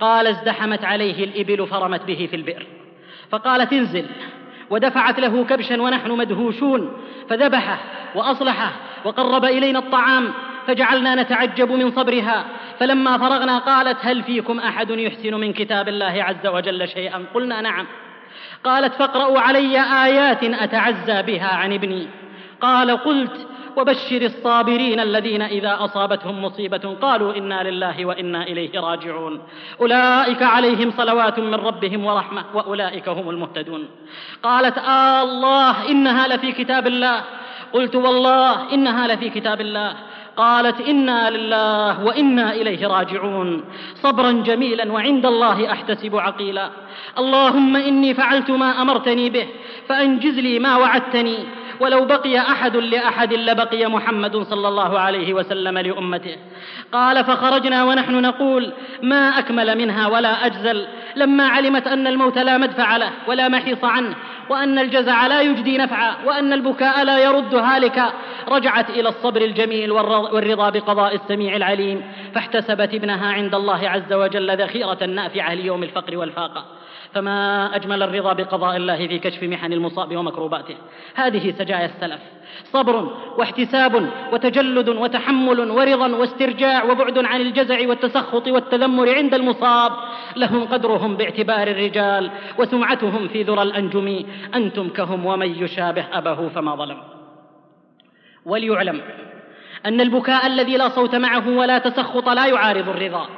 قال 0.00 0.26
ازدحمت 0.26 0.84
عليه 0.84 1.24
الإبل 1.24 1.66
فرمت 1.66 2.04
به 2.04 2.28
في 2.30 2.36
البئر. 2.36 2.66
فقالت 3.30 3.72
انزل. 3.72 4.06
ودفعت 4.70 5.20
له 5.20 5.44
كبشا 5.44 5.82
ونحن 5.82 6.10
مدهوشون 6.10 6.92
فذبحه 7.28 7.78
وأصلحه 8.14 8.72
وقرب 9.04 9.44
إلينا 9.44 9.78
الطعام. 9.78 10.32
فجعلنا 10.66 11.22
نتعجب 11.22 11.72
من 11.72 11.90
صبرها. 11.90 12.44
فلما 12.78 13.18
فرغنا 13.18 13.58
قالت 13.58 13.98
هل 14.00 14.22
فيكم 14.22 14.58
أحد 14.58 14.90
يحسن 14.90 15.34
من 15.34 15.52
كتاب 15.52 15.88
الله 15.88 16.24
عز 16.24 16.46
وجل 16.46 16.88
شيئا؟ 16.88 17.24
قلنا 17.34 17.60
نعم. 17.60 17.86
قالت 18.64 18.94
فاقرأوا 18.94 19.40
علي 19.40 19.80
آيات 19.80 20.44
أتعزى 20.44 21.22
بها 21.22 21.54
عن 21.54 21.72
ابني. 21.72 22.06
قال 22.60 22.90
قلت 22.90 23.46
وبشر 23.76 24.22
الصابرين 24.22 25.00
الذين 25.00 25.42
إذا 25.42 25.76
أصابتهم 25.80 26.44
مصيبة 26.44 26.96
قالوا 27.02 27.36
إنا 27.36 27.62
لله 27.62 28.06
وإنا 28.06 28.42
إليه 28.42 28.80
راجعون. 28.80 29.42
أولئك 29.80 30.42
عليهم 30.42 30.90
صلوات 30.90 31.38
من 31.38 31.54
ربهم 31.54 32.04
ورحمة 32.04 32.44
وأولئك 32.54 33.08
هم 33.08 33.30
المهتدون. 33.30 33.88
قالت 34.42 34.78
آه 34.78 35.22
الله 35.22 35.90
إنها 35.90 36.28
لفي 36.28 36.52
كتاب 36.52 36.86
الله. 36.86 37.20
قلت 37.72 37.96
والله 37.96 38.74
إنها 38.74 39.06
لفي 39.06 39.30
كتاب 39.30 39.60
الله. 39.60 39.94
قالت 40.36 40.80
إنا 40.80 41.30
لله 41.30 42.04
وإنا 42.04 42.52
إليه 42.52 42.86
راجعون. 42.86 43.64
صبرا 44.02 44.32
جميلا 44.32 44.92
وعند 44.92 45.26
الله 45.26 45.72
أحتسب 45.72 46.16
عقيلا. 46.16 46.70
اللهم 47.18 47.76
إني 47.76 48.14
فعلت 48.14 48.50
ما 48.50 48.82
أمرتني 48.82 49.30
به 49.30 49.46
فأنجز 49.88 50.38
لي 50.38 50.58
ما 50.58 50.76
وعدتني. 50.76 51.38
ولو 51.80 52.04
بقي 52.04 52.38
أحد 52.38 52.76
لأحد 52.76 53.32
لبقي 53.32 53.86
محمد 53.86 54.36
صلى 54.36 54.68
الله 54.68 54.98
عليه 54.98 55.34
وسلم 55.34 55.78
لأمته. 55.78 56.36
قال 56.92 57.24
فخرجنا 57.24 57.84
ونحن 57.84 58.22
نقول 58.22 58.72
ما 59.02 59.38
أكمل 59.38 59.78
منها 59.78 60.08
ولا 60.08 60.46
أجزل. 60.46 60.86
لما 61.16 61.48
علمت 61.48 61.86
أن 61.86 62.06
الموت 62.06 62.38
لا 62.38 62.58
مدفع 62.58 62.96
له 62.96 63.10
ولا 63.26 63.48
محيص 63.48 63.84
عنه 63.84 64.14
وأن 64.50 64.78
الجزع 64.78 65.26
لا 65.26 65.40
يجدي 65.40 65.78
نفعا 65.78 66.14
وأن 66.24 66.52
البكاء 66.52 67.04
لا 67.04 67.18
يرد 67.18 67.54
هالكا 67.54 68.12
رجعت 68.48 68.90
إلى 68.90 69.08
الصبر 69.08 69.42
الجميل 69.42 69.92
والرضا 69.92 70.70
بقضاء 70.70 71.14
السميع 71.14 71.56
العليم 71.56 72.02
فاحتسبت 72.34 72.94
ابنها 72.94 73.32
عند 73.32 73.54
الله 73.54 73.88
عز 73.88 74.12
وجل 74.12 74.56
ذخيرة 74.56 75.04
نافعة 75.06 75.54
ليوم 75.54 75.82
الفقر 75.82 76.16
والفاقة. 76.16 76.64
فما 77.14 77.70
أجمل 77.76 78.02
الرضا 78.02 78.32
بقضاء 78.32 78.76
الله 78.76 79.06
في 79.06 79.18
كشف 79.18 79.42
محن 79.42 79.72
المصاب 79.72 80.16
ومكروباته. 80.16 80.76
هذه 81.14 81.54
سجايا 81.58 81.86
السلف. 81.86 82.20
صبر 82.64 83.16
واحتساب 83.38 84.10
وتجلد 84.32 84.88
وتحمل 84.88 85.70
ورضا 85.70 86.16
واسترجاع 86.16 86.84
وبعد 86.84 87.18
عن 87.18 87.40
الجزع 87.40 87.88
والتسخط 87.88 88.48
والتذمر 88.48 89.14
عند 89.14 89.34
المصاب. 89.34 89.92
لهم 90.36 90.64
قدرهم 90.64 91.16
باعتبار 91.16 91.68
الرجال 91.68 92.30
وسمعتهم 92.58 93.28
في 93.28 93.42
ذرى 93.42 93.62
الأنجم. 93.62 94.24
أنتم 94.54 94.88
كهم 94.88 95.26
ومن 95.26 95.64
يشابه 95.64 96.04
أبه 96.12 96.48
فما 96.48 96.74
ظلم. 96.74 96.98
وليعلم 98.46 99.00
أن 99.86 100.00
البكاء 100.00 100.46
الذي 100.46 100.76
لا 100.76 100.88
صوت 100.88 101.14
معه 101.14 101.48
ولا 101.48 101.78
تسخط 101.78 102.28
لا 102.28 102.46
يعارض 102.46 102.88
الرضا. 102.88 103.28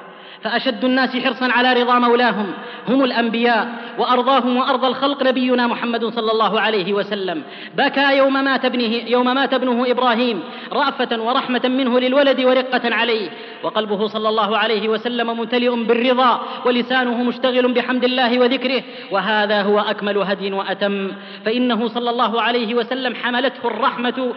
فأشد 0.46 0.84
الناس 0.84 1.16
حرصا 1.16 1.52
على 1.52 1.82
رضا 1.82 1.98
مولاهم. 1.98 2.46
هم 2.88 3.04
الأنبياء 3.04 3.68
وأرضاهم 3.98 4.56
وأرضى 4.56 4.86
الخلق 4.86 5.22
نبينا 5.22 5.66
محمد 5.66 6.04
صلى 6.04 6.32
الله 6.32 6.60
عليه 6.60 6.92
وسلم. 6.92 7.42
بكى 7.76 8.16
يوم 8.16 8.44
مات 8.44 8.64
ابنه 8.64 9.10
يوم 9.10 9.34
مات 9.34 9.54
ابنه 9.54 9.90
إبراهيم 9.90 10.40
رأفة 10.72 11.22
ورحمة 11.22 11.60
منه 11.64 12.00
للولد 12.00 12.40
ورقة 12.40 12.94
عليه. 12.94 13.30
وقلبه 13.62 14.06
صلى 14.06 14.28
الله 14.28 14.58
عليه 14.58 14.88
وسلم 14.88 15.26
ممتلئ 15.26 15.74
بالرضا 15.84 16.40
ولسانه 16.64 17.22
مشتغل 17.22 17.72
بحمد 17.72 18.04
الله 18.04 18.38
وذكره. 18.38 18.82
وهذا 19.10 19.62
هو 19.62 19.80
أكمل 19.80 20.18
هدي 20.18 20.52
وأتم. 20.52 21.12
فإنه 21.44 21.88
صلى 21.88 22.10
الله 22.10 22.42
عليه 22.42 22.74
وسلم 22.74 23.14
حملته 23.14 23.62
الرحمة 23.64 24.34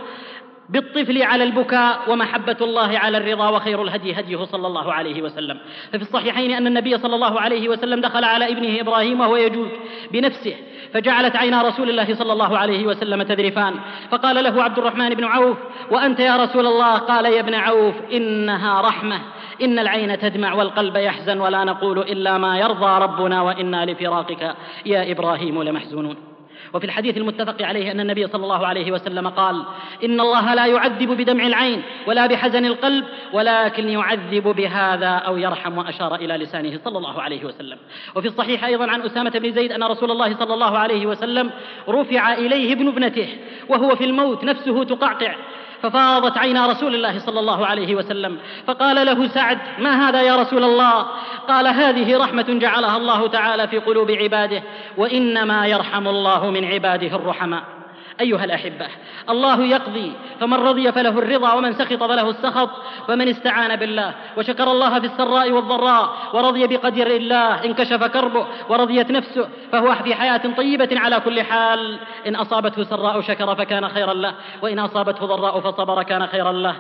بالطفل 0.70 1.24
على 1.24 1.44
البكاء 1.44 2.00
ومحبة 2.08 2.58
الله 2.62 3.00
على 3.00 3.18
الرضا 3.18 3.50
وخير 3.50 3.84
الهدي 3.84 4.20
هديه 4.20 4.46
صلى 4.46 4.68
الله 4.68 4.94
عليه 4.94 5.22
وسلم. 5.22 5.58
ففي 5.94 6.02
الصحيحين 6.02 6.52
أن 6.52 6.68
النبي 6.68 6.98
صلى 6.98 7.16
الله 7.16 7.40
عليه 7.40 7.70
وسلم 7.70 8.02
دخل 8.02 8.24
على 8.24 8.52
ابنه 8.52 8.82
إبراهيم 8.82 9.20
وهو 9.20 9.36
يجود 9.36 9.70
بنفسه 10.12 10.56
فجعلت 10.94 11.36
عينا 11.36 11.62
رسول 11.62 11.90
الله 11.90 12.16
صلى 12.16 12.34
الله 12.34 12.58
عليه 12.58 12.86
وسلم 12.86 13.24
تذرفان. 13.24 13.74
فقال 14.12 14.44
له 14.44 14.64
عبد 14.64 14.78
الرحمن 14.78 15.10
بن 15.10 15.24
عوف 15.24 15.58
وأنت 15.92 16.20
يا 16.20 16.38
رسول 16.38 16.68
الله؟ 16.68 16.98
قال 16.98 17.26
يا 17.26 17.40
ابن 17.40 17.56
عوف 17.56 17.96
إنها 18.14 18.82
رحمة. 18.82 19.22
إن 19.62 19.80
العين 19.80 20.20
تدمع 20.20 20.54
والقلب 20.54 20.96
يحزن 20.96 21.40
ولا 21.40 21.64
نقول 21.64 22.00
إلا 22.00 22.38
ما 22.38 22.58
يرضى 22.58 23.04
ربنا 23.04 23.42
وإنا 23.42 23.86
لفراقك. 23.86 24.56
يا 24.86 25.12
إبراهيم 25.12 25.64
لمحزونون. 25.64 26.29
وفي 26.74 26.86
الحديث 26.86 27.18
المتفق 27.18 27.62
عليه 27.62 27.92
أن 27.92 28.00
النبي 28.00 28.28
صلى 28.28 28.44
الله 28.44 28.68
عليه 28.68 28.92
وسلم 28.92 29.28
قال 29.28 29.64
إن 30.04 30.20
الله 30.20 30.54
لا 30.54 30.66
يعذب 30.66 31.12
بدمع 31.12 31.48
العين 31.48 31.82
ولا 32.08 32.28
بحزن 32.28 32.66
القلب 32.66 33.06
ولكن 33.34 33.90
يعذب 33.90 34.48
بهذا 34.48 35.10
أو 35.10 35.38
يرحم 35.38 35.78
وأشار 35.78 36.16
إلى 36.16 36.38
لسانه 36.38 36.80
صلى 36.86 36.98
الله 36.98 37.22
عليه 37.22 37.46
وسلم. 37.46 37.78
وفي 38.16 38.28
الصحيح 38.28 38.66
أيضا 38.66 38.92
عن 38.92 39.02
أسامة 39.02 39.30
بن 39.30 39.52
زيد 39.52 39.72
أن 39.72 39.84
رسول 39.84 40.12
الله 40.12 40.36
صلى 40.36 40.54
الله 40.54 40.78
عليه 40.78 41.06
وسلم 41.06 41.52
رفع 41.90 42.34
إليه 42.34 42.74
ابن 42.74 42.88
ابنته 42.88 43.28
وهو 43.70 43.96
في 43.96 44.04
الموت 44.04 44.44
نفسه 44.44 44.84
تقعقع. 44.84 45.36
ففاضت 45.82 46.38
عينا 46.38 46.68
رسول 46.68 46.96
الله 46.96 47.20
صلى 47.20 47.40
الله 47.40 47.66
عليه 47.66 47.96
وسلم. 47.96 48.38
فقال 48.68 49.06
له 49.06 49.28
سعد 49.28 49.58
ما 49.80 50.10
هذا 50.10 50.22
يا 50.22 50.36
رسول 50.36 50.64
الله؟ 50.64 51.06
قال 51.48 51.68
هذه 51.68 52.18
رحمة 52.18 52.46
جعلها 52.50 52.98
الله 52.98 53.28
تعالى 53.28 53.68
في 53.68 53.78
قلوب 53.78 54.12
عباده 54.12 54.64
وإنما 54.98 55.68
يرحم 55.68 56.08
الله 56.08 56.50
من 56.50 56.66
عباده 56.66 57.16
الرحماء. 57.16 57.79
أيها 58.22 58.46
الأحبة 58.46 58.88
الله 59.30 59.64
يقضي 59.64 60.14
فمن 60.40 60.54
رضي 60.54 60.92
فله 60.92 61.10
الرضا 61.10 61.54
ومن 61.54 61.74
سخط 61.74 62.04
فله 62.04 62.30
السخط 62.30 62.70
ومن 63.10 63.28
استعان 63.28 63.76
بالله 63.76 64.14
وشكر 64.38 64.72
الله 64.72 65.00
في 65.00 65.06
السراء 65.06 65.52
والضراء 65.52 66.10
ورضي 66.34 66.68
بقدر 66.68 67.08
الله 67.08 67.66
انكشف 67.66 68.04
كربه 68.04 68.48
ورضيت 68.70 69.12
نفسه 69.12 69.50
فهو 69.72 69.96
في 69.96 70.16
حياة 70.16 70.56
طيبة 70.58 70.90
على 70.92 71.20
كل 71.20 71.42
حال. 71.42 72.00
إن 72.28 72.36
أصابته 72.36 72.84
سراء 72.84 73.22
شكر 73.22 73.56
فكان 73.56 73.90
خيرا 73.90 74.14
له 74.14 74.34
وإن 74.62 74.80
أصابته 74.80 75.26
ضراء 75.26 75.60
فصبر 75.60 76.04
كان 76.04 76.28
خيرا 76.28 76.52
له. 76.52 76.76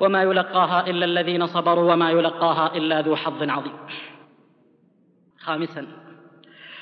وما 0.00 0.22
يلقاها 0.22 0.86
إلا 0.86 1.04
الذين 1.04 1.46
صبروا 1.46 1.92
وما 1.92 2.10
يلقاها 2.10 2.76
إلا 2.76 3.00
ذو 3.00 3.16
حظ 3.16 3.42
عظيم. 3.42 3.76
خامسا 5.40 6.07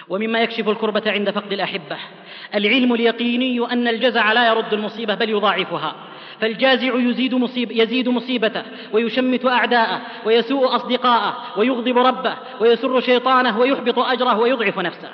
ومما 0.08 0.40
يكشف 0.40 0.68
الكربة 0.68 1.02
عند 1.06 1.30
فقد 1.30 1.52
الأحبة. 1.52 1.96
العلم 2.54 2.94
اليقيني 2.94 3.72
أن 3.72 3.88
الجزع 3.88 4.32
لا 4.32 4.48
يرد 4.48 4.72
المصيبة 4.72 5.14
بل 5.14 5.30
يضاعفها. 5.30 5.94
فالجازع 6.40 6.94
يزيد, 6.94 7.34
مصيب 7.34 7.72
يزيد 7.72 8.08
مصيبته 8.08 8.62
ويشمت 8.92 9.46
أعداءه 9.46 10.00
ويسوء 10.24 10.76
أصدقاءه 10.76 11.36
ويغضب 11.56 11.98
ربه 11.98 12.34
ويسر 12.60 13.00
شيطانه 13.00 13.58
ويحبط 13.58 13.98
أجره 13.98 14.38
ويضعف 14.38 14.78
نفسه. 14.78 15.08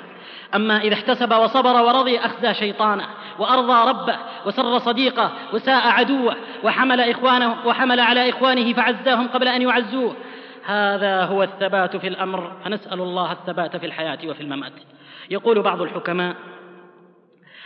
أما 0.55 0.81
إذا 0.81 0.93
احتسب 0.93 1.33
وصبر 1.33 1.83
ورضي 1.83 2.19
أخزى 2.19 2.53
شيطانه 2.53 3.05
وأرضى 3.39 3.89
ربه 3.89 4.17
وسر 4.45 4.79
صديقه 4.79 5.31
وساء 5.53 5.87
عدوه 5.87 6.35
وحمل 6.63 7.01
إخوانه 7.01 7.55
وحمل 7.65 7.99
على 7.99 8.29
إخوانه 8.29 8.73
فعزاهم 8.73 9.27
قبل 9.27 9.47
أن 9.47 9.61
يعزوه. 9.61 10.15
هذا 10.65 11.23
هو 11.23 11.43
الثبات 11.43 11.97
في 11.97 12.07
الأمر. 12.07 12.51
فنسأل 12.65 13.01
الله 13.01 13.31
الثبات 13.31 13.77
في 13.77 13.85
الحياة 13.85 14.19
وفي 14.25 14.41
الممات. 14.41 14.73
يقول 15.29 15.61
بعض 15.61 15.81
الحكماء 15.81 16.35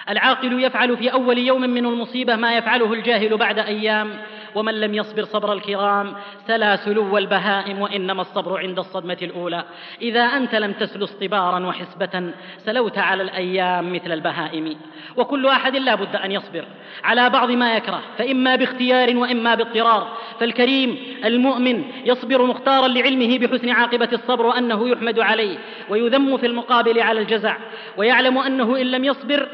العاقل 0.09 0.63
يفعل 0.63 0.97
في 0.97 1.13
أول 1.13 1.37
يوم 1.37 1.61
من 1.61 1.85
المصيبة 1.85 2.35
ما 2.35 2.57
يفعله 2.57 2.93
الجاهل 2.93 3.37
بعد 3.37 3.59
أيام. 3.59 4.09
ومن 4.57 4.73
لم 4.73 4.93
يصبر 4.93 5.23
صبر 5.23 5.53
الكرام 5.53 6.13
سلا 6.47 6.75
سلو 6.75 7.17
البهائم 7.17 7.81
وإنما 7.81 8.21
الصبر 8.21 8.59
عند 8.59 8.79
الصدمة 8.79 9.17
الأولى. 9.21 9.63
إذا 10.01 10.21
أنت 10.21 10.55
لم 10.55 10.71
تسل 10.71 11.03
اصطبارا 11.03 11.65
وحسبة 11.65 12.33
سلوت 12.57 12.97
على 12.97 13.23
الأيام 13.23 13.93
مثل 13.93 14.11
البهائم. 14.11 14.77
وكل 15.17 15.47
أحد 15.47 15.75
لا 15.75 15.95
بد 15.95 16.15
أن 16.15 16.31
يصبر. 16.31 16.65
على 17.03 17.29
بعض 17.29 17.51
ما 17.51 17.75
يكره 17.75 18.01
فإما 18.17 18.55
باختيار 18.55 19.17
وإما 19.17 19.55
باضطرار. 19.55 20.17
فالكريم 20.39 20.97
المؤمن 21.25 21.83
يصبر 22.05 22.45
مختارا 22.45 22.87
لعلمه 22.87 23.37
بحسن 23.37 23.69
عاقبة 23.69 24.09
الصبر 24.13 24.45
وأنه 24.45 24.89
يحمد 24.89 25.19
عليه 25.19 25.57
ويذم 25.89 26.37
في 26.37 26.45
المقابل 26.45 26.99
على 26.99 27.19
الجزع 27.21 27.57
ويعلم 27.97 28.37
أنه 28.37 28.81
إن 28.81 28.85
لم 28.85 29.05
يصبر 29.05 29.49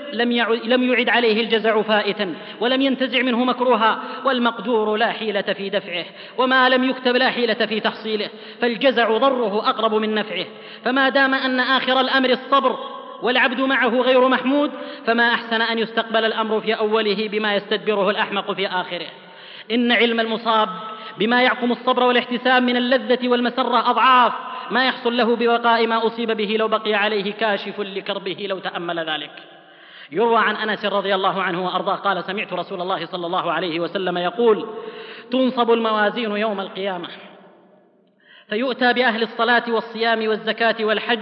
لم 0.63 0.83
يعد 0.83 1.09
عليه 1.09 1.41
الجزع 1.41 1.81
فائتا 1.81 2.35
ولم 2.59 2.81
ينتزع 2.81 3.21
منه 3.21 3.43
مكروها 3.43 3.99
والمقدور 4.25 4.89
لا 4.97 5.11
حيلة 5.11 5.41
في 5.41 5.69
دفعه 5.69 6.05
وما 6.37 6.69
لم 6.69 6.83
يكتب 6.83 7.15
لا 7.15 7.29
حيلة 7.29 7.53
في 7.65 7.79
تحصيله 7.79 8.29
فالجزع 8.61 9.17
ضره 9.17 9.69
أقرب 9.69 9.93
من 9.93 10.15
نفعه. 10.15 10.45
فما 10.85 11.09
دام 11.09 11.33
أن 11.33 11.59
آخر 11.59 11.99
الأمر 11.99 12.29
الصبر 12.29 12.77
والعبد 13.21 13.61
معه 13.61 14.01
غير 14.01 14.27
محمود 14.27 14.71
فما 15.05 15.33
أحسن 15.33 15.61
أن 15.61 15.79
يستقبل 15.79 16.25
الأمر 16.25 16.61
في 16.61 16.73
أوله 16.73 17.27
بما 17.27 17.55
يستدبره 17.55 18.09
الأحمق 18.09 18.51
في 18.51 18.67
آخره. 18.67 19.07
إن 19.71 19.91
علم 19.91 20.19
المصاب 20.19 20.69
بما 21.17 21.41
يعقم 21.41 21.71
الصبر 21.71 22.03
والاحتساب 22.03 22.63
من 22.63 22.77
اللذة 22.77 23.27
والمسرة 23.27 23.89
أضعاف 23.89 24.33
ما 24.71 24.87
يحصل 24.87 25.17
له 25.17 25.35
ببقاء 25.35 25.87
ما 25.87 26.07
أصيب 26.07 26.31
به 26.31 26.55
لو 26.59 26.67
بقي 26.67 26.93
عليه 26.93 27.33
كاشف 27.33 27.79
لكربه 27.79 28.45
لو 28.49 28.59
تأمل 28.59 28.99
ذلك. 29.09 29.31
يروى 30.13 30.37
عن 30.37 30.55
أنس 30.55 30.85
رضي 30.85 31.15
الله 31.15 31.41
عنه 31.41 31.65
وأرضاه 31.65 31.95
قال 31.95 32.23
سمعت 32.23 32.53
رسول 32.53 32.81
الله 32.81 33.05
صلى 33.05 33.25
الله 33.25 33.51
عليه 33.51 33.79
وسلم 33.79 34.17
يقول 34.17 34.67
تنصب 35.31 35.71
الموازين 35.71 36.31
يوم 36.31 36.59
القيامة 36.59 37.07
فيؤتى 38.49 38.93
بأهل 38.93 39.23
الصلاة 39.23 39.63
والصيام 39.67 40.27
والزكاة 40.27 40.75
والحج 40.85 41.19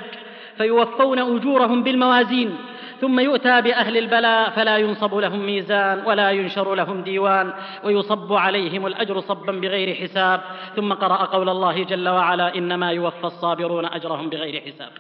فيوفون 0.57 1.19
أجورهم 1.19 1.83
بالموازين 1.83 2.57
ثم 3.01 3.19
يؤتى 3.19 3.61
بأهل 3.61 3.97
البلاء 3.97 4.49
فلا 4.49 4.77
ينصب 4.77 5.15
لهم 5.15 5.45
ميزان 5.45 6.03
ولا 6.05 6.31
ينشر 6.31 6.75
لهم 6.75 7.01
ديوان 7.01 7.53
ويصب 7.83 8.33
عليهم 8.33 8.87
الأجر 8.87 9.19
صبا 9.19 9.51
بغير 9.51 9.95
حساب 9.95 10.41
ثم 10.75 10.93
قرأ 10.93 11.25
قول 11.25 11.49
الله 11.49 11.83
جل 11.83 12.09
وعلا 12.09 12.55
إنما 12.55 12.91
يوفى 12.91 13.23
الصابرون 13.23 13.85
أجرهم 13.85 14.29
بغير 14.29 14.61
حساب 14.61 14.91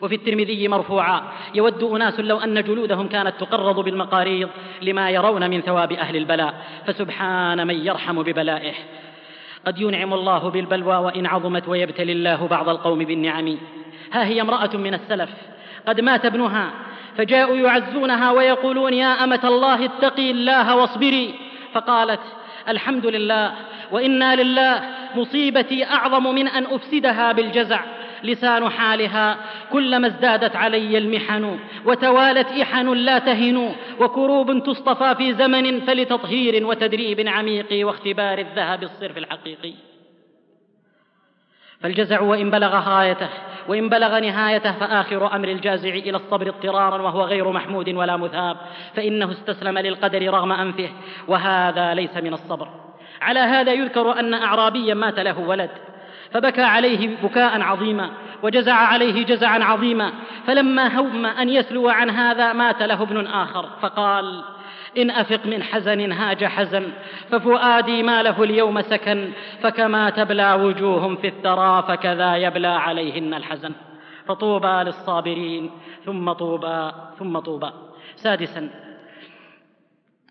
وفي 0.00 0.14
الترمذي 0.14 0.68
مرفوعا. 0.68 1.22
يود 1.54 1.82
أناس 1.82 2.20
لو 2.20 2.38
أن 2.38 2.62
جلودهم 2.62 3.08
كانت 3.08 3.34
تقرض 3.40 3.80
بالمقاريض 3.80 4.48
لما 4.82 5.10
يرون 5.10 5.50
من 5.50 5.60
ثواب 5.60 5.92
أهل 5.92 6.16
البلاء. 6.16 6.54
فسبحان 6.86 7.66
من 7.66 7.86
يرحم 7.86 8.22
ببلائه. 8.22 8.74
قد 9.66 9.80
ينعم 9.80 10.14
الله 10.14 10.50
بالبلوى 10.50 10.96
وإن 10.96 11.26
عظمت 11.26 11.68
ويبتلي 11.68 12.12
الله 12.12 12.46
بعض 12.46 12.68
القوم 12.68 12.98
بالنعم. 12.98 13.58
ها 14.12 14.24
هي 14.24 14.40
امرأة 14.40 14.76
من 14.76 14.94
السلف. 14.94 15.30
قد 15.88 16.00
مات 16.00 16.24
ابنها. 16.24 16.70
فجاءوا 17.16 17.56
يعزونها 17.56 18.32
ويقولون 18.32 18.94
يا 18.94 19.24
أمة 19.24 19.40
الله 19.44 19.84
اتقي 19.84 20.30
الله 20.30 20.76
واصبري. 20.76 21.34
فقالت 21.72 22.20
الحمد 22.68 23.06
لله 23.06 23.52
وإنا 23.92 24.42
لله 24.42 24.82
مصيبتي 25.16 25.84
أعظم 25.84 26.34
من 26.34 26.48
أن 26.48 26.66
أفسدها 26.66 27.32
بالجزع. 27.32 27.80
لسان 28.22 28.68
حالها 28.68 29.36
كلما 29.72 30.06
ازدادت 30.06 30.56
علي 30.56 30.98
المحن 30.98 31.58
وتوالت 31.84 32.48
إحن 32.48 32.88
لا 32.88 33.18
تهن 33.18 33.74
وكروب 34.00 34.62
تصطفى 34.62 35.14
في 35.14 35.34
زمن 35.34 35.80
فلتطهير 35.80 36.66
وتدريب 36.66 37.28
عميق 37.28 37.86
واختبار 37.86 38.38
الذهب 38.38 38.82
الصرف 38.82 39.18
الحقيقي. 39.18 39.72
فالجزع 41.80 42.20
وإن 42.20 42.50
بلغ 42.50 42.76
غايته 42.78 43.28
وإن 43.68 43.88
بلغ 43.88 44.18
نهايته 44.18 44.72
فآخر 44.72 45.36
أمر 45.36 45.48
الجازع 45.48 45.88
إلى 45.88 46.16
الصبر 46.16 46.48
اضطرارا 46.48 47.02
وهو 47.02 47.22
غير 47.22 47.50
محمود 47.50 47.88
ولا 47.88 48.16
مثاب 48.16 48.56
فإنه 48.94 49.32
استسلم 49.32 49.78
للقدر 49.78 50.30
رغم 50.30 50.52
أنفه 50.52 50.88
وهذا 51.28 51.94
ليس 51.94 52.16
من 52.16 52.32
الصبر. 52.32 52.68
على 53.20 53.40
هذا 53.40 53.72
يذكر 53.72 54.20
أن 54.20 54.34
أعرابيا 54.34 54.94
مات 54.94 55.18
له 55.18 55.38
ولد. 55.38 55.70
فبكى 56.32 56.62
عليه 56.62 57.16
بكاء 57.22 57.60
عظيما 57.60 58.10
وجزع 58.42 58.74
عليه 58.74 59.24
جزعا 59.24 59.64
عظيما 59.64 60.12
فلما 60.46 61.00
هم 61.00 61.26
أن 61.26 61.48
يسلو 61.48 61.88
عن 61.88 62.10
هذا 62.10 62.52
مات 62.52 62.82
له 62.82 63.02
ابن 63.02 63.26
آخر 63.26 63.68
فقال 63.82 64.44
إن 64.98 65.10
أفق 65.10 65.46
من 65.46 65.62
حزن 65.62 66.12
هاج 66.12 66.44
حزن 66.44 66.92
ففؤادي 67.30 68.02
ما 68.02 68.22
له 68.22 68.42
اليوم 68.42 68.82
سكن 68.82 69.30
فكما 69.62 70.10
تبلى 70.10 70.52
وجوه 70.52 71.14
في 71.14 71.28
الثرى 71.28 71.84
فكذا 71.88 72.36
يبلى 72.36 72.68
عليهن 72.68 73.34
الحزن. 73.34 73.72
فطوبى 74.28 74.82
للصابرين 74.84 75.70
ثم 76.04 76.32
طوبى 76.32 76.92
ثم 77.18 77.38
طوبى. 77.38 77.70
سادسا 78.16 78.70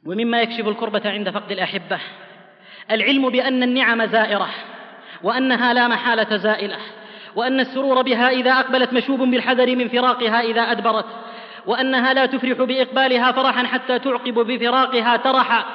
ومما 0.06 0.42
يكشف 0.42 0.68
الكربة 0.68 1.02
عند 1.06 1.30
فقد 1.30 1.52
الأحبة 1.52 2.00
العلم 2.92 3.30
بأن 3.30 3.64
النعم 3.64 4.06
زائرة. 4.06 4.48
وأنها 5.26 5.74
لا 5.74 5.88
محالة 5.88 6.38
زائلة 6.38 6.78
وأن 7.36 7.60
السرور 7.60 8.02
بها 8.02 8.30
إذا 8.30 8.52
أقبلت 8.52 8.94
مشوب 8.94 9.20
بالحذر 9.20 9.76
من 9.76 9.88
فراقها 9.88 10.42
إذا 10.42 10.62
أدبرت 10.62 11.06
وأنها 11.66 12.14
لا 12.14 12.26
تفرح 12.26 12.58
بإقبالها 12.58 13.32
فرحا 13.32 13.64
حتى 13.64 14.00
تعقب 14.00 14.34
بفراقها 14.34 15.18
ترحا 15.18 15.66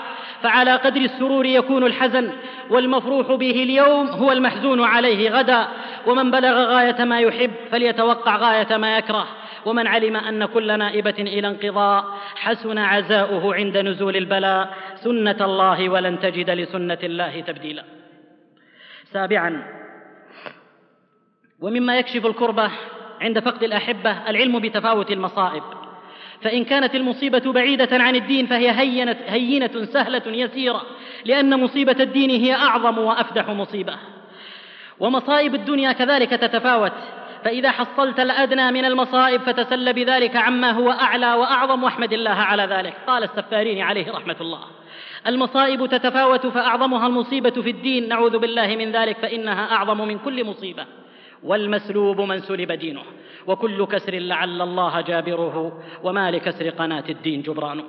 فعلى 0.42 0.76
قدر 0.76 1.00
السرور 1.00 1.46
يكون 1.46 1.86
الحزن 1.86 2.32
والمفروح 2.70 3.32
به 3.32 3.50
اليوم 3.50 4.06
هو 4.06 4.32
المحزون 4.32 4.84
عليه 4.84 5.30
غدا 5.30 5.68
ومن 6.06 6.30
بلغ 6.30 6.64
غاية 6.64 7.04
ما 7.04 7.20
يحب 7.20 7.50
فليتوقع 7.70 8.36
غاية 8.36 8.76
ما 8.76 8.98
يكره 8.98 9.26
ومن 9.66 9.86
علم 9.86 10.16
أن 10.16 10.44
كل 10.44 10.78
نائبة 10.78 11.14
إلى 11.18 11.48
انقضاء 11.48 12.04
حسن 12.36 12.78
عزاؤه 12.78 13.54
عند 13.54 13.78
نزول 13.78 14.16
البلاء 14.16 14.74
سنة 14.94 15.36
الله 15.40 15.88
ولن 15.88 16.20
تجد 16.20 16.50
لسنة 16.50 16.98
الله 17.02 17.40
تبديلا. 17.40 17.99
سابعا. 19.12 19.80
ومما 21.60 21.98
يكشف 21.98 22.26
الكربة 22.26 22.70
عند 23.20 23.38
فقد 23.38 23.62
الأحبة 23.62 24.30
العلم 24.30 24.58
بتفاوت 24.58 25.10
المصائب. 25.10 25.62
فإن 26.42 26.64
كانت 26.64 26.94
المصيبة 26.94 27.52
بعيدة 27.52 27.88
عن 27.92 28.16
الدين 28.16 28.46
فهي 28.46 28.70
هينة, 28.70 29.16
هينة 29.26 29.84
سهلة 29.84 30.22
يسيرة 30.26 30.82
لأن 31.24 31.60
مصيبة 31.60 31.96
الدين 32.00 32.30
هي 32.30 32.54
أعظم 32.54 32.98
وأفدح 32.98 33.48
مصيبة. 33.48 33.96
ومصائب 35.00 35.54
الدنيا 35.54 35.92
كذلك 35.92 36.30
تتفاوت. 36.30 36.92
فإذا 37.44 37.70
حصلت 37.70 38.20
الأدنى 38.20 38.70
من 38.70 38.84
المصائب 38.84 39.40
فتسل 39.40 39.92
بذلك 39.92 40.36
عما 40.36 40.70
هو 40.70 40.90
أعلى 40.90 41.34
وأعظم 41.34 41.84
واحمد 41.84 42.12
الله 42.12 42.30
على 42.30 42.62
ذلك. 42.62 42.94
قال 43.06 43.24
السفارين 43.24 43.82
عليه 43.82 44.12
رحمة 44.12 44.36
الله. 44.40 44.60
المصائب 45.26 45.86
تتفاوت 45.86 46.46
فأعظمها 46.46 47.06
المصيبة 47.06 47.50
في 47.50 47.70
الدين. 47.70 48.08
نعوذ 48.08 48.38
بالله 48.38 48.76
من 48.76 48.92
ذلك 48.92 49.16
فإنها 49.16 49.72
أعظم 49.72 50.08
من 50.08 50.18
كل 50.18 50.44
مصيبة. 50.44 50.86
والمسلوب 51.42 52.20
من 52.20 52.40
سلب 52.40 52.72
دينه. 52.72 53.02
وكل 53.46 53.86
كسر 53.86 54.14
لعل 54.14 54.62
الله 54.62 55.00
جابره 55.00 55.82
وما 56.04 56.30
لكسر 56.30 56.70
قناة 56.70 57.04
الدين 57.08 57.42
جبرانه. 57.42 57.84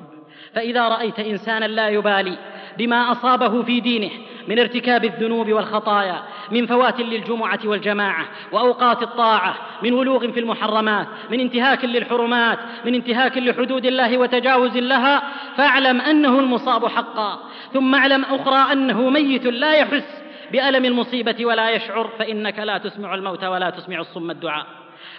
فإذا 0.53 0.88
رأيت 0.88 1.19
إنسانا 1.19 1.65
لا 1.65 1.89
يبالي 1.89 2.38
بما 2.78 3.11
أصابه 3.11 3.63
في 3.63 3.80
دينه 3.80 4.09
من 4.47 4.59
ارتكاب 4.59 5.05
الذنوب 5.05 5.51
والخطايا 5.51 6.24
من 6.51 6.65
فوات 6.65 6.99
للجمعة 6.99 7.59
والجماعة 7.65 8.26
وأوقات 8.51 9.03
الطاعة 9.03 9.55
من 9.84 9.93
ولوغ 9.93 10.32
في 10.32 10.39
المحرمات 10.39 11.07
من 11.32 11.39
انتهاك 11.39 11.86
للحرمات 11.86 12.59
من 12.86 12.95
انتهاك 12.95 13.38
لحدود 13.38 13.86
الله 13.86 14.17
وتجاوز 14.17 14.78
لها 14.78 15.24
فاعلم 15.57 16.01
أنه 16.01 16.39
المصاب 16.39 16.88
حقا. 16.88 17.39
ثم 17.74 17.95
اعلم 17.95 18.24
أخرى 18.24 18.74
أنه 18.74 19.09
ميت 19.09 19.45
لا 19.45 19.74
يحس 19.74 20.22
بألم 20.51 20.86
المصيبة 20.86 21.45
ولا 21.45 21.69
يشعر 21.69 22.09
فإنك 22.19 22.59
لا 22.59 22.78
تسمع 22.78 23.15
الموت 23.15 23.43
ولا 23.43 23.69
تسمع 23.69 23.99
الصم 23.99 24.32
الدعاء. 24.32 24.65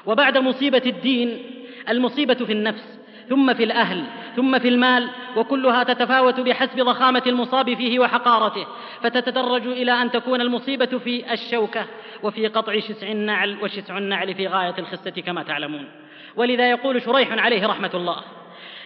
وبعد 0.06 0.38
مصيبة 0.38 0.82
الدين 0.86 1.42
المصيبة 1.88 2.34
في 2.34 2.52
النفس 2.52 3.01
ثم 3.32 3.54
في 3.54 3.64
الأهل 3.64 4.04
ثم 4.36 4.58
في 4.58 4.68
المال 4.68 5.08
وكلها 5.36 5.82
تتفاوت 5.84 6.40
بحسب 6.40 6.80
ضخامة 6.80 7.22
المصاب 7.26 7.74
فيه 7.74 7.98
وحقارته 7.98 8.66
فتتدرج 9.02 9.66
إلى 9.66 9.92
أن 9.92 10.10
تكون 10.10 10.40
المصيبة 10.40 10.98
في 10.98 11.32
الشوكة 11.32 11.86
وفي 12.22 12.46
قطع 12.46 12.78
شسع 12.78 13.06
النعل 13.08 13.56
وشسع 13.62 13.98
النعل 13.98 14.34
في 14.34 14.46
غاية 14.46 14.74
الخسة 14.78 15.10
كما 15.10 15.42
تعلمون. 15.42 15.88
ولذا 16.36 16.70
يقول 16.70 17.02
شريح 17.02 17.32
عليه 17.32 17.66
رحمة 17.66 17.90
الله 17.94 18.16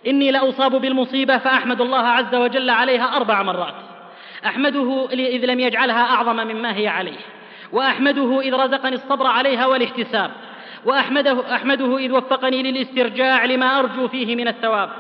إني 0.07 0.31
لأصاب 0.31 0.75
بالمصيبة 0.81 1.39
فأحمد 1.39 1.81
الله 1.81 2.07
عز 2.07 2.35
وجل 2.35 2.71
عليها 2.71 3.17
أربع 3.17 3.43
مرات. 3.43 3.75
أحمده 4.47 5.09
إذ 5.13 5.45
لم 5.45 5.61
يجعلها 5.61 6.03
أعظم 6.15 6.37
مما 6.37 6.77
هي 6.77 6.89
عليه 6.89 7.19
وأحمده 7.73 8.41
إذ 8.41 8.55
رزقني 8.55 8.95
الصبر 8.95 9.27
عليها 9.27 9.67
والاحتساب 9.67 10.31
وأحمده 10.87 11.55
أحمده 11.55 11.99
إذ 11.99 12.13
وفقني 12.13 12.63
للاسترجاع 12.63 13.45
لما 13.45 13.79
أرجو 13.79 14.09
فيه 14.09 14.37
من 14.37 14.49
الثواب. 14.49 14.91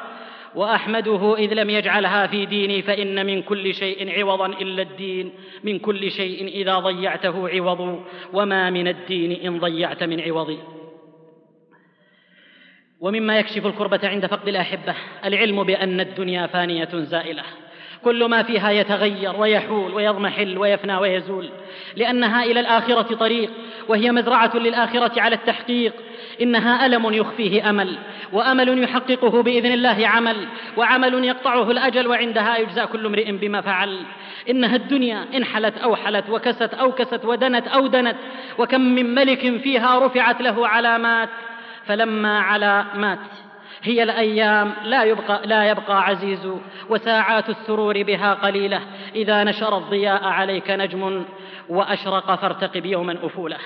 وأحمده 0.55 1.37
إذ 1.39 1.55
لم 1.55 1.71
يجعلها 1.71 2.27
في 2.27 2.47
ديني 2.47 2.83
فإن 2.83 3.27
من 3.27 3.43
كل 3.43 3.75
شيء 3.75 4.19
عوضا 4.19 4.47
إلا 4.47 4.83
الدين. 4.83 5.33
من 5.65 5.79
كل 5.79 6.11
شيء 6.11 6.49
إذا 6.49 6.79
ضيعته 6.79 7.49
عوض. 7.49 8.05
وما 8.33 8.71
من 8.71 8.89
الدين 8.89 9.33
إن 9.33 9.59
ضيعت 9.59 10.03
من 10.03 10.21
عوض. 10.21 10.59
ومما 13.01 13.39
يكشف 13.39 13.67
الكربة 13.67 14.01
عند 14.05 14.27
فقد 14.27 14.49
الأحبة 14.49 14.95
العلم 15.25 15.63
بأن 15.63 16.01
الدنيا 16.01 16.47
فانية 16.47 16.89
زائلة. 16.93 17.43
كل 18.07 18.25
ما 18.25 18.43
فيها 18.43 18.71
يتغير 18.71 19.37
ويحول 19.37 19.95
ويضمحل 19.95 20.59
ويفنى 20.59 20.97
ويزول. 20.97 21.51
لأنها 21.97 22.45
إلى 22.45 22.61
الآخرة 22.61 23.15
طريق 23.15 23.51
وهي 23.89 24.13
مزرعة 24.13 24.57
للآخرة 24.57 25.21
على 25.21 25.35
التحقيق. 25.35 25.93
إنها 26.43 26.87
ألم 26.87 27.13
يخفيه 27.13 27.71
أمل 27.71 27.99
وأمل 28.33 28.83
يحققه 28.83 29.43
بإذن 29.43 29.73
الله 29.73 30.09
عمل 30.09 30.37
وعمل 30.77 31.25
يقطعه 31.25 31.71
الأجل 31.71 32.07
وعندها 32.07 32.59
يجزى 32.59 32.87
كل 32.87 33.07
امرئ 33.07 33.33
بما 33.33 33.61
فعل. 33.61 33.99
إنها 34.51 34.77
الدنيا 34.77 35.25
إن 35.35 35.45
حلت 35.45 35.79
أو 35.79 35.97
حلت 35.97 36.25
وكست 36.31 36.75
أو 36.75 36.93
كست 36.93 37.25
ودنت 37.25 37.69
أو 37.69 37.87
دنت 37.87 38.17
وكم 38.59 38.81
من 38.81 39.15
ملك 39.15 39.61
فيها 39.63 40.07
رفعت 40.07 40.43
له 40.43 40.69
علامات 40.69 41.29
فلما 41.87 42.41
علا 42.41 42.85
مات 42.95 43.46
هي 43.87 44.03
الأيام 44.03 44.73
لا 44.85 45.03
يبقى 45.05 45.47
لا 45.47 45.71
يبقى 45.71 46.03
عزيز 46.03 46.49
وساعات 46.91 47.49
السرور 47.49 48.03
بها 48.03 48.35
قليلة. 48.35 48.81
إذا 49.15 49.45
نشر 49.45 49.79
الضياء 49.79 50.25
عليك 50.25 50.71
نجم 50.71 51.25
وأشرق 51.69 52.35
فارتقب 52.35 52.87
يوما 52.87 53.17
افوله 53.23 53.57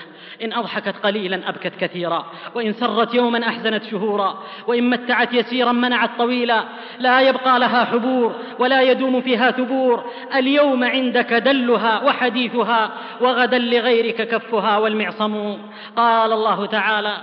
إن 0.43 0.53
أضحكت 0.53 0.95
قليلا 1.03 1.49
أبكت 1.49 1.73
كثيرا. 1.79 2.25
وإن 2.55 2.73
سرت 2.73 3.13
يوما 3.13 3.47
أحزنت 3.47 3.83
شهورا. 3.83 4.43
وإن 4.67 4.89
متعت 4.89 5.33
يسيرا 5.33 5.71
منعت 5.71 6.09
طويلا. 6.17 6.63
لا 6.99 7.21
يبقى 7.21 7.59
لها 7.59 7.85
حبور 7.85 8.35
ولا 8.59 8.81
يدوم 8.81 9.21
فيها 9.21 9.51
ثبور. 9.51 10.03
اليوم 10.35 10.83
عندك 10.83 11.33
دلها 11.33 12.03
وحديثها 12.03 12.89
وغدا 13.21 13.57
لغيرك 13.57 14.27
كفها 14.27 14.77
والمعصم. 14.77 15.57
قال 15.95 16.33
الله 16.33 16.65
تعالى 16.65 17.17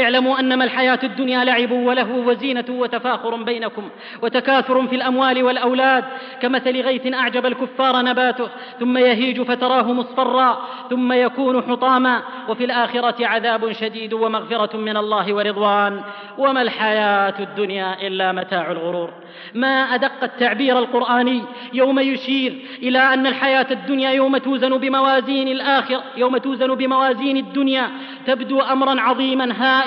اعلموا 0.00 0.40
أنما 0.40 0.64
الحياة 0.64 0.98
الدنيا 1.02 1.44
لعب 1.44 1.70
ولهو 1.70 2.30
وزينة 2.30 2.64
وتفاخر 2.68 3.36
بينكم 3.36 3.88
وتكاثر 4.22 4.86
في 4.86 4.96
الأموال 4.96 5.42
والأولاد. 5.42 6.04
كمثل 6.42 6.80
غيث 6.80 7.14
أعجب 7.14 7.46
الكفار 7.46 8.02
نباته 8.02 8.48
ثم 8.80 8.98
يهيج 8.98 9.42
فتراه 9.42 9.92
مصفرا 9.92 10.58
ثم 10.90 11.12
يكون 11.12 11.62
حطاما. 11.62 12.22
وفي 12.48 12.64
الآخرة 12.64 13.26
عذاب 13.26 13.72
شديد 13.72 14.12
ومغفرة 14.12 14.76
من 14.76 14.96
الله 14.96 15.34
ورضوان. 15.34 16.00
وما 16.38 16.62
الحياة 16.62 17.34
الدنيا 17.40 18.06
إلا 18.06 18.32
متاع 18.32 18.72
الغرور. 18.72 19.10
ما 19.54 19.94
أدق 19.94 20.12
التعبير 20.22 20.78
القرآني 20.78 21.42
يوم 21.72 22.00
يشير 22.00 22.54
إلى 22.82 22.98
أن 22.98 23.26
الحياة 23.26 23.66
الدنيا 23.70 24.10
يوم 24.10 24.36
توزن 24.36 24.78
بموازين 24.78 25.48
الآخرة 25.48 26.02
يوم 26.16 26.36
توزن 26.36 26.74
بموازين 26.74 27.36
الدنيا 27.36 27.90
تبدو 28.26 28.60
أمرا 28.60 29.00
عظيما 29.00 29.52
هائلا. 29.58 29.83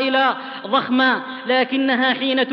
ضخما 0.67 1.21
لكنها 1.47 2.13
حين 2.13 2.47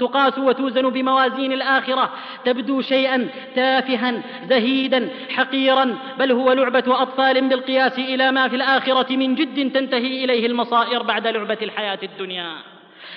تقاس 0.00 0.38
وتوزن 0.38 0.90
بموازين 0.90 1.52
الآخرة 1.52 2.10
تبدو 2.44 2.80
شيئا 2.80 3.28
تافها 3.54 4.22
زهيدا 4.48 5.08
حقيرا 5.30 5.98
بل 6.18 6.32
هو 6.32 6.52
لعبة 6.52 6.84
أطفال 7.02 7.48
بالقياس 7.48 7.98
إلى 7.98 8.32
ما 8.32 8.48
في 8.48 8.56
الآخرة 8.56 9.16
من 9.16 9.34
جد 9.34 9.72
تنتهي 9.72 10.24
إليه 10.24 10.46
المصائر 10.46 11.02
بعد 11.02 11.26
لعبة 11.26 11.58
الحياة 11.62 11.98
الدنيا. 12.02 12.52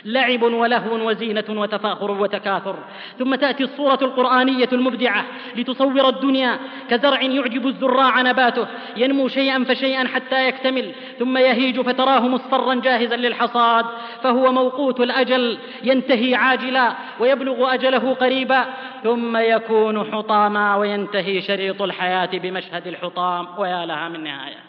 لعب 0.06 0.44
ولهو 0.44 1.08
وزينة 1.08 1.44
وتفاخر 1.50 2.12
وتكاثر. 2.12 2.76
ثم 3.20 3.36
تأتي 3.36 3.64
الصورة 3.64 4.00
القرآنية 4.02 4.70
المبدعة 4.74 5.26
لتصور 5.56 6.10
الدنيا 6.10 6.60
كزرع 6.90 7.22
يعجب 7.22 7.68
الزراع 7.68 8.22
نباته 8.22 8.68
ينمو 8.98 9.28
شيئا 9.28 9.64
فشيئا 9.64 10.08
حتى 10.08 10.48
يكتمل 10.48 10.92
ثم 11.20 11.38
يهيج 11.38 11.82
فتراه 11.82 12.20
مصفرا 12.20 12.74
جاهزا 12.74 13.16
للحصاد 13.16 13.86
فهو 14.24 14.52
موقوت 14.52 15.00
الأجل 15.00 15.58
ينتهي 15.84 16.36
عاجلا 16.36 16.94
ويبلغ 17.20 17.74
أجله 17.74 18.14
قريبا 18.14 18.66
ثم 19.04 19.38
يكون 19.38 20.12
حطاما 20.12 20.76
وينتهي 20.76 21.42
شريط 21.42 21.82
الحياة 21.82 22.30
بمشهد 22.34 22.88
الحطام 22.88 23.48
ويا 23.58 23.86
لها 23.86 24.10
من 24.10 24.24
نهاية. 24.24 24.64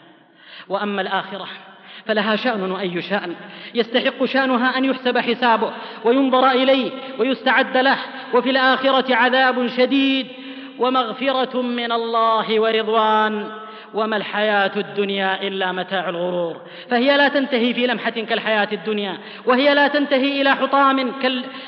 وأما 0.69 1.01
الآخرة 1.01 1.47
فلها 2.07 2.35
شأن 2.35 2.71
وأي 2.71 3.01
شأن. 3.01 3.35
يستحق 3.75 4.25
شأنها 4.25 4.77
أن 4.77 4.85
يحسب 4.85 5.17
حسابه 5.17 5.71
وينظر 6.03 6.51
إليه 6.51 6.91
ويستعد 7.19 7.77
له 7.77 7.97
وفي 8.33 8.49
الآخرة 8.49 9.15
عذاب 9.15 9.67
شديد 9.67 10.27
ومغفرة 10.79 11.61
من 11.61 11.91
الله 11.91 12.59
ورضوان. 12.59 13.47
وما 13.93 14.17
الحياة 14.17 14.71
الدنيا 14.75 15.47
إلا 15.47 15.71
متاع 15.71 16.09
الغرور. 16.09 16.61
فهي 16.89 17.17
لا 17.17 17.27
تنتهي 17.27 17.73
في 17.73 17.87
لمحة 17.87 18.09
كالحياة 18.09 18.67
الدنيا 18.71 19.17
وهي 19.45 19.73
لا 19.73 19.87
تنتهي 19.87 20.41
إلى 20.41 20.55
حطام 20.55 21.11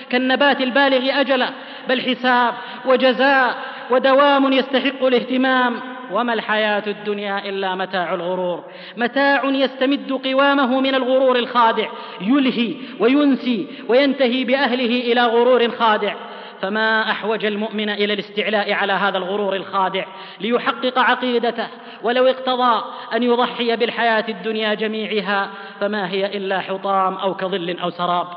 كالنبات 0.10 0.62
البالغ 0.62 1.20
أجله 1.22 1.50
بل 1.90 2.02
حساب 2.02 2.54
وجزاء 2.86 3.58
ودوام 3.90 4.54
يستحق 4.54 5.04
الاهتمام. 5.04 5.99
وما 6.12 6.34
الحياة 6.34 6.84
الدنيا 6.88 7.50
إلا 7.50 7.76
متاع 7.76 8.14
الغرور. 8.14 8.64
متاع 8.98 9.46
يستمد 9.46 10.12
قوامه 10.12 10.82
من 10.82 10.96
الغرور 10.96 11.36
الخادع 11.36 11.90
يلهي 12.22 12.76
وينسي 13.00 13.68
وينتهي 13.88 14.44
بأهله 14.44 15.12
إلى 15.12 15.26
غرور 15.26 15.70
خادع. 15.70 16.16
فما 16.62 17.12
أحوج 17.12 17.46
المؤمن 17.46 17.90
إلى 17.90 18.14
الاستعلاء 18.14 18.74
على 18.74 18.94
هذا 18.94 19.18
الغرور 19.18 19.56
الخادع 19.56 20.06
ليحقق 20.40 21.00
عقيدته 21.00 21.68
ولو 22.04 22.28
اقتضى 22.28 22.84
أن 23.14 23.24
يضحي 23.24 23.76
بالحياة 23.76 24.26
الدنيا 24.30 24.74
جميعها. 24.74 25.50
فما 25.80 26.10
هي 26.10 26.38
إلا 26.38 26.60
حطام 26.60 27.14
أو 27.14 27.34
كظل 27.34 27.80
أو 27.80 27.90
سراب. 27.90 28.28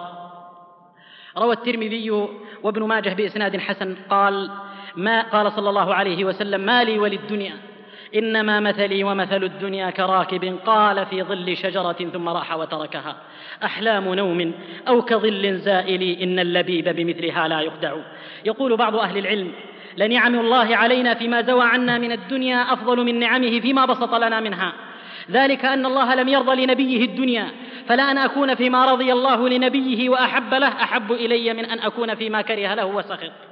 روى 1.39 1.53
الترمذي 1.53 2.11
وابن 2.63 2.83
ماجه 2.83 3.15
بإسناد 3.15 3.57
حسن 3.57 3.97
قال 4.11 4.51
ما 4.97 5.23
قال 5.23 5.53
صلى 5.53 5.69
الله 5.69 5.95
عليه 5.95 6.25
وسلم 6.25 6.61
ما 6.61 6.85
لي 6.85 6.99
وللدنيا 6.99 7.55
إنما 8.15 8.61
مثلي 8.61 9.05
ومثل 9.05 9.45
الدنيا 9.45 9.91
كراكب 9.91 10.59
قال 10.67 11.07
في 11.07 11.23
ظل 11.23 11.57
شجرة 11.57 12.11
ثم 12.13 12.29
راح 12.29 12.57
وتركها. 12.57 13.17
أحلام 13.65 14.15
نوم 14.15 14.53
أو 14.89 15.03
كظل 15.03 15.59
زائل 15.59 16.03
إن 16.03 16.39
اللبيب 16.39 16.89
بمثلها 16.89 17.49
لا 17.49 17.61
يخدع. 17.61 17.97
يقول 18.45 18.77
بعض 18.77 18.97
أهل 18.97 19.19
العلم 19.19 19.53
لنعم 19.97 20.41
الله 20.41 20.77
علينا 20.77 21.15
فيما 21.15 21.43
زوى 21.43 21.65
عنا 21.65 21.99
من 21.99 22.13
الدنيا 22.13 22.73
أفضل 22.73 23.05
من 23.05 23.19
نعمه 23.19 23.61
فيما 23.61 23.85
بسط 23.85 24.15
لنا 24.15 24.41
منها. 24.41 24.73
ذلك 25.31 25.65
أن 25.65 25.87
الله 25.87 26.15
لم 26.15 26.29
يرضى 26.29 26.67
لنبيه 26.67 27.05
الدنيا 27.05 27.47
فلا 27.89 28.11
أن 28.11 28.19
أكون 28.19 28.55
فيما 28.55 28.93
رضي 28.93 29.13
الله 29.13 29.49
لنبيه 29.49 30.09
وأحب 30.09 30.55
له 30.55 30.69
أحب 30.69 31.13
إلي 31.13 31.53
من 31.55 31.65
أن 31.65 31.79
أكون 31.79 32.15
فيما 32.15 32.43
كره 32.43 32.75
له 32.75 32.87
وسخط. 32.87 33.52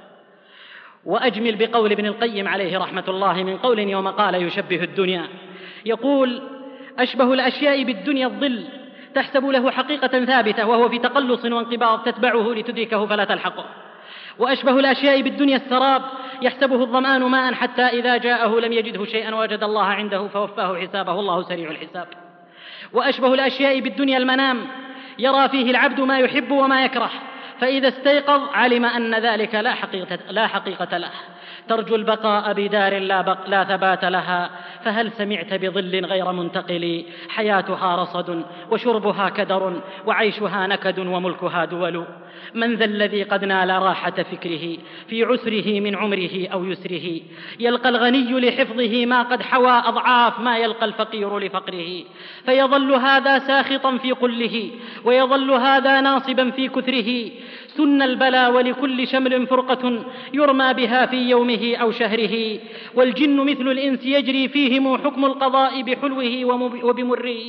وأجمل 1.05 1.55
بقول 1.55 1.91
ابن 1.91 2.05
القيم 2.05 2.47
عليه 2.47 2.77
رحمة 2.77 3.03
الله 3.07 3.43
من 3.43 3.57
قول 3.57 3.79
يوم 3.79 4.07
قال 4.07 4.35
يشبه 4.35 4.83
الدنيا. 4.83 5.27
يقول 5.85 6.41
أشبه 6.99 7.33
الأشياء 7.33 7.83
بالدنيا 7.83 8.27
الظل 8.27 8.65
تحسب 9.15 9.45
له 9.45 9.71
حقيقة 9.71 10.25
ثابتة 10.25 10.67
وهو 10.67 10.89
في 10.89 10.99
تقلص 10.99 11.45
وانقباض 11.45 12.03
تتبعه 12.03 12.53
لتدركه 12.53 13.05
فلا 13.05 13.25
تلحقه 13.25 13.65
وأشبه 14.39 14.79
الأشياء 14.79 15.21
بالدنيا 15.21 15.55
السراب 15.55 16.01
يحسبه 16.41 16.81
الظمآن 16.81 17.21
ماء 17.21 17.53
حتى 17.53 17.81
إذا 17.81 18.17
جاءه 18.17 18.59
لم 18.59 18.73
يجده 18.73 19.05
شيئا 19.05 19.35
وجد 19.35 19.63
الله 19.63 19.83
عنده 19.83 20.27
فوفاه 20.27 20.75
حسابه 20.81 21.19
الله 21.19 21.41
سريع 21.41 21.71
الحساب. 21.71 22.07
وأشبه 22.93 23.33
الأشياء 23.33 23.79
بالدنيا 23.79 24.17
المنام 24.17 24.67
يرى 25.19 25.49
فيه 25.49 25.71
العبد 25.71 25.99
ما 25.99 26.19
يحب 26.19 26.51
وما 26.51 26.85
يكره. 26.85 27.11
فإذا 27.61 27.87
استيقظ 27.87 28.49
علم 28.53 28.85
أن 28.85 29.15
ذلك 29.15 29.55
لا 29.55 29.73
حقيقة, 29.73 30.19
لا 30.29 30.47
حقيقة 30.47 30.97
له. 30.97 31.11
ترجو 31.67 31.95
البقاء 31.95 32.53
بدار 32.53 32.99
لا, 32.99 33.21
بق 33.21 33.49
لا 33.49 33.63
ثبات 33.63 34.05
لها 34.05 34.49
فهل 34.83 35.11
سمعت 35.11 35.53
بظل 35.53 36.05
غير 36.05 36.31
منتقل؟ 36.31 37.05
حياتها 37.29 37.95
رصد 37.95 38.43
وشربها 38.71 39.29
كدر 39.29 39.81
وعيشها 40.05 40.67
نكد 40.67 40.99
وملكها 40.99 41.65
دول. 41.65 42.05
من 42.53 42.75
ذا 42.75 42.85
الذي 42.85 43.23
قد 43.23 43.45
نال 43.45 43.69
راحة 43.69 44.11
فكره؟ 44.11 44.77
في 45.07 45.23
عسره 45.23 45.79
من 45.79 45.95
عمره 45.95 46.47
أو 46.53 46.65
يسره. 46.65 47.21
يلقى 47.59 47.89
الغني 47.89 48.39
لحفظه 48.39 49.05
ما 49.05 49.21
قد 49.21 49.41
حوى 49.41 49.71
أضعاف 49.71 50.39
ما 50.39 50.57
يلقى 50.57 50.85
الفقير 50.85 51.39
لفقره. 51.39 52.03
فيظل 52.45 52.93
هذا 52.93 53.39
ساخطا 53.39 53.97
في 53.97 54.11
قله 54.11 54.69
ويظل 55.03 55.51
هذا 55.51 56.01
ناصبا 56.01 56.49
في 56.51 56.67
كثره. 56.67 57.31
سن 57.77 58.01
البلا 58.01 58.47
ولكل 58.47 59.07
شمل 59.07 59.47
فرقة 59.47 60.03
يرمى 60.33 60.73
بها 60.73 61.05
في 61.05 61.29
يومه 61.29 61.75
أو 61.81 61.91
شهره 61.91 62.59
والجن 62.95 63.35
مثل 63.35 63.71
الإنس 63.71 64.05
يجري 64.05 64.47
فيهم 64.47 64.97
حكم 64.97 65.25
القضاء 65.25 65.81
بحلوه 65.81 66.45
وبمره. 66.83 67.41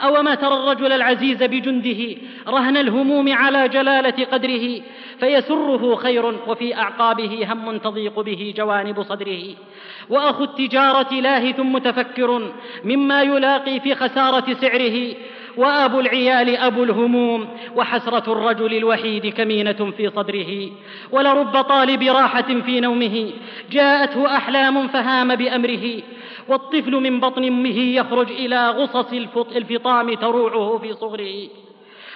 أوما 0.00 0.34
ترى 0.34 0.54
الرجل 0.54 0.92
العزيز 0.92 1.42
بجنده 1.42 2.16
رهن 2.48 2.76
الهموم 2.76 3.32
على 3.32 3.68
جلالة 3.68 4.24
قدره 4.32 4.80
فيسره 5.20 5.94
خير 5.94 6.26
وفي 6.46 6.74
أعقابه 6.74 7.52
هم 7.52 7.78
تضيق 7.78 8.20
به 8.20 8.54
جوانب 8.56 9.02
صدره. 9.02 9.44
وأخو 10.08 10.44
التجارة 10.44 11.14
لاهث 11.14 11.60
متفكر 11.60 12.52
مما 12.84 13.22
يلاقي 13.22 13.80
في 13.80 13.94
خسارة 13.94 14.54
سعره 14.54 15.14
وأبو 15.58 16.00
العيال 16.00 16.56
أبو 16.56 16.84
الهموم 16.84 17.48
وحسرة 17.76 18.32
الرجل 18.32 18.76
الوحيد 18.76 19.26
كمينة 19.26 19.92
في 19.96 20.10
صدره 20.16 20.70
ولرب 21.12 21.60
طالب 21.62 22.02
راحة 22.02 22.60
في 22.66 22.80
نومه 22.80 23.32
جاءته 23.70 24.36
أحلام 24.36 24.88
فهام 24.88 25.36
بأمره 25.36 26.02
والطفل 26.48 26.92
من 26.92 27.20
بطن 27.20 27.44
أمه 27.44 27.78
يخرج 27.78 28.30
إلى 28.30 28.70
غصص 28.70 29.12
الفطام 29.56 30.14
تروعه 30.14 30.78
في 30.78 30.92
صغره. 30.92 31.48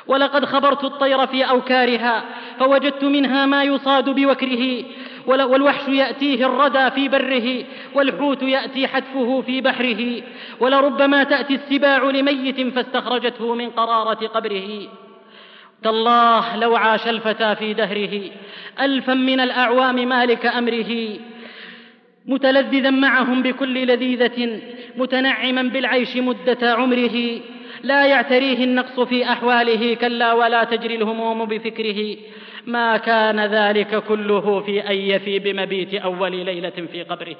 ولقد 0.06 0.44
خبرت 0.44 0.84
الطير 0.84 1.26
في 1.26 1.42
أوكارها 1.42 2.24
فوجدت 2.58 3.04
منها 3.04 3.46
ما 3.46 3.64
يصاد 3.64 4.10
بوكره 4.10 4.84
والوحش 5.26 5.88
يأتيه 5.88 6.46
الردى 6.46 6.90
في 6.90 7.08
بره 7.08 7.64
والحوت 7.94 8.42
يأتي 8.42 8.88
حتفه 8.88 9.40
في 9.40 9.60
بحره 9.60 10.22
ولربما 10.60 11.24
تأتي 11.24 11.54
السباع 11.54 12.02
لميت 12.02 12.74
فاستخرجته 12.74 13.54
من 13.54 13.70
قرارة 13.70 14.26
قبره. 14.26 14.88
تالله 15.82 16.56
لو 16.56 16.76
عاش 16.76 17.08
الفتى 17.08 17.54
في 17.56 17.72
دهره 17.72 18.30
ألفا 18.80 19.14
من 19.14 19.40
الأعوام 19.40 20.08
مالك 20.08 20.46
أمره. 20.46 21.18
متلذذا 22.26 22.90
معهم 22.90 23.42
بكل 23.42 23.86
لذيذة 23.86 24.60
متنعما 24.96 25.62
بالعيش 25.62 26.16
مدة 26.16 26.72
عمره. 26.72 27.40
لا 27.82 28.06
يعتريه 28.06 28.64
النقص 28.64 29.00
في 29.00 29.24
أحواله 29.24 29.94
كلا 29.94 30.32
ولا 30.32 30.64
تجري 30.64 30.96
الهموم 30.96 31.44
بفكره. 31.44 32.16
ما 32.66 32.96
كان 32.96 33.40
ذلك 33.40 34.04
كله 34.04 34.60
في 34.60 34.80
أن 34.90 34.96
يفي 34.96 35.38
بمبيت 35.38 35.94
أول 35.94 36.36
ليلة 36.36 36.70
في 36.70 37.02
قبره. 37.02 37.36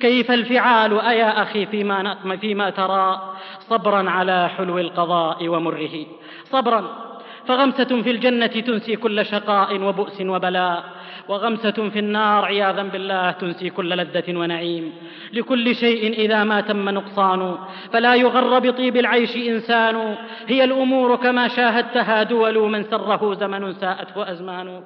كيف 0.00 0.30
الفعال 0.30 1.00
أيا 1.00 1.42
أخي 1.42 1.66
فيما, 1.66 2.36
فيما 2.40 2.70
ترى؟ 2.70 3.34
صبرا 3.60 4.10
على 4.10 4.48
حلو 4.48 4.78
القضاء 4.78 5.48
ومره. 5.48 6.06
صبرا 6.44 7.10
فغمسة 7.46 8.02
في 8.02 8.10
الجنة 8.10 8.46
تنسي 8.46 8.96
كل 8.96 9.26
شقاء 9.26 9.82
وبؤس 9.82 10.20
وبلاء. 10.20 10.84
وغمسة 11.30 11.88
في 11.88 11.98
النار 11.98 12.44
عياذا 12.44 12.82
بالله 12.82 13.30
تنسي 13.30 13.70
كل 13.70 13.90
لذة 13.90 14.38
ونعيم. 14.38 14.92
لكل 15.32 15.74
شيء 15.74 16.12
إذا 16.12 16.44
ما 16.44 16.60
تم 16.60 16.88
نقصان. 16.88 17.58
فلا 17.92 18.14
يغر 18.14 18.58
بطيب 18.58 18.96
العيش 18.96 19.36
إنسان. 19.36 20.16
هي 20.46 20.64
الأمور 20.64 21.16
كما 21.16 21.48
شاهدتها 21.48 22.22
دول 22.22 22.70
من 22.70 22.82
سره 22.82 23.34
زمن 23.34 23.72
ساءته 23.72 24.30
أزمان. 24.30 24.82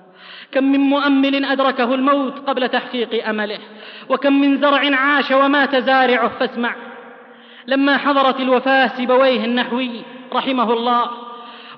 كم 0.52 0.64
من 0.64 0.80
مؤمل 0.80 1.44
أدركه 1.44 1.94
الموت 1.94 2.38
قبل 2.48 2.68
تحقيق 2.68 3.28
أمله. 3.28 3.58
وكم 4.08 4.40
من 4.40 4.56
زرع 4.56 4.96
عاش 4.96 5.30
ومات 5.30 5.76
زارعه 5.76 6.28
فاسمع. 6.28 6.74
لما 7.66 7.96
حضرت 7.96 8.40
الوفاة 8.40 8.86
سبويه 8.86 9.44
النحوي 9.44 9.90
رحمه 10.32 10.72
الله 10.72 11.10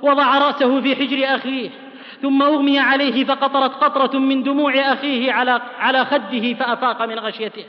وضع 0.03 0.39
رأسه 0.39 0.81
في 0.81 0.97
حجر 0.97 1.35
أخيه. 1.35 1.86
ثم 2.23 2.43
أغمي 2.43 2.79
عليه 2.79 3.25
فقطرت 3.25 3.75
قطرة 3.75 4.19
من 4.19 4.43
دموع 4.43 4.93
أخيه 4.93 5.33
على, 5.33 5.61
على 5.79 6.05
خده 6.05 6.55
فأفاق 6.55 7.05
من 7.05 7.19
غشيته. 7.19 7.65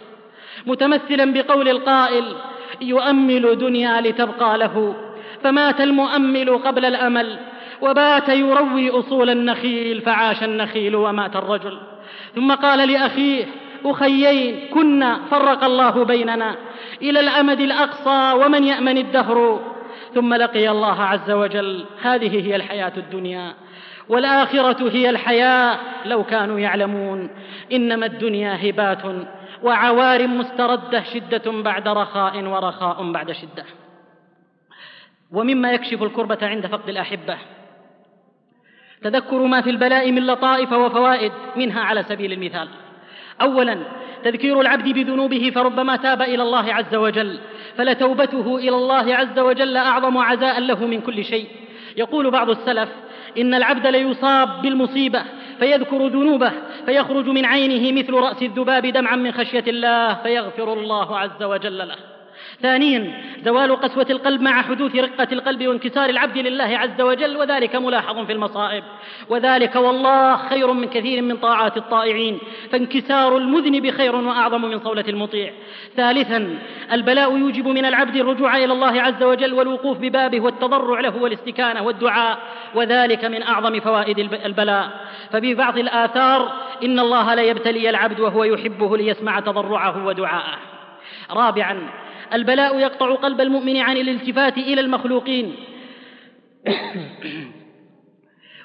متمثلا 0.65 1.33
بقول 1.33 1.69
القائل 1.69 2.35
يؤمل 2.81 3.57
دنيا 3.57 4.01
لتبقى 4.01 4.57
له 4.57 4.95
فمات 5.43 5.81
المؤمل 5.81 6.57
قبل 6.57 6.85
الأمل 6.85 7.39
وبات 7.81 8.29
يروي 8.29 8.89
أصول 8.89 9.29
النخيل 9.29 10.01
فعاش 10.01 10.43
النخيل 10.43 10.95
ومات 10.95 11.35
الرجل. 11.35 11.77
ثم 12.35 12.51
قال 12.51 12.89
لأخيه 12.91 13.45
أخيين 13.85 14.67
كنا 14.73 15.19
فرق 15.31 15.63
الله 15.63 16.05
بيننا 16.05 16.55
إلى 17.01 17.19
الأمد 17.19 17.59
الأقصى 17.59 18.31
ومن 18.45 18.63
يأمن 18.63 18.97
الدهر. 18.97 19.61
ثم 20.15 20.33
لقي 20.33 20.69
الله 20.69 21.01
عز 21.01 21.31
وجل 21.31 21.85
هذه 22.01 22.47
هي 22.47 22.55
الحياة 22.55 22.93
الدنيا. 22.97 23.53
والآخرة 24.09 24.89
هي 24.89 25.09
الحياة 25.09 25.79
لو 26.05 26.23
كانوا 26.23 26.59
يعلمون. 26.59 27.29
إنما 27.71 28.05
الدنيا 28.05 28.69
هبات 28.69 29.03
وعوار 29.63 30.27
مستردة 30.27 31.03
شدة 31.03 31.51
بعد 31.51 31.87
رخاء 31.87 32.43
ورخاء 32.43 33.11
بعد 33.11 33.31
شدة. 33.31 33.65
ومما 35.31 35.71
يكشف 35.71 36.03
الكربة 36.03 36.37
عند 36.41 36.67
فقد 36.67 36.89
الأحبة. 36.89 37.37
تذكر 39.01 39.39
ما 39.45 39.61
في 39.61 39.69
البلاء 39.69 40.11
من 40.11 40.27
لطائف 40.27 40.71
وفوائد 40.71 41.31
منها 41.55 41.81
على 41.81 42.03
سبيل 42.03 42.33
المثال. 42.33 42.67
أولا 43.41 43.77
تذكير 44.23 44.61
العبد 44.61 44.89
بذنوبه 44.89 45.51
فربما 45.55 45.95
تاب 45.95 46.21
إلى 46.21 46.43
الله 46.43 46.73
عز 46.73 46.95
وجل 46.95 47.39
فلتوبته 47.77 48.57
إلى 48.57 48.75
الله 48.75 49.15
عز 49.15 49.39
وجل 49.39 49.77
أعظم 49.77 50.17
عزاء 50.17 50.59
له 50.59 50.85
من 50.85 51.01
كل 51.01 51.23
شيء. 51.23 51.47
يقول 51.97 52.31
بعض 52.31 52.49
السلف 52.49 52.89
إن 53.37 53.53
العبد 53.53 53.87
ليصاب 53.87 54.61
بالمصيبة 54.61 55.23
فيذكر 55.59 56.07
ذنوبه 56.07 56.51
فيخرج 56.85 57.29
من 57.29 57.45
عينه 57.45 58.01
مثل 58.01 58.13
رأس 58.13 58.43
الذباب 58.43 58.85
دمعا 58.85 59.15
من 59.15 59.31
خشية 59.31 59.63
الله 59.67 60.13
فيغفر 60.13 60.73
الله 60.73 61.17
عز 61.17 61.43
وجل 61.43 61.77
له. 61.77 62.16
ثانيا 62.61 63.13
زوال 63.45 63.75
قسوة 63.75 64.05
القلب 64.09 64.41
مع 64.41 64.61
حدوث 64.61 64.95
رقة 64.95 65.27
القلب 65.31 65.67
وانكسار 65.67 66.09
العبد 66.09 66.37
لله 66.37 66.77
عز 66.77 67.01
وجل 67.01 67.37
وذلك 67.37 67.75
ملاحظ 67.75 68.25
في 68.25 68.31
المصائب. 68.31 68.83
وذلك 69.29 69.75
والله 69.75 70.37
خير 70.37 70.73
من 70.73 70.87
كثير 70.87 71.21
من 71.21 71.37
طاعات 71.37 71.77
الطائعين 71.77 72.39
فانكسار 72.71 73.37
المذنب 73.37 73.89
خير 73.89 74.15
وأعظم 74.15 74.61
من 74.61 74.79
صولة 74.79 75.05
المطيع. 75.07 75.53
ثالثا 75.95 76.57
البلاء 76.91 77.37
يوجب 77.37 77.67
من 77.67 77.85
العبد 77.85 78.15
الرجوع 78.15 78.57
إلى 78.57 78.73
الله 78.73 79.01
عز 79.01 79.23
وجل 79.23 79.53
والوقوف 79.53 79.97
ببابه 79.97 80.39
والتضرع 80.39 80.99
له 80.99 81.21
والاستكانة 81.21 81.83
والدعاء 81.83 82.37
وذلك 82.75 83.25
من 83.25 83.43
أعظم 83.43 83.79
فوائد 83.79 84.19
البلاء. 84.19 84.89
ففي 85.31 85.53
بعض 85.53 85.77
الآثار 85.77 86.53
إن 86.83 86.99
الله 86.99 87.33
لا 87.33 87.41
يبتلي 87.41 87.89
العبد 87.89 88.19
وهو 88.19 88.43
يحبه 88.43 88.97
ليسمع 88.97 89.39
تضرعه 89.39 90.05
ودعاءه. 90.05 90.57
رابعا 91.31 91.79
البلاء 92.33 92.79
يقطع 92.79 93.15
قلب 93.15 93.41
المؤمن 93.41 93.77
عن 93.77 93.97
الالتفات 93.97 94.57
إلى 94.57 94.81
المخلوقين. 94.81 95.55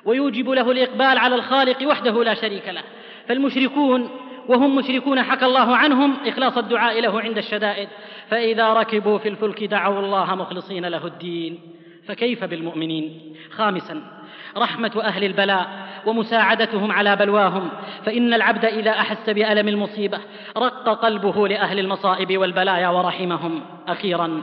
ويوجب 0.04 0.50
له 0.50 0.70
الإقبال 0.70 1.18
على 1.18 1.34
الخالق 1.34 1.88
وحده 1.88 2.24
لا 2.24 2.34
شريك 2.34 2.68
له. 2.68 2.82
فالمشركون 3.28 4.10
وهم 4.48 4.76
مشركون 4.76 5.22
حكى 5.22 5.46
الله 5.46 5.76
عنهم 5.76 6.16
إخلاص 6.26 6.58
الدعاء 6.58 7.00
له 7.00 7.20
عند 7.20 7.38
الشدائد. 7.38 7.88
فإذا 8.28 8.72
ركبوا 8.72 9.18
في 9.18 9.28
الفلك 9.28 9.64
دعوا 9.64 10.00
الله 10.00 10.34
مخلصين 10.34 10.86
له 10.86 11.06
الدين. 11.06 11.60
فكيف 12.06 12.44
بالمؤمنين؟ 12.44 13.36
خامسا. 13.50 14.21
رحمة 14.56 15.02
أهل 15.04 15.24
البلاء 15.24 15.66
ومساعدتهم 16.06 16.92
على 16.92 17.16
بلواهم 17.16 17.68
فإن 18.06 18.34
العبد 18.34 18.64
إذا 18.64 18.90
أحس 18.90 19.30
بألم 19.30 19.68
المصيبة 19.68 20.18
رق 20.56 20.88
قلبه 20.88 21.48
لأهل 21.48 21.78
المصائب 21.78 22.38
والبلايا 22.38 22.88
ورحمهم. 22.88 23.62
أخيرا 23.88 24.42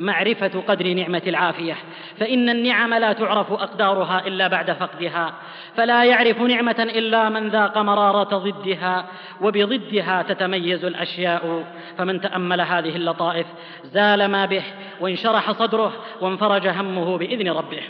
معرفة 0.00 0.62
قدر 0.68 0.92
نعمة 0.92 1.22
العافية 1.26 1.76
فإن 2.18 2.48
النعم 2.48 2.94
لا 2.94 3.12
تعرف 3.12 3.52
أقدارها 3.52 4.26
إلا 4.26 4.48
بعد 4.48 4.72
فقدها 4.72 5.34
فلا 5.76 6.04
يعرف 6.04 6.40
نعمة 6.40 6.88
إلا 6.96 7.28
من 7.28 7.48
ذاق 7.48 7.78
مرارة 7.78 8.38
ضدها 8.38 9.06
وبضدها 9.40 10.22
تتميز 10.22 10.84
الأشياء. 10.84 11.64
فمن 11.98 12.20
تأمل 12.20 12.60
هذه 12.60 12.96
اللطائف 12.96 13.46
زال 13.84 14.28
ما 14.28 14.46
به 14.46 14.62
وانشرح 15.00 15.52
صدره 15.52 15.92
وانفرج 16.20 16.66
همه 16.66 17.18
بإذن 17.18 17.48
ربه. 17.48 17.82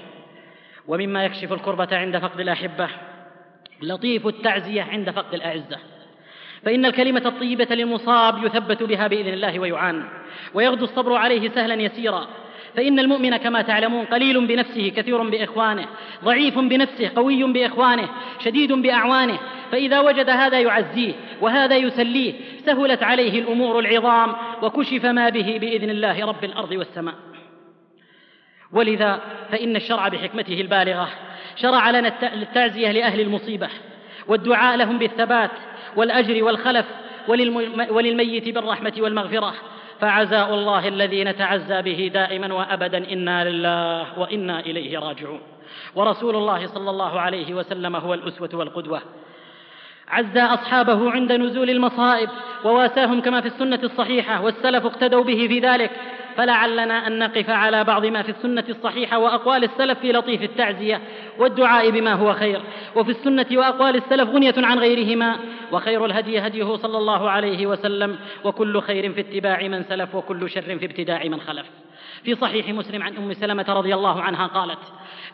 ومما 0.89 1.25
يكشف 1.25 1.53
الكربة 1.53 1.89
عند 1.93 2.19
فقد 2.19 2.41
الأحبة 2.41 2.89
لطيف 3.83 4.27
التعزية 4.27 4.83
عند 4.83 5.11
فقد 5.11 5.35
الأعزة. 5.35 5.79
فإن 6.65 6.87
الكلمة 6.87 7.23
الطيبة 7.27 7.75
للمصاب 7.75 8.45
يثبت 8.45 8.83
بها 8.83 9.07
بإذن 9.07 9.33
الله 9.33 9.59
ويعان 9.59 10.05
ويغدو 10.55 10.85
الصبر 10.85 11.17
عليه 11.17 11.49
سهلا 11.49 11.75
يسيرا. 11.75 12.29
فإن 12.77 12.99
المؤمن 12.99 13.37
كما 13.37 13.63
تعلمون 13.63 14.05
قليل 14.05 14.47
بنفسه 14.47 14.93
كثير 14.97 15.23
بإخوانه 15.23 15.87
ضعيف 16.25 16.59
بنفسه 16.59 17.11
قوي 17.17 17.53
بإخوانه 17.53 18.09
شديد 18.45 18.73
بأعوانه. 18.73 19.39
فإذا 19.73 20.01
وجد 20.01 20.31
هذا 20.31 20.61
يعزيه 20.61 21.13
وهذا 21.41 21.77
يسليه 21.77 22.35
سهلت 22.67 23.03
عليه 23.03 23.39
الأمور 23.39 23.79
العظام 23.79 24.35
وكشف 24.63 25.05
ما 25.05 25.29
به 25.29 25.59
بإذن 25.61 25.91
الله 25.91 26.27
رب 26.27 26.45
الأرض 26.45 26.71
والسماء. 26.73 27.15
ولذا 28.73 29.21
فإن 29.51 29.77
الشرع 29.77 30.09
بحكمته 30.09 30.61
البالغة 30.61 31.09
شرع 31.57 31.91
لنا 31.91 32.13
التعزية 32.23 32.93
لأهل 32.93 33.21
المصيبة 33.21 33.69
والدعاء 34.27 34.77
لهم 34.77 34.99
بالثبات 34.99 35.51
والأجر 35.97 36.45
والخلف 36.45 36.87
وللميت 37.91 38.49
بالرحمة 38.49 38.93
والمغفرة. 38.99 39.55
فعزاء 40.01 40.55
الله 40.55 40.89
الذي 40.89 41.25
نتعزى 41.25 41.83
به 41.83 42.11
دائما 42.15 42.55
وأبدا 42.55 43.13
إنا 43.13 43.51
لله 43.51 44.19
وإنا 44.19 44.61
إليه 44.61 44.99
راجعون. 44.99 45.41
ورسول 45.95 46.37
الله 46.37 46.67
صلى 46.67 46.91
الله 46.91 47.21
عليه 47.21 47.55
وسلم 47.55 47.97
هو 47.97 48.15
الأسوة 48.15 48.51
والقدوة. 48.53 49.03
عزى 50.09 50.41
أصحابه 50.41 51.11
عند 51.11 51.33
نزول 51.33 51.71
المصائب 51.71 52.29
وواساهم 52.65 53.21
كما 53.21 53.41
في 53.41 53.47
السنة 53.47 53.81
الصحيحة 53.83 54.43
والسلف 54.43 54.87
اقتدوا 54.87 55.25
به 55.25 55.47
في 55.49 55.59
ذلك. 55.59 55.91
فلعلنا 56.39 57.07
أن 57.07 57.19
نقف 57.19 57.51
على 57.51 57.85
بعض 57.85 58.07
ما 58.07 58.23
في 58.23 58.29
السنة 58.29 58.65
الصحيحة 58.69 59.19
وأقوال 59.19 59.65
السلف 59.65 59.99
في 59.99 60.13
لطيف 60.13 60.43
التعزية 60.43 61.01
والدعاء 61.39 61.91
بما 61.91 62.13
هو 62.13 62.35
خير. 62.35 62.61
وفي 62.97 63.11
السنة 63.11 63.47
وأقوال 63.53 63.97
السلف 63.97 64.31
غنية 64.31 64.55
عن 64.59 64.79
غيرهما 64.79 65.37
وخير 65.73 66.05
الهدي 66.05 66.39
هديه 66.39 66.77
صلى 66.77 66.99
الله 66.99 67.31
عليه 67.31 67.67
وسلم 67.67 68.19
وكل 68.45 68.81
خير 68.81 69.13
في 69.13 69.21
اتباع 69.21 69.63
من 69.63 69.83
سلف 69.83 70.15
وكل 70.15 70.51
شر 70.51 70.79
في 70.79 70.85
ابتداع 70.85 71.25
من 71.25 71.41
خلف. 71.41 71.67
في 72.25 72.35
صحيح 72.35 72.69
مسلم 72.69 73.03
عن 73.03 73.17
أم 73.17 73.33
سلمة 73.33 73.67
رضي 73.69 73.95
الله 73.95 74.23
عنها 74.23 74.47
قالت 74.47 74.79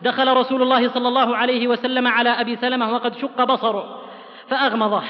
دخل 0.01 0.37
رسول 0.37 0.61
الله 0.61 0.89
صلى 0.89 1.07
الله 1.07 1.37
عليه 1.37 1.67
وسلم 1.67 2.07
على 2.07 2.29
أبي 2.29 2.55
سلمة 2.55 2.93
وقد 2.93 3.17
شق 3.17 3.43
بصره 3.43 4.01
فأغمضه 4.49 5.03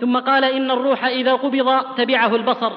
ثم 0.00 0.18
قال 0.18 0.44
إن 0.44 0.70
الروح 0.70 1.04
إذا 1.04 1.32
قبض 1.32 1.94
تبعه 1.96 2.36
البصر 2.36 2.72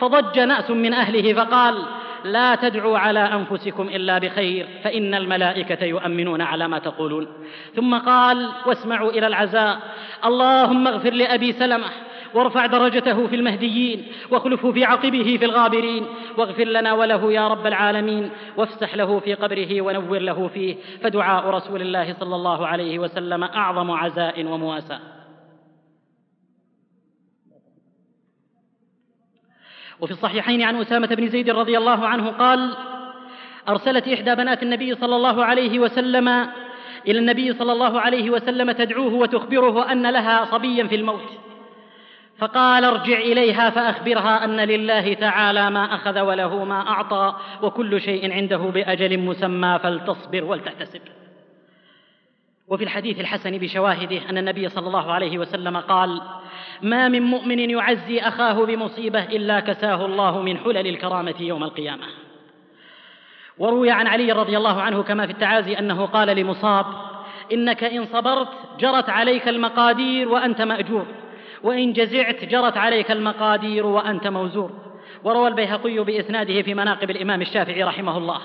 فضج 0.00 0.38
نأس 0.38 0.70
من 0.70 0.94
أهله 0.94 1.32
فقال 1.32 1.84
لا 2.24 2.54
تدعوا 2.54 2.98
على 2.98 3.20
أنفسكم 3.20 3.88
إلا 3.88 4.18
بخير 4.18 4.66
فإن 4.84 5.14
الملائكة 5.14 5.84
يؤمنون 5.84 6.40
على 6.40 6.68
ما 6.68 6.78
تقولون. 6.78 7.26
ثم 7.74 7.98
قال 7.98 8.48
واسمعوا 8.66 9.10
إلى 9.10 9.26
العزاء. 9.26 9.78
اللهم 10.24 10.86
اغفر 10.86 11.12
لأبي 11.12 11.52
سلمة 11.52 11.86
وارفع 12.34 12.66
درجته 12.66 13.26
في 13.26 13.36
المهديين 13.36 14.06
واخلفه 14.30 14.72
في 14.72 14.84
عقبه 14.84 15.36
في 15.38 15.44
الغابرين 15.44 16.06
واغفر 16.38 16.64
لنا 16.64 16.92
وله 16.92 17.32
يا 17.32 17.48
رب 17.48 17.66
العالمين 17.66 18.30
وافسح 18.56 18.94
له 18.94 19.18
في 19.18 19.34
قبره 19.34 19.80
ونور 19.80 20.18
له 20.18 20.48
فيه 20.54 20.76
فدعاء 21.02 21.50
رسول 21.50 21.82
الله 21.82 22.14
صلى 22.20 22.36
الله 22.36 22.66
عليه 22.66 22.98
وسلم 22.98 23.44
أعظم 23.44 23.90
عزاء 23.90 24.44
ومواساه 24.44 25.00
وفي 30.00 30.12
الصحيحين 30.12 30.62
عن 30.62 30.76
أسامة 30.76 31.06
بن 31.06 31.28
زيد 31.28 31.50
رضي 31.50 31.78
الله 31.78 32.06
عنه 32.06 32.30
قال 32.30 32.76
أرسلت 33.68 34.08
إحدى 34.08 34.34
بنات 34.34 34.62
النبي 34.62 34.94
صلى 34.94 35.16
الله 35.16 35.44
عليه 35.44 35.78
وسلم 35.78 36.28
إلى 37.06 37.18
النبي 37.18 37.52
صلى 37.52 37.72
الله 37.72 38.00
عليه 38.00 38.30
وسلم 38.30 38.72
تدعوه 38.72 39.14
وتخبره 39.14 39.92
أن 39.92 40.10
لها 40.10 40.44
صبيا 40.44 40.86
في 40.86 40.94
الموت. 40.94 41.28
فقال 42.38 42.84
ارجع 42.84 43.18
إليها 43.18 43.70
فأخبرها 43.70 44.44
أن 44.44 44.60
لله 44.60 45.14
تعالى 45.14 45.70
ما 45.70 45.94
أخذ 45.94 46.20
وله 46.20 46.64
ما 46.64 46.88
أعطى 46.88 47.36
وكل 47.62 48.00
شيء 48.00 48.32
عنده 48.32 48.56
بأجل 48.56 49.18
مسمى 49.18 49.78
فلتصبر 49.82 50.44
ولتحتسب. 50.44 51.00
وفي 52.68 52.84
الحديث 52.84 53.20
الحسن 53.20 53.58
بشواهده 53.58 54.30
أن 54.30 54.38
النبي 54.38 54.68
صلى 54.68 54.86
الله 54.86 55.12
عليه 55.12 55.38
وسلم 55.38 55.76
قال 55.76 56.20
ما 56.82 57.08
من 57.08 57.22
مؤمن 57.22 57.70
يعزي 57.70 58.20
أخاه 58.20 58.64
بمصيبة 58.64 59.24
إلا 59.24 59.60
كساه 59.60 60.06
الله 60.06 60.42
من 60.42 60.58
حلل 60.58 60.86
الكرامة 60.86 61.34
يوم 61.40 61.64
القيامة. 61.64 62.06
وروي 63.58 63.90
عن 63.90 64.06
علي 64.06 64.32
رضي 64.32 64.56
الله 64.56 64.82
عنه 64.82 65.02
كما 65.02 65.26
في 65.26 65.32
التعازي 65.32 65.78
أنه 65.78 66.06
قال 66.06 66.28
لمصاب 66.28 66.86
إنك 67.52 67.84
إن 67.84 68.04
صبرت 68.04 68.48
جرت 68.80 69.10
عليك 69.10 69.48
المقادير 69.48 70.28
وأنت 70.28 70.62
مأجور 70.62 71.06
وإن 71.62 71.92
جزعت 71.92 72.44
جرت 72.44 72.76
عليك 72.76 73.10
المقادير 73.10 73.86
وأنت 73.86 74.26
موزور. 74.26 74.70
وروى 75.24 75.48
البيهقي 75.48 75.98
بإسناده 75.98 76.62
في 76.62 76.74
مناقب 76.74 77.10
الإمام 77.10 77.42
الشافعي 77.42 77.84
رحمه 77.84 78.18
الله 78.18 78.40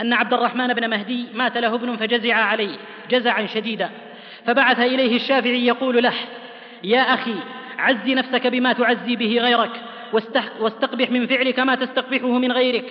أن 0.00 0.12
عبد 0.12 0.32
الرحمن 0.32 0.74
بن 0.74 0.90
مهدي 0.90 1.26
مات 1.34 1.56
له 1.56 1.74
ابن 1.74 1.96
فجزع 1.96 2.34
عليه 2.34 2.76
جزعا 3.10 3.46
شديدا 3.46 3.90
فبعث 4.46 4.80
إليه 4.80 5.16
الشافعي 5.16 5.66
يقول 5.66 6.02
له 6.02 6.12
يا 6.84 7.00
أخي 7.00 7.34
عزي 7.78 8.14
نفسك 8.14 8.46
بما 8.46 8.72
تعزي 8.72 9.16
به 9.16 9.38
غيرك 9.40 9.70
واستقبح 10.60 11.10
من 11.10 11.26
فعلك 11.26 11.60
ما 11.60 11.74
تستقبحه 11.74 12.28
من 12.28 12.52
غيرك. 12.52 12.84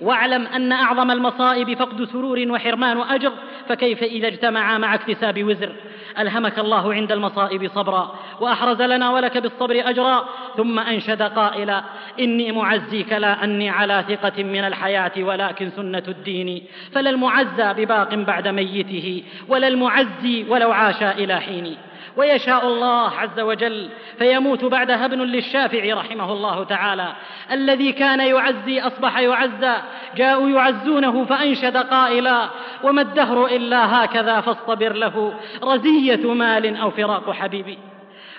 واعلم 0.00 0.46
أن 0.46 0.72
أعظم 0.72 1.10
المصائب 1.10 1.74
فقد 1.78 2.04
سرور 2.04 2.44
وحرمان 2.48 3.00
أجر 3.00 3.32
فكيف 3.68 4.02
إذا 4.02 4.28
اجتمعا 4.28 4.78
مع 4.78 4.94
اكتساب 4.94 5.44
وزر؟ 5.44 5.72
ألهمك 6.18 6.58
الله 6.58 6.94
عند 6.94 7.12
المصائب 7.12 7.68
صبرا 7.68 8.14
وأحرز 8.40 8.82
لنا 8.82 9.10
ولك 9.10 9.38
بالصبر 9.38 9.88
أجرا. 9.88 10.28
ثم 10.56 10.78
أنشد 10.78 11.22
قائلا 11.22 11.84
إني 12.20 12.52
معزيك 12.52 13.12
لا 13.12 13.44
أني 13.44 13.70
على 13.70 14.04
ثقة 14.08 14.42
من 14.42 14.64
الحياة 14.64 15.12
ولكن 15.18 15.70
سنة 15.70 16.02
الدين. 16.08 16.62
فلا 16.92 17.10
المعزى 17.10 17.72
بباق 17.76 18.14
بعد 18.14 18.48
ميته 18.48 19.22
ولا 19.48 19.68
المعزي 19.68 20.44
ولو 20.48 20.72
عاش 20.72 21.02
إلى 21.02 21.40
حين. 21.40 21.76
ويشاء 22.16 22.66
الله 22.66 23.10
عز 23.10 23.40
وجل 23.40 23.88
فيموت 24.18 24.64
بعد 24.64 24.90
هبن 24.90 25.20
للشافعي 25.22 25.92
رحمه 25.92 26.32
الله 26.32 26.64
تعالى. 26.64 27.12
الذي 27.52 27.92
كان 27.92 28.20
يعزي 28.20 28.80
أصبح 28.80 29.18
يعزى 29.18 29.74
جاءوا 30.16 30.48
يعزونه 30.48 31.24
فأنشد 31.24 31.76
قائلا 31.76 32.48
وما 32.82 33.02
الدهر 33.02 33.46
إلا 33.46 34.04
هكذا 34.04 34.40
فاصطبر 34.40 34.92
له 34.92 35.34
رزية 35.62 36.34
مال 36.34 36.76
أو 36.76 36.90
فراق 36.90 37.30
حبيبي 37.30 37.78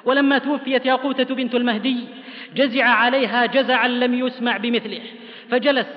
ولما 0.06 0.38
توفيت 0.38 0.86
ياقوتة 0.86 1.36
بنت 1.36 1.56
المهدي 1.56 2.08
جزع 2.56 2.86
عليها 2.86 3.46
جزعا 3.46 3.88
لم 3.88 4.14
يسمع 4.14 4.58
بمثله 4.58 5.02
فجلس 5.52 5.88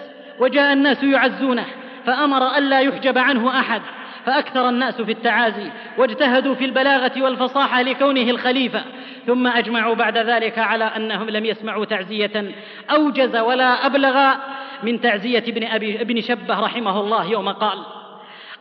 وجاء 0.41 0.72
الناس 0.72 1.03
يعزونه 1.03 1.64
فأمر 2.07 2.57
ألا 2.57 2.81
يحجب 2.81 3.18
عنه 3.18 3.59
أحد. 3.59 3.83
فأكثر 4.29 4.68
الناس 4.68 5.01
في 5.01 5.12
التعازي 5.12 5.70
واجتهدوا 5.99 6.55
في 6.55 6.64
البلاغة 6.64 7.22
والفصاحة 7.22 7.83
لكونه 7.83 8.31
الخليفة 8.31 8.83
ثم 9.26 9.47
أجمعوا 9.47 9.95
بعد 9.95 10.18
ذلك 10.18 10.59
على 10.59 10.85
أنهم 10.85 11.31
لم 11.31 11.45
يسمعوا 11.45 11.85
تعزية 11.85 12.53
أوجز 12.91 13.37
ولا 13.37 13.87
أبلغ 13.87 14.35
من 14.83 15.01
تعزية 15.01 15.39
ابن, 15.39 15.64
أبي 15.64 16.01
ابن 16.01 16.20
شبه 16.20 16.61
رحمه 16.61 17.01
الله 17.01 17.31
يوم 17.31 17.49
قال 17.49 17.79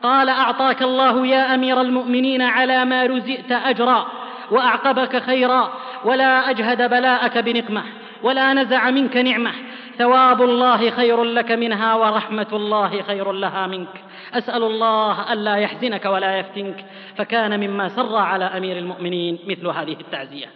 قال 0.04 0.30
أعطاك 0.30 0.82
الله 0.82 1.28
يا 1.28 1.56
أمير 1.56 1.82
المؤمنين 1.82 2.42
على 2.42 2.86
ما 2.86 3.04
رزئت 3.04 3.52
أجرا 3.52 4.08
وأعقبك 4.52 5.24
خيرا 5.24 5.74
ولا 6.06 6.50
أجهد 6.50 6.90
بلاءك 6.90 7.38
بنقمة 7.38 7.84
ولا 8.24 8.54
نزع 8.54 8.90
منك 8.90 9.18
نعمة. 9.18 9.52
ثواب 9.98 10.42
الله 10.42 10.90
خير 10.90 11.24
لك 11.24 11.52
منها 11.52 11.96
ورحمة 11.96 12.48
الله 12.54 13.02
خير 13.02 13.32
لها 13.32 13.68
منك. 13.68 14.04
أسأل 14.34 14.64
الله 14.64 15.34
ألا 15.34 15.56
يحزنك 15.56 16.06
ولا 16.06 16.40
يفتنك. 16.40 16.86
فكان 17.18 17.60
مما 17.60 17.90
سر 17.90 18.16
على 18.16 18.46
أمير 18.46 18.78
المؤمنين 18.78 19.40
مثل 19.48 19.68
هذه 19.68 19.98
التعزية. 20.00 20.48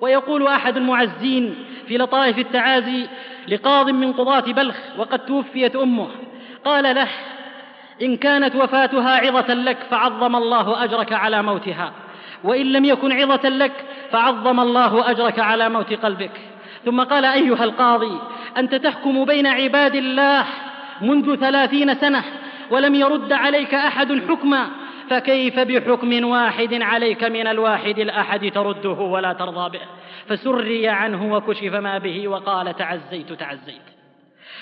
ويقول 0.00 0.46
أحد 0.46 0.76
المعزين 0.76 1.54
في 1.88 1.98
لطائف 1.98 2.38
التعازي 2.38 3.06
لقاض 3.48 3.90
من 3.90 4.12
قضاة 4.12 4.52
بلخ 4.52 4.76
وقد 4.98 5.18
توفيت 5.18 5.76
أمه 5.76 6.08
قال 6.64 6.94
له 6.94 7.08
إن 8.02 8.16
كانت 8.16 8.56
وفاتها 8.56 9.16
عظة 9.16 9.54
لك 9.54 9.76
فعظم 9.90 10.36
الله 10.36 10.84
أجرك 10.84 11.12
على 11.12 11.42
موتها 11.42 11.92
وإن 12.44 12.72
لم 12.72 12.84
يكن 12.84 13.12
عظة 13.12 13.48
لك 13.48 13.72
فعظم 14.10 14.60
الله 14.60 15.10
أجرك 15.10 15.38
على 15.38 15.68
موت 15.68 15.92
قلبك. 15.92 16.40
ثم 16.88 17.00
قال 17.00 17.24
أيها 17.24 17.64
القاضي 17.64 18.18
أنت 18.56 18.74
تحكم 18.74 19.24
بين 19.24 19.46
عباد 19.46 19.94
الله 19.94 20.44
منذ 21.00 21.36
ثلاثين 21.36 21.94
سنة 21.94 22.24
ولم 22.70 22.94
يرد 22.94 23.32
عليك 23.32 23.74
أحد 23.74 24.22
حكما 24.28 24.68
فكيف 25.10 25.58
بحكم 25.58 26.24
واحد 26.24 26.82
عليك 26.82 27.24
من 27.24 27.46
الواحد 27.46 27.98
الأحد 27.98 28.50
ترده 28.50 28.90
ولا 28.90 29.32
ترضى 29.32 29.78
به؟ 29.78 29.84
فسري 30.28 30.88
عنه 30.88 31.34
وكشف 31.34 31.74
ما 31.74 31.98
به 31.98 32.28
وقال 32.28 32.76
تعزيت 32.76 33.32
تعزيت. 33.32 33.86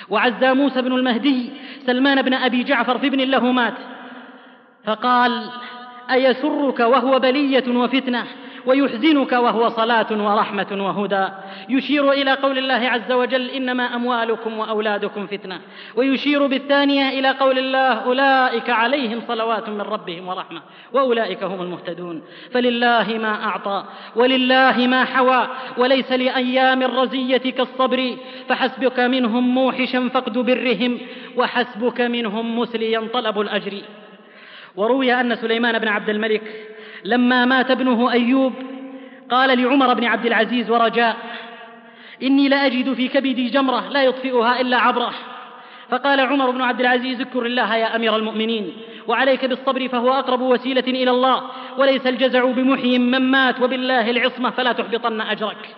وعزى 0.08 0.54
موسى 0.54 0.82
بن 0.82 0.92
المهدي 0.92 1.50
سلمان 1.86 2.22
بن 2.22 2.34
أبي 2.34 2.62
جعفر 2.62 2.98
في 2.98 3.06
ابن 3.06 3.20
له 3.20 3.52
مات 3.52 3.74
فقال 4.84 5.50
أيسرك 6.10 6.80
وهو 6.80 7.18
بلية 7.18 7.76
وفتنة؟ 7.76 8.26
ويحزنك 8.66 9.32
وهو 9.32 9.68
صلاة 9.68 10.06
ورحمة 10.10 10.66
وهدى. 10.72 11.28
يشير 11.68 12.12
إلى 12.12 12.32
قول 12.32 12.58
الله 12.58 12.88
عز 12.88 13.12
وجل 13.12 13.50
إنما 13.50 13.94
أموالكم 13.94 14.58
وأولادكم 14.58 15.26
فتنة. 15.26 15.60
ويشير 15.96 16.46
بالثانية 16.46 17.08
إلى 17.08 17.30
قول 17.30 17.58
الله 17.58 17.92
أولئك 17.92 18.70
عليهم 18.70 19.20
صلوات 19.28 19.68
من 19.68 19.80
ربهم 19.80 20.28
ورحمة 20.28 20.62
وأولئك 20.92 21.42
هم 21.42 21.62
المهتدون. 21.62 22.22
فلله 22.50 23.18
ما 23.18 23.44
أعطى 23.44 23.84
ولله 24.16 24.86
ما 24.86 25.04
حوى 25.04 25.48
وليس 25.78 26.12
لأيام 26.12 26.82
الرزية 26.82 27.36
كالصبر. 27.36 28.16
فحسبك 28.48 29.00
منهم 29.00 29.54
موحشا 29.54 30.08
فقد 30.08 30.38
برهم 30.38 30.98
وحسبك 31.36 32.00
منهم 32.00 32.58
مسليا 32.58 33.08
طلب 33.12 33.40
الأجر. 33.40 33.72
وروي 34.76 35.14
أن 35.20 35.34
سليمان 35.34 35.78
بن 35.78 35.88
عبد 35.88 36.10
الملك 36.10 36.75
لما 37.04 37.44
مات 37.44 37.70
ابنه 37.70 38.12
أيوب 38.12 38.52
قال 39.30 39.58
لعمر 39.58 39.94
بن 39.94 40.04
عبد 40.04 40.26
العزيز 40.26 40.70
ورجاء 40.70 41.16
إني 42.22 42.48
لأجد 42.48 42.92
في 42.92 43.08
كبدي 43.08 43.48
جمرة 43.48 43.88
لا 43.88 44.02
يطفئها 44.02 44.60
إلا 44.60 44.76
عبره. 44.76 45.12
فقال 45.90 46.20
عمر 46.20 46.50
بن 46.50 46.62
عبد 46.62 46.80
العزيز 46.80 47.20
اذكر 47.20 47.46
الله 47.46 47.76
يا 47.76 47.96
أمير 47.96 48.16
المؤمنين 48.16 48.72
وعليك 49.06 49.44
بالصبر 49.44 49.88
فهو 49.88 50.12
أقرب 50.12 50.40
وسيلة 50.40 50.84
إلى 50.86 51.10
الله 51.10 51.42
وليس 51.78 52.06
الجزع 52.06 52.44
بمحي 52.44 52.98
من 52.98 53.30
مات 53.30 53.62
وبالله 53.62 54.10
العصمة 54.10 54.50
فلا 54.50 54.72
تحبطن 54.72 55.20
أجرك. 55.20 55.76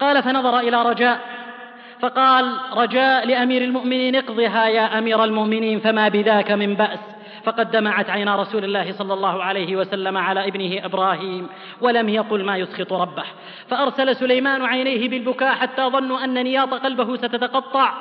قال 0.00 0.22
فنظر 0.22 0.58
إلى 0.58 0.82
رجاء 0.82 1.20
فقال 2.00 2.56
رجاء 2.76 3.26
لأمير 3.26 3.64
المؤمنين 3.64 4.16
اقضها 4.16 4.66
يا 4.66 4.98
أمير 4.98 5.24
المؤمنين 5.24 5.80
فما 5.80 6.08
بذاك 6.08 6.50
من 6.50 6.74
بأس. 6.74 6.98
فقد 7.44 7.70
دمعت 7.70 8.10
عينا 8.10 8.36
رسول 8.36 8.64
الله 8.64 8.92
صلى 8.92 9.14
الله 9.14 9.44
عليه 9.44 9.76
وسلم 9.76 10.16
على 10.16 10.48
ابنه 10.48 10.84
إبراهيم 10.84 11.48
ولم 11.80 12.08
يقل 12.08 12.44
ما 12.44 12.56
يسخط 12.56 12.92
ربه. 12.92 13.24
فأرسل 13.68 14.16
سليمان 14.16 14.62
عينيه 14.62 15.08
بالبكاء 15.08 15.54
حتى 15.54 15.82
ظنوا 15.82 16.24
أن 16.24 16.44
نياط 16.44 16.74
قلبه 16.74 17.16
ستتقطع. 17.16 17.92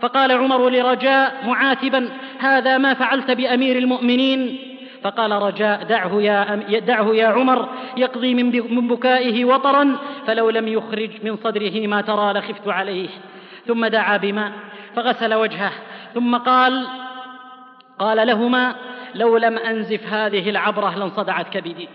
فقال 0.00 0.32
عمر 0.32 0.68
لرجاء 0.68 1.44
معاتبا 1.46 2.08
هذا 2.38 2.78
ما 2.78 2.94
فعلت 2.94 3.30
بأمير 3.30 3.78
المؤمنين؟ 3.78 4.58
فقال 5.02 5.32
رجاء 5.32 5.82
دعه 5.82 6.22
يا, 6.22 6.78
دعه 6.78 7.14
يا 7.14 7.26
عمر 7.26 7.68
يقضي 7.96 8.34
من 8.34 8.88
بكائه 8.88 9.44
وطرا 9.44 9.96
فلو 10.26 10.50
لم 10.50 10.68
يخرج 10.68 11.10
من 11.24 11.36
صدره 11.36 11.86
ما 11.86 12.00
ترى 12.00 12.32
لخفت 12.32 12.68
عليه. 12.68 13.08
ثم 13.66 13.86
دعا 13.86 14.16
بماء 14.16 14.52
فغسل 14.96 15.34
وجهه 15.34 15.72
ثم 16.14 16.36
قال 16.36 16.86
قال 17.98 18.26
لهما 18.26 18.74
لو 19.14 19.36
لم 19.36 19.58
أنزف 19.58 20.12
هذه 20.12 20.50
العبرة 20.50 20.98
لانصدعت 20.98 21.48
كبدي. 21.48 21.88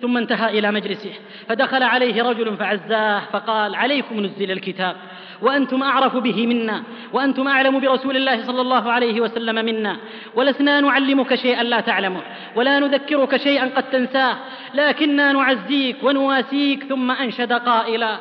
ثم 0.00 0.16
انتهى 0.16 0.58
إلى 0.58 0.70
مجلسه 0.70 1.10
فدخل 1.48 1.82
عليه 1.82 2.22
رجل 2.22 2.56
فعزاه 2.56 3.22
فقال 3.32 3.74
عليكم 3.74 4.20
نزل 4.20 4.50
الكتاب 4.50 4.96
وأنتم 5.42 5.82
أعرف 5.82 6.16
به 6.16 6.46
منا 6.46 6.82
وأنتم 7.12 7.48
أعلم 7.48 7.80
برسول 7.80 8.16
الله 8.16 8.42
صلى 8.42 8.60
الله 8.60 8.92
عليه 8.92 9.20
وسلم 9.20 9.54
منا 9.64 9.96
ولسنا 10.34 10.80
نعلمك 10.80 11.34
شيئا 11.34 11.62
لا 11.62 11.80
تعلمه 11.80 12.20
ولا 12.56 12.78
نذكرك 12.78 13.36
شيئا 13.36 13.70
قد 13.76 13.90
تنساه 13.90 14.36
لكنا 14.74 15.32
نعزيك 15.32 15.96
ونواسيك 16.02 16.84
ثم 16.84 17.10
أنشد 17.10 17.52
قائلا 17.52 18.16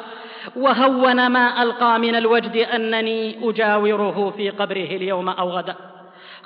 وهون 0.56 1.28
ما 1.28 1.64
ألقى 1.64 2.00
من 2.00 2.16
الوجد 2.16 2.58
أنني 2.58 3.50
أجاوره 3.50 4.34
في 4.38 4.50
قبره 4.50 4.78
اليوم 4.96 5.30
أو 5.30 5.50
غدا. 5.50 5.89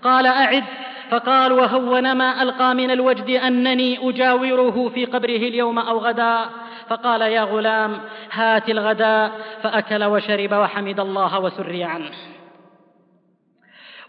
قال 0.03 0.27
أعد. 0.27 0.63
فقال 1.09 1.51
وهون 1.51 2.17
ما 2.17 2.43
ألقى 2.43 2.75
من 2.75 2.91
الوجد 2.91 3.29
أنني 3.29 4.09
أجاوره 4.09 4.89
في 4.89 5.05
قبره 5.05 5.35
اليوم 5.35 5.79
أو 5.79 5.97
غدا. 5.97 6.45
فقال 6.89 7.21
يا 7.21 7.41
غلام 7.41 7.99
هات 8.31 8.69
الغداء 8.69 9.31
فأكل 9.63 10.03
وشرب 10.03 10.53
وحمد 10.53 10.99
الله 10.99 11.39
وسري 11.39 11.83
عنه. 11.83 12.11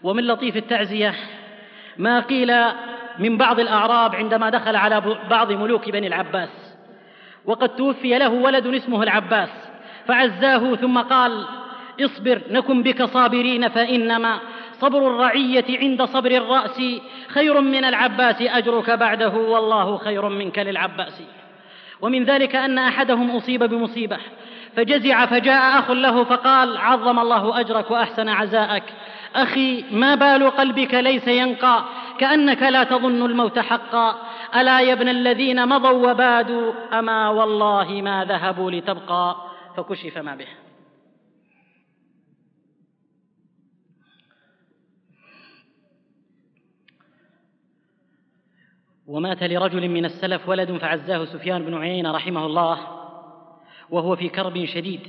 ومن 0.03 0.27
لطيف 0.27 0.57
التعزية 0.57 1.13
ما 1.97 2.19
قيل 2.19 2.53
من 3.19 3.37
بعض 3.37 3.59
الأعراب 3.59 4.15
عندما 4.15 4.49
دخل 4.49 4.75
على 4.75 5.01
بعض 5.29 5.51
ملوك 5.51 5.89
بني 5.89 6.07
العباس. 6.07 6.77
وقد 7.45 7.69
توفي 7.69 8.17
له 8.17 8.29
ولد 8.29 8.67
اسمه 8.67 9.03
العباس. 9.03 9.49
فعزاه 10.07 10.75
ثم 10.75 10.97
قال 10.97 11.45
اصبر 12.01 12.41
نكن 12.51 12.83
بك 12.83 13.03
صابرين 13.03 13.69
فإنما 13.69 14.39
صبر 14.79 15.07
الرعية 15.07 15.79
عند 15.79 16.03
صبر 16.03 16.31
الرأس. 16.31 16.81
خير 17.27 17.61
من 17.61 17.85
العباس 17.85 18.41
أجرك 18.41 18.89
بعده 18.89 19.29
والله 19.29 19.97
خير 19.97 20.29
منك 20.29 20.59
للعباس. 20.59 21.21
ومن 22.01 22.23
ذلك 22.23 22.55
أن 22.55 22.77
أحدهم 22.77 23.35
أصيب 23.35 23.63
بمصيبة 23.63 24.17
فجزع 24.75 25.25
فجاء 25.25 25.79
أخ 25.79 25.91
له 25.91 26.23
فقال 26.23 26.77
عظم 26.77 27.19
الله 27.19 27.59
أجرك 27.59 27.91
وأحسن 27.91 28.29
عزاءك. 28.29 28.83
أخي 29.35 29.83
ما 29.91 30.15
بال 30.15 30.49
قلبك 30.49 30.93
ليس 30.93 31.27
ينقى 31.27 31.83
كأنك 32.17 32.63
لا 32.63 32.83
تظن 32.83 33.25
الموت 33.25 33.59
حقا. 33.59 34.15
ألا 34.55 34.79
يا 34.79 34.93
ابن 34.93 35.09
الذين 35.09 35.69
مضوا 35.69 36.11
وبادوا 36.11 36.73
أما 36.93 37.29
والله 37.29 38.01
ما 38.01 38.25
ذهبوا 38.25 38.71
لتبقى. 38.71 39.35
فكشف 39.77 40.17
ما 40.17 40.35
به. 40.35 40.64
ومات 49.07 49.43
لرجل 49.43 49.89
من 49.89 50.05
السلف 50.05 50.49
ولد 50.49 50.77
فعزاه 50.77 51.25
سفيان 51.25 51.65
بن 51.65 51.77
عيينة 51.77 52.11
رحمه 52.11 52.45
الله 52.45 52.77
وهو 53.89 54.15
في 54.15 54.29
كرب 54.29 54.65
شديد. 54.65 55.01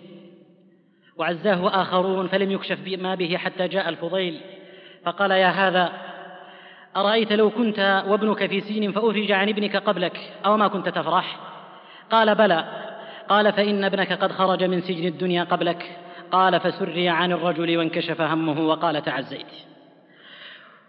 وعزاه 1.16 1.82
آخرون 1.82 2.28
فلم 2.28 2.50
يكشف 2.50 2.78
ما 2.98 3.14
به 3.14 3.36
حتى 3.36 3.68
جاء 3.68 3.88
الفضيل. 3.88 4.40
فقال 5.04 5.30
يا 5.30 5.48
هذا 5.48 5.92
أرأيت 6.96 7.32
لو 7.32 7.50
كنت 7.50 8.04
وابنك 8.08 8.46
في 8.46 8.60
سين 8.60 8.92
فأفرج 8.92 9.32
عن 9.32 9.48
ابنك 9.48 9.76
قبلك 9.76 10.32
أو 10.46 10.56
ما 10.56 10.68
كنت 10.68 10.88
تفرح؟ 10.88 11.38
قال 12.10 12.34
بلى. 12.34 12.64
قال 13.28 13.52
فإن 13.52 13.84
ابنك 13.84 14.12
قد 14.12 14.32
خرج 14.32 14.64
من 14.64 14.80
سجن 14.80 15.06
الدنيا 15.06 15.44
قبلك. 15.44 15.98
قال 16.32 16.60
فسري 16.60 17.08
عن 17.08 17.32
الرجل 17.32 17.76
وانكشف 17.76 18.20
همه 18.20 18.60
وقال 18.60 19.02
تعزيت. 19.02 19.52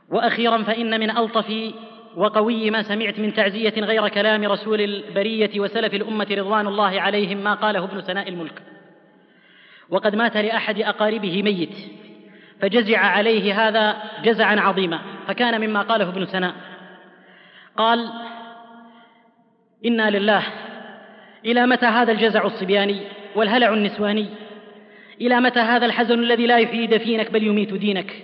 وأخيرا 0.10 0.64
فإن 0.64 0.99
من 0.99 1.10
ألطف 1.10 1.74
وقوي 2.18 2.72
ما 2.72 2.82
سمعت 2.82 3.20
من 3.20 3.34
تعزية 3.34 3.74
غير 3.78 4.07
كلام 4.07 4.43
رسول 4.43 4.82
البرية 4.82 5.59
وسلف 5.59 5.93
الأمة 5.93 6.28
رضوان 6.32 6.68
الله 6.68 7.01
عليهم 7.01 7.38
ما 7.38 7.53
قاله 7.53 7.84
ابن 7.84 8.01
سناء 8.01 8.30
الملك. 8.30 8.61
وقد 9.89 10.15
مات 10.15 10.38
لأحد 10.38 10.80
أقاربه 10.80 11.43
ميت 11.43 11.76
فجزع 12.61 12.99
عليه 12.99 13.68
هذا 13.68 13.97
جزعا 14.24 14.59
عظيما 14.59 14.99
فكان 15.28 15.61
مما 15.61 15.82
قاله 15.82 16.09
ابن 16.09 16.26
سناء 16.26 16.53
قال 17.78 18.09
إنا 19.86 20.09
لله 20.09 20.43
إلى 21.45 21.68
متى 21.68 21.86
هذا 21.86 22.11
الجزع 22.11 22.45
الصبياني 22.45 23.01
والهلع 23.36 23.74
النسواني؟ 23.74 24.30
إلى 25.22 25.39
متى 25.39 25.59
هذا 25.59 25.86
الحزن 25.86 26.20
الذي 26.20 26.47
لا 26.47 26.57
يحيي 26.57 26.88
دفينك 26.88 27.32
بل 27.32 27.43
يميت 27.43 27.74
دينك؟ 27.74 28.24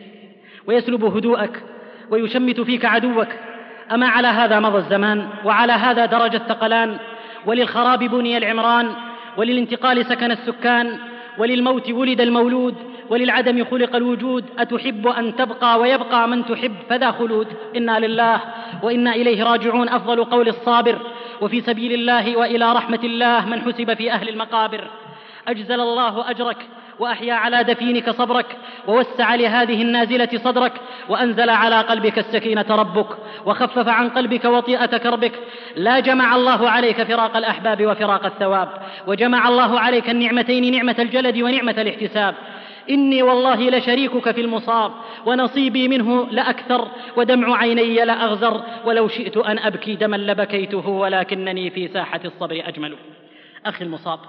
ويسلب 0.67 1.03
هدوءك 1.03 1.63
ويشمت 2.09 2.61
فيك 2.61 2.85
عدوك 2.85 3.27
أما 3.93 4.07
على 4.07 4.27
هذا 4.27 4.59
مضى 4.59 4.77
الزمان 4.77 5.27
وعلى 5.45 5.73
هذا 5.73 6.05
درج 6.05 6.35
الثقلان 6.35 6.97
وللخراب 7.45 7.99
بني 7.99 8.37
العمران 8.37 8.93
وللانتقال 9.37 10.05
سكن 10.05 10.31
السكان 10.31 10.99
وللموت 11.37 11.89
ولد 11.91 12.21
المولود 12.21 12.75
وللعدم 13.09 13.65
خلق 13.65 13.95
الوجود 13.95 14.45
أتحب 14.59 15.07
أن 15.07 15.35
تبقى 15.35 15.79
ويبقى 15.79 16.27
من 16.27 16.45
تحب؟ 16.45 16.75
فذا 16.89 17.11
خلود. 17.11 17.47
إنا 17.75 17.99
لله 17.99 18.41
وإنا 18.83 19.15
إليه 19.15 19.43
راجعون. 19.43 19.89
أفضل 19.89 20.23
قول 20.23 20.47
الصابر. 20.47 20.97
وفي 21.41 21.61
سبيل 21.61 21.93
الله 21.93 22.37
وإلى 22.37 22.73
رحمة 22.73 22.99
الله 23.03 23.45
من 23.45 23.61
حسب 23.61 23.93
في 23.93 24.11
أهل 24.11 24.29
المقابر. 24.29 24.87
أجزل 25.47 25.79
الله 25.79 26.29
أجرك. 26.29 26.57
وأحيا 26.99 27.33
على 27.33 27.63
دفينك 27.63 28.09
صبرك 28.09 28.57
ووسع 28.87 29.35
لهذه 29.35 29.81
النازلة 29.81 30.29
صدرك 30.35 30.73
وأنزل 31.09 31.49
على 31.49 31.81
قلبك 31.81 32.19
السكينة 32.19 32.65
ربك 32.69 33.07
وخفف 33.45 33.87
عن 33.87 34.09
قلبك 34.09 34.45
وطيئه 34.45 34.97
كربك 34.97 35.31
لا 35.75 35.99
جمع 35.99 36.35
الله 36.35 36.69
عليك 36.69 37.03
فراق 37.03 37.37
الأحباب 37.37 37.85
وفراق 37.85 38.25
الثواب 38.25 38.69
وجمع 39.07 39.47
الله 39.47 39.79
عليك 39.79 40.09
النعمتين 40.09 40.71
نعمة 40.71 40.95
الجلد 40.99 41.37
ونعمة 41.37 41.75
الاحتساب. 41.81 42.35
إني 42.89 43.23
والله 43.23 43.69
لشريكك 43.69 44.31
في 44.31 44.41
المصاب 44.41 44.91
ونصيبي 45.25 45.87
منه 45.87 46.27
لأكثر 46.31 46.87
ودمع 47.17 47.57
عيني 47.57 48.05
لأغزر 48.05 48.61
ولو 48.85 49.07
شئت 49.07 49.37
أن 49.37 49.59
أبكي 49.59 49.95
دما 49.95 50.15
لبكيته 50.15 50.89
ولكنني 50.89 51.69
في 51.69 51.87
ساحة 51.87 52.19
الصبر 52.25 52.63
أجمل. 52.67 52.95
أخي 53.65 53.85
المصاب 53.85 54.19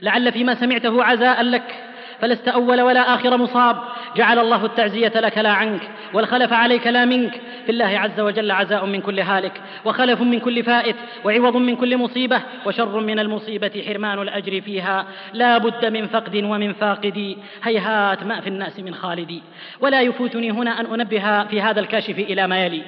لعل 0.00 0.32
فيما 0.32 0.54
سمعته 0.54 1.04
عزاء 1.04 1.42
لك. 1.42 1.74
فلست 2.20 2.48
أول 2.48 2.80
ولا 2.80 3.14
آخر 3.14 3.36
مصاب. 3.36 3.76
جعل 4.16 4.38
الله 4.38 4.64
التعزية 4.64 5.12
لك 5.14 5.38
لا 5.38 5.50
عنك 5.50 5.80
والخلف 6.14 6.52
عليك 6.52 6.86
لا 6.86 7.04
منك. 7.04 7.40
في 7.66 7.72
الله 7.72 7.98
عز 7.98 8.20
وجل 8.20 8.50
عزاء 8.50 8.86
من 8.86 9.00
كل 9.00 9.20
هالك 9.20 9.60
وخلف 9.84 10.20
من 10.20 10.40
كل 10.40 10.62
فائت 10.62 10.96
وعوض 11.24 11.56
من 11.56 11.76
كل 11.76 11.96
مصيبة 11.96 12.42
وشر 12.66 13.00
من 13.00 13.18
المصيبة 13.18 13.84
حرمان 13.86 14.22
الأجر 14.22 14.60
فيها. 14.60 15.06
لا 15.32 15.58
بد 15.58 15.86
من 15.86 16.06
فقد 16.06 16.36
ومن 16.36 16.72
فاقد. 16.72 17.36
هيهات 17.62 18.24
ما 18.24 18.40
في 18.40 18.46
الناس 18.46 18.80
من 18.80 18.94
خالدي 18.94 19.42
ولا 19.80 20.00
يفوتني 20.00 20.50
هنا 20.50 20.80
أن 20.80 20.86
أنبه 20.86 21.44
في 21.44 21.60
هذا 21.60 21.80
الكاشف 21.80 22.18
إلى 22.18 22.46
ما 22.46 22.64
يلي. 22.64 22.82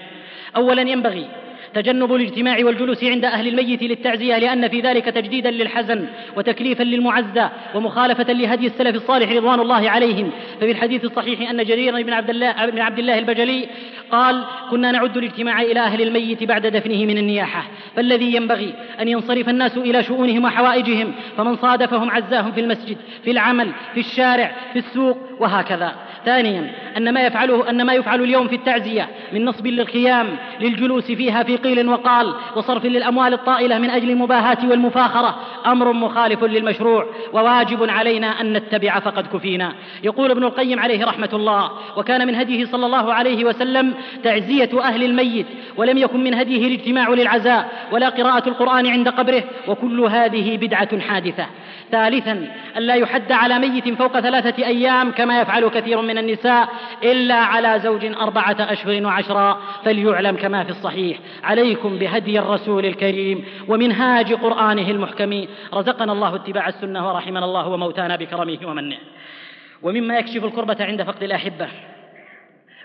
أولا 0.56 0.82
ينبغي 0.82 1.28
تجنب 1.74 2.14
الاجتماع 2.14 2.64
والجلوس 2.64 3.04
عند 3.04 3.24
أهل 3.24 3.48
الميت 3.48 3.82
للتعزية 3.82 4.38
لأن 4.38 4.68
في 4.68 4.80
ذلك 4.80 5.04
تجديدا 5.04 5.50
للحزن 5.50 6.06
وتكليفا 6.36 6.82
للمعزى 6.82 7.48
ومخالفة 7.74 8.32
لهدي 8.32 8.66
السلف 8.66 8.96
الصالح 8.96 9.32
رضوان 9.32 9.60
الله 9.60 9.90
عليهم. 9.90 10.30
ففي 10.60 10.70
الحديث 10.70 11.04
الصحيح 11.04 11.50
أن 11.50 11.64
جرير 11.64 12.02
بن 12.02 12.12
عبد 12.12 12.30
الله 12.30 12.66
بن 12.66 12.78
عبد 12.78 12.98
الله 12.98 13.18
البجلي 13.18 13.68
قال 14.12 14.44
كنا 14.70 14.90
نعد 14.92 15.16
الاجتماع 15.16 15.62
إلى 15.62 15.80
أهل 15.80 16.02
الميت 16.02 16.44
بعد 16.44 16.66
دفنه 16.66 17.04
من 17.04 17.18
النياحة. 17.18 17.64
فالذي 17.96 18.34
ينبغي 18.34 18.74
أن 19.00 19.08
ينصرف 19.08 19.48
الناس 19.48 19.76
إلى 19.76 20.02
شؤونهم 20.02 20.44
وحوائجهم 20.44 21.12
فمن 21.36 21.56
صادفهم 21.56 22.10
عزاهم 22.10 22.52
في 22.52 22.60
المسجد 22.60 22.96
في 23.24 23.30
العمل 23.30 23.70
في 23.94 24.00
الشارع 24.00 24.52
في 24.72 24.78
السوق 24.78 25.18
وهكذا. 25.38 25.94
ثانيا 26.24 26.72
أن 26.96 27.14
ما 27.14 27.20
يفعله 27.20 27.70
أن 27.70 27.86
ما 27.86 27.94
يفعل 27.94 28.20
اليوم 28.20 28.48
في 28.48 28.54
التعزية 28.54 29.08
من 29.32 29.44
نصب 29.44 29.66
للخيام 29.66 30.26
للجلوس 30.60 31.04
فيها 31.04 31.42
في 31.42 31.56
قيل 31.56 31.88
وقال 31.88 32.34
وصرف 32.56 32.84
للأموال 32.84 33.32
الطائلة 33.32 33.78
من 33.78 33.90
أجل 33.90 34.10
المباهاة 34.10 34.58
والمفاخرة 34.68 35.36
أمر 35.66 35.92
مخالف 35.92 36.44
للمشروع 36.44 37.06
وواجب 37.32 37.90
علينا 37.90 38.40
أن 38.40 38.52
نتبع 38.52 39.00
فقد 39.00 39.26
كفينا. 39.26 39.72
يقول 40.02 40.30
ابن 40.30 40.44
القيم 40.44 40.80
عليه 40.80 41.04
رحمة 41.04 41.30
الله 41.32 41.70
وكان 41.96 42.26
من 42.26 42.34
هديه 42.34 42.64
صلى 42.64 42.86
الله 42.86 43.14
عليه 43.14 43.44
وسلم 43.44 43.94
تعزية 44.24 44.82
أهل 44.82 45.04
الميت 45.04 45.46
ولم 45.76 45.98
يكن 45.98 46.24
من 46.24 46.34
هديه 46.34 46.66
الاجتماع 46.66 47.08
للعزاء 47.08 47.68
ولا 47.92 48.08
قراءة 48.08 48.48
القرآن 48.48 48.86
عند 48.86 49.08
قبره 49.08 49.44
وكل 49.68 50.00
هذه 50.00 50.56
بدعة 50.56 51.00
حادثة. 51.00 51.46
ثالثا 51.90 52.46
ألا 52.76 52.94
يحد 52.94 53.32
على 53.32 53.58
ميت 53.58 53.88
فوق 53.88 54.20
ثلاثة 54.20 54.66
أيام 54.66 55.10
كما 55.10 55.40
يفعل 55.40 55.68
كثير 55.68 56.00
من 56.00 56.18
النساء 56.18 56.68
إلا 57.02 57.34
على 57.34 57.80
زوج 57.80 58.04
أربعة 58.04 58.56
أشهر 58.60 59.06
وعشرا 59.06 59.60
فليعلم 59.84 60.36
كما 60.36 60.64
في 60.64 60.70
الصحيح. 60.70 61.18
عليكم 61.44 61.98
بهدي 61.98 62.38
الرسول 62.38 62.86
الكريم 62.86 63.44
ومنهاج 63.68 64.32
قرآنه 64.32 64.90
المحكم. 64.90 65.44
رزقنا 65.74 66.12
الله 66.12 66.34
اتباع 66.34 66.68
السنة 66.68 67.08
ورحمنا 67.08 67.44
الله 67.44 67.68
وموتانا 67.68 68.16
بكرمه 68.16 68.58
ومنه. 68.64 68.96
ومما 69.82 70.18
يكشف 70.18 70.44
الكربة 70.44 70.76
عند 70.80 71.02
فقد 71.02 71.22
الأحبة. 71.22 71.68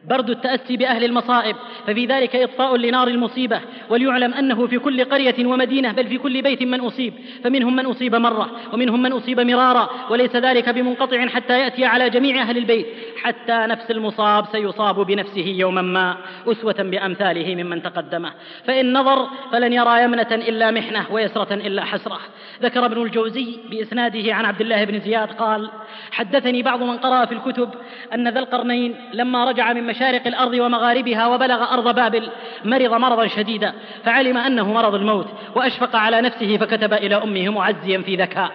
برد 0.09 0.29
التأسي 0.29 0.77
بأهل 0.77 1.03
المصائب 1.03 1.55
ففي 1.87 2.05
ذلك 2.05 2.35
إطفاء 2.35 2.75
لنار 2.77 3.07
المصيبة 3.07 3.61
وليعلم 3.89 4.33
أنه 4.33 4.67
في 4.67 4.79
كل 4.79 5.03
قرية 5.03 5.45
ومدينة 5.45 5.91
بل 5.91 6.07
في 6.07 6.17
كل 6.17 6.41
بيت 6.41 6.63
من 6.63 6.79
أصيب 6.79 7.13
فمنهم 7.43 7.75
من 7.75 7.85
أصيب 7.85 8.15
مرة 8.15 8.51
ومنهم 8.73 9.01
من 9.01 9.11
أصيب 9.11 9.39
مرارا 9.39 9.89
وليس 10.09 10.35
ذلك 10.35 10.69
بمنقطع 10.69 11.27
حتى 11.27 11.59
يأتي 11.59 11.85
على 11.85 12.09
جميع 12.09 12.41
أهل 12.41 12.57
البيت 12.57 12.87
حتى 13.23 13.65
نفس 13.67 13.91
المصاب 13.91 14.45
سيصاب 14.51 15.05
بنفسه 15.05 15.47
يوما 15.47 15.81
ما 15.81 16.17
أسوة 16.47 16.75
بأمثاله 16.79 17.55
ممن 17.55 17.83
تقدمه 17.83 18.33
فإن 18.65 18.93
نظر 18.93 19.27
فلن 19.51 19.73
يرى 19.73 20.03
يمنة 20.03 20.27
إلا 20.31 20.71
محنة 20.71 21.05
ويسرة 21.11 21.53
إلا 21.53 21.83
حسرة. 21.83 22.19
ذكر 22.61 22.85
ابن 22.85 23.01
الجوزي 23.01 23.57
بإسناده 23.69 24.33
عن 24.33 24.45
عبد 24.45 24.61
الله 24.61 24.83
بن 24.83 24.99
زياد 24.99 25.27
قال 25.27 25.69
حدثني 26.11 26.63
بعض 26.63 26.83
من 26.83 26.97
قرأ 26.97 27.25
في 27.25 27.31
الكتب 27.31 27.69
أن 28.13 28.27
ذا 28.27 28.39
القرنين 28.39 28.95
لما 29.13 29.45
رجع 29.45 29.73
من 29.73 29.87
مشارق 29.95 30.27
الأرض 30.27 30.53
ومغاربها 30.53 31.27
وبلغ 31.27 31.73
أرض 31.73 31.95
بابل 31.95 32.29
مرض 32.65 32.93
مرضا 32.93 33.27
شديدا 33.27 33.73
فعلم 34.03 34.37
أنه 34.37 34.73
مرض 34.73 34.95
الموت 34.95 35.27
وأشفق 35.55 35.95
على 35.95 36.21
نفسه 36.21 36.57
فكتب 36.57 36.93
إلى 36.93 37.15
أمه 37.15 37.49
معزيا 37.49 38.01
في 38.01 38.15
ذكاء. 38.15 38.51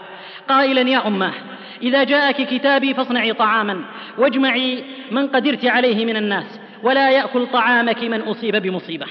قائلا 0.48 0.90
يا 0.90 1.06
أماه 1.06 1.32
إذا 1.82 2.04
جاءك 2.04 2.36
كتابي 2.36 2.94
فاصنعي 2.94 3.32
طعاما 3.32 3.84
واجمعي 4.18 4.84
من 5.10 5.26
قدرت 5.26 5.64
عليه 5.64 6.04
من 6.04 6.16
الناس 6.16 6.60
ولا 6.82 7.10
يأكل 7.10 7.46
طعامك 7.46 8.02
من 8.02 8.20
أصيب 8.20 8.56
بمصيبة. 8.56 9.06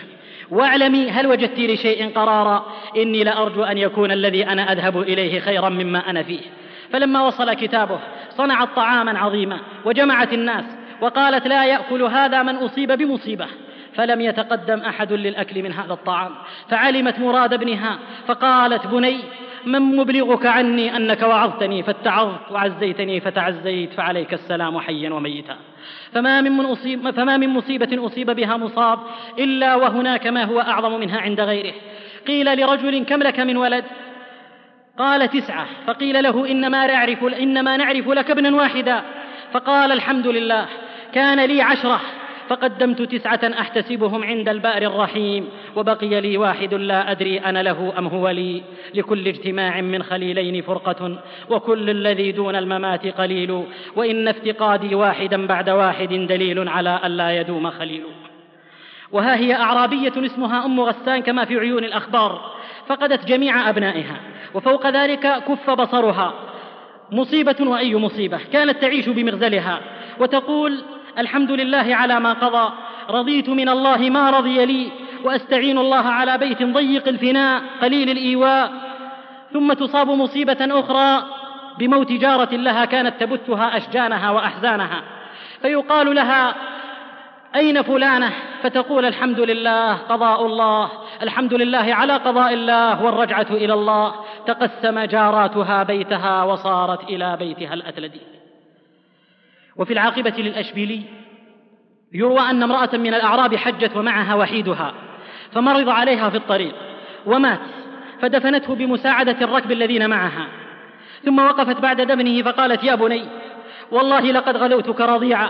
واعلمي 0.50 1.10
هل 1.10 1.28
وجدت 1.28 1.60
لشيء 1.60 2.10
قرارا 2.16 2.66
إني 2.98 3.24
لأرجو 3.24 3.64
أن 3.64 3.78
يكون 3.78 4.12
الذي 4.12 4.48
أنا 4.48 4.72
أذهب 4.72 5.02
إليه 5.02 5.40
خيرا 5.40 5.70
مما 5.70 6.10
أنا 6.10 6.24
فيه. 6.24 6.42
فلما 6.94 7.28
وصل 7.28 7.54
كتابه 7.54 8.00
صنعت 8.30 8.70
طعاما 8.76 9.20
عظيما 9.20 9.58
وجمعت 9.86 10.34
الناس 10.34 10.79
وقالت 11.02 11.48
لا 11.48 11.66
يأكل 11.66 12.02
هذا 12.02 12.44
من 12.44 12.56
أصيب 12.56 12.92
بمصيبة 12.92 13.48
فلم 13.94 14.22
يتقدم 14.22 14.80
أحد 14.80 15.14
للأكل 15.14 15.64
من 15.64 15.74
هذا 15.74 15.94
الطعام 15.94 16.32
فعلمت 16.70 17.20
مراد 17.20 17.54
ابنها 17.54 18.00
فقالت 18.28 18.88
بني 18.88 19.20
من 19.66 19.80
مبلغك 19.82 20.46
عني 20.46 20.98
أنك 20.98 21.22
وعظتني 21.22 21.84
فاتعظت 21.84 22.52
وعزيتني 22.52 23.20
فتعزيت 23.20 23.94
فعليك 23.94 24.34
السلام 24.34 24.80
حيا 24.80 25.14
وميتا. 25.14 25.58
فما 26.14 26.42
من, 26.42 26.52
من 26.52 26.66
أصيب 26.66 27.12
فما 27.12 27.38
من 27.38 27.50
مصيبة 27.50 28.06
أصيب 28.06 28.32
بها 28.32 28.58
مصاب 28.58 29.00
إلا 29.40 29.76
وهناك 29.76 30.28
ما 30.28 30.44
هو 30.44 30.60
أعظم 30.60 31.00
منها 31.00 31.20
عند 31.22 31.42
غيره. 31.42 31.74
قيل 32.28 32.60
لرجل 32.60 33.06
كم 33.06 33.24
لك 33.24 33.40
من 33.40 33.58
ولد؟ 33.58 33.86
قال 34.98 35.30
تسعة. 35.30 35.68
فقيل 35.88 36.24
له 36.24 36.52
إنما 36.52 36.88
نعرف, 36.88 37.24
إنما 37.24 37.78
نعرف 37.78 38.08
لك 38.08 38.32
ابنا 38.32 38.56
واحدا. 38.56 39.02
فقال 39.54 39.92
الحمد 39.92 40.28
لله. 40.28 40.66
كان 41.14 41.46
لي 41.46 41.62
عشرة 41.62 42.02
فقدمت 42.50 43.02
تسعة 43.02 43.40
أحتسبهم 43.60 44.24
عند 44.24 44.50
البأر 44.50 44.82
الرحيم 44.82 45.50
وبقي 45.76 46.22
لي 46.22 46.38
واحد 46.38 46.74
لا 46.74 47.12
أدري 47.12 47.38
أنا 47.38 47.64
له 47.64 47.94
أم 47.98 48.08
هو 48.08 48.30
لي. 48.30 48.62
لكل 48.96 49.28
اجتماع 49.28 49.82
من 49.82 50.04
خليلين 50.04 50.62
فرقة 50.62 51.20
وكل 51.50 51.90
الذي 51.90 52.32
دون 52.32 52.56
الممات 52.56 53.08
قليل. 53.08 53.64
وإن 53.96 54.28
افتقادي 54.28 54.96
واحدا 54.96 55.48
بعد 55.48 55.70
واحد 55.70 56.14
دليل 56.14 56.70
على 56.70 57.00
ألا 57.06 57.40
يدوم 57.40 57.70
خليل. 57.70 58.04
وها 59.12 59.36
هي 59.36 59.56
أعرابية 59.56 60.14
اسمها 60.18 60.66
أم 60.66 60.80
غسان 60.80 61.22
كما 61.22 61.46
في 61.46 61.60
عيون 61.60 61.84
الأخبار. 61.84 62.52
فقدت 62.88 63.26
جميع 63.26 63.70
أبنائها 63.70 64.20
وفوق 64.54 64.88
ذلك 64.88 65.44
كف 65.48 65.70
بصرها. 65.70 66.34
مصيبة 67.12 67.56
وأي 67.60 67.96
مصيبة؟ 67.96 68.40
كانت 68.54 68.82
تعيش 68.82 69.10
بمغزلها. 69.10 69.80
وتقول 70.20 70.84
الحمد 71.20 71.52
لله 71.52 71.96
على 71.96 72.20
ما 72.20 72.34
قضى. 72.34 72.74
رضيت 73.10 73.50
من 73.50 73.70
الله 73.70 73.98
ما 73.98 74.30
رضي 74.30 74.66
لي 74.66 74.92
وأستعين 75.24 75.78
الله 75.78 76.08
على 76.08 76.38
بيت 76.38 76.64
ضيق 76.64 77.08
الفناء 77.08 77.62
قليل 77.82 78.10
الإيواء. 78.10 78.72
ثم 79.54 79.74
تصاب 79.74 80.10
مصيبة 80.10 80.58
أخرى 80.62 81.24
بموت 81.80 82.12
جارة 82.12 82.56
لها 82.56 82.86
كانت 82.86 83.14
تبثها 83.20 83.78
أشجانها 83.78 84.32
وأحزانها. 84.32 85.02
فيقال 85.62 86.16
لها 86.16 86.56
أين 87.56 87.82
فلانة؟ 87.82 88.32
فتقول 88.64 89.06
الحمد 89.06 89.40
لله 89.40 89.94
قضاء 89.94 90.46
الله. 90.46 90.90
الحمد 91.22 91.54
لله 91.54 91.94
على 91.94 92.14
قضاء 92.14 92.54
الله 92.54 93.04
والرجعة 93.04 93.48
إلى 93.52 93.74
الله. 93.74 94.16
تقسم 94.46 95.00
جاراتها 95.00 95.84
بيتها 95.84 96.44
وصارت 96.44 97.04
إلى 97.04 97.38
بيتها 97.40 97.74
الاتلدي 97.74 98.39
وفي 99.80 99.94
العاقبة 99.94 100.34
للأشبيلي 100.38 101.02
يروى 102.14 102.40
أن 102.40 102.64
امرأة 102.64 102.90
من 102.94 103.14
الأعراب 103.14 103.56
حجت 103.56 103.98
ومعها 103.98 104.36
وحيدها 104.36 104.94
فمرض 105.52 105.90
عليها 105.90 106.30
في 106.30 106.38
الطريق 106.38 106.76
ومات 107.26 107.60
فدفنته 108.22 108.76
بمساعدة 108.76 109.36
الركب 109.42 109.72
الذين 109.72 110.10
معها. 110.10 110.48
ثم 111.26 111.40
وقفت 111.40 111.80
بعد 111.80 112.02
دفنه 112.02 112.42
فقالت 112.42 112.84
يا 112.84 112.96
بني 112.96 113.26
والله 113.92 114.32
لقد 114.32 114.58
غلوتك 114.58 115.02
رضيعا 115.02 115.50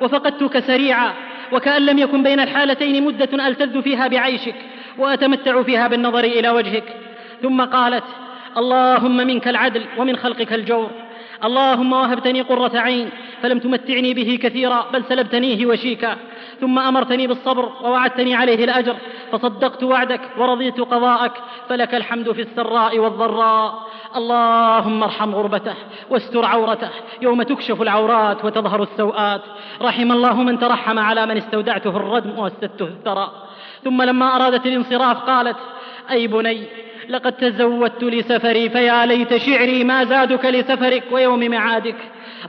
وفقدتك 0.00 0.58
سريعا 0.58 1.12
وكأن 1.52 1.86
لم 1.86 1.98
يكن 1.98 2.22
بين 2.22 2.40
الحالتين 2.40 3.04
مدة 3.04 3.48
ألتذ 3.48 3.82
فيها 3.82 4.08
بعيشك 4.08 4.54
وأتمتع 4.98 5.62
فيها 5.62 5.88
بالنظر 5.88 6.24
إلى 6.24 6.50
وجهك. 6.50 6.84
ثم 7.42 7.64
قالت 7.64 8.04
اللهم 8.56 9.16
منك 9.16 9.48
العدل 9.48 9.86
ومن 9.98 10.16
خلقك 10.16 10.52
الجور 10.52 10.90
اللهم 11.44 11.92
وهبتني 11.92 12.40
قرة 12.40 12.78
عين 12.78 13.10
فلم 13.42 13.58
تمتعني 13.58 14.14
به 14.14 14.38
كثيرا 14.42 14.86
بل 14.92 15.04
سلبتنيه 15.04 15.66
وشيكا. 15.66 16.16
ثم 16.60 16.78
أمرتني 16.78 17.26
بالصبر 17.26 17.72
ووعدتني 17.82 18.34
عليه 18.34 18.64
الأجر. 18.64 18.96
فصدقت 19.32 19.82
وعدك 19.82 20.20
ورضيت 20.38 20.80
قضاءك. 20.80 21.32
فلك 21.68 21.94
الحمد 21.94 22.32
في 22.32 22.40
السراء 22.40 22.98
والضراء. 22.98 23.74
اللهم 24.16 25.02
ارحم 25.02 25.34
غربته 25.34 25.74
واستر 26.10 26.44
عورته. 26.44 26.90
يوم 27.22 27.42
تكشف 27.42 27.82
العورات 27.82 28.44
وتظهر 28.44 28.82
السوءات. 28.82 29.42
رحم 29.82 30.12
الله 30.12 30.42
من 30.42 30.58
ترحم 30.58 30.98
على 30.98 31.26
من 31.26 31.36
استودعته 31.36 31.96
الردم 31.96 32.38
واسدته 32.38 32.84
الثرى. 32.84 33.30
ثم 33.84 34.02
لما 34.02 34.36
أرادت 34.36 34.66
الانصراف 34.66 35.16
قالت 35.16 35.56
أي 36.10 36.26
بني 36.26 36.62
لقد 37.08 37.32
تزودت 37.32 38.04
لسفري 38.04 38.68
فيا 38.68 39.06
ليت 39.06 39.36
شعري 39.36 39.84
ما 39.84 40.04
زادك 40.04 40.44
لسفرك 40.44 41.02
ويوم 41.10 41.50
معادك. 41.50 41.96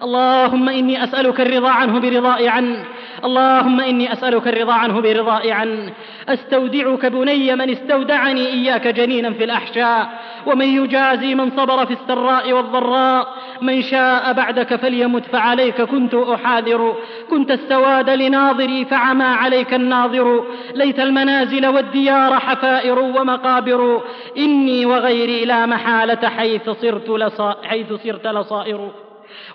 اللهم 0.03 0.70
إني 0.70 1.03
أسألك 1.03 1.41
الرضا 1.41 1.70
عنه 1.70 1.99
برضائي 1.99 2.49
عنه 2.49 2.86
اللهم 3.26 3.80
إني 3.80 4.14
أسألك 4.14 4.48
الرضا 4.48 4.74
عنه 4.74 5.02
برضائي 5.02 5.52
عنه 5.52 5.94
أستودعك 6.30 7.06
بني 7.06 7.56
من 7.56 7.70
استودعني 7.70 8.48
إياك 8.48 8.88
جنينا 8.88 9.34
في 9.34 9.44
الأحشاء. 9.44 10.10
ومن 10.45 10.66
يجازي 10.66 11.36
من 11.36 11.52
صبر 11.52 11.86
في 11.86 11.94
السراء 11.94 12.53
والضراء. 12.53 13.28
من 13.62 13.82
شاء 13.82 14.34
بعدك 14.34 14.76
فليمت 14.76 15.26
فعليك 15.26 15.82
كنت 15.82 16.14
أحاذر. 16.14 16.95
كنت 17.30 17.52
السواد 17.52 18.10
لناظري 18.10 18.86
فعمى 18.86 19.24
عليك 19.24 19.74
الناظر. 19.74 20.45
ليت 20.76 20.99
المنازل 20.99 21.68
والديار 21.68 22.40
حفائر 22.40 22.99
ومقابر. 22.99 24.02
إني 24.38 24.86
وغيري 24.86 25.45
لا 25.45 25.66
محالة 25.66 26.30
حيث 26.30 26.70
صرت, 26.70 27.10
لصا 27.10 27.56
حيث 27.64 27.94
صرت 27.94 28.28
لصائر. 28.28 28.91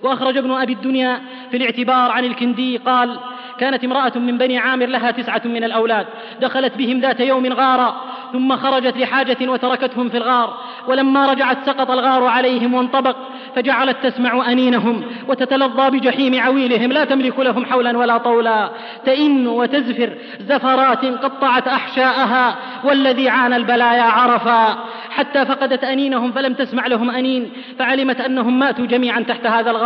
وأخرج 0.02 0.36
ابن 0.36 0.50
أبي 0.50 0.72
الدنيا 0.72 1.20
في 1.50 1.56
الاعتبار 1.56 2.10
عن 2.10 2.24
الكندي 2.24 2.76
قال 2.76 3.18
كانت 3.58 3.84
امرأة 3.84 4.12
من 4.18 4.38
بني 4.38 4.58
عامر 4.58 4.86
لها 4.86 5.10
تسعة 5.10 5.42
من 5.44 5.64
الأولاد 5.64 6.06
دخلت 6.40 6.76
بهم 6.76 7.00
ذات 7.00 7.20
يوم 7.20 7.52
غارا 7.52 7.96
ثم 8.32 8.56
خرجت 8.56 8.96
لحاجة 8.96 9.36
وتركتهم 9.50 10.08
في 10.08 10.16
الغار 10.16 10.58
ولما 10.88 11.32
رجعت 11.32 11.58
سقط 11.66 11.90
الغار 11.90 12.24
عليهم 12.24 12.74
وانطبق 12.74 13.16
فجعلت 13.56 13.96
تسمع 14.02 14.52
أنينهم 14.52 15.02
وتتلظى 15.28 15.90
بجحيم 15.90 16.40
عويلهم 16.40 16.92
لا 16.92 17.04
تملك 17.04 17.38
لهم 17.38 17.64
حولا 17.64 17.98
ولا 17.98 18.18
طولا 18.18 18.70
تئن 19.04 19.46
وتزفر 19.46 20.12
زفرات 20.40 21.04
قطعت 21.04 21.68
أحشاءها 21.68 22.56
والذي 22.84 23.28
عانى 23.28 23.56
البلايا 23.56 24.02
عرفا 24.02 24.78
حتى 25.10 25.46
فقدت 25.46 25.84
أنينهم 25.84 26.32
فلم 26.32 26.54
تسمع 26.54 26.86
لهم 26.86 27.10
أنين 27.10 27.50
فعلمت 27.78 28.20
أنهم 28.20 28.58
ماتوا 28.58 28.86
جميعا 28.86 29.20
تحت 29.20 29.46
هذا 29.46 29.70
الغار. 29.70 29.85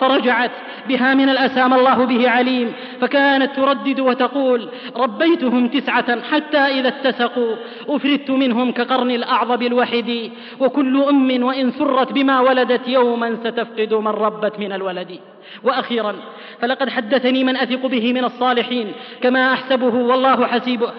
فرجعت 0.00 0.50
بها 0.88 1.14
من 1.14 1.28
الأسى 1.28 1.68
ما 1.68 1.76
الله 1.76 2.04
به 2.04 2.30
عليم 2.30 2.72
فكانت 3.00 3.56
تردد 3.56 4.00
وتقول 4.00 4.68
ربيتهم 4.96 5.68
تسعة 5.68 6.22
حتى 6.22 6.58
إذا 6.58 6.88
اتسقوا 6.88 7.56
أفردت 7.88 8.30
منهم 8.30 8.72
كقرن 8.72 9.10
الأعظب 9.10 9.62
الوحد 9.62 10.30
وكل 10.60 11.02
أم 11.02 11.42
وإن 11.42 11.70
سرت 11.70 12.12
بما 12.12 12.40
ولدت 12.40 12.88
يوما 12.88 13.36
ستفقد 13.44 13.94
من 13.94 14.08
ربت 14.08 14.58
من 14.58 14.72
الولد. 14.72 15.18
وأخيرا 15.62 16.16
فلقد 16.60 16.88
حدثني 16.88 17.44
من 17.44 17.56
أثق 17.56 17.86
به 17.86 18.12
من 18.12 18.24
الصالحين 18.24 18.92
كما 19.22 19.52
أحسبه 19.52 19.94
والله 19.94 20.46
حسيبه 20.46 20.90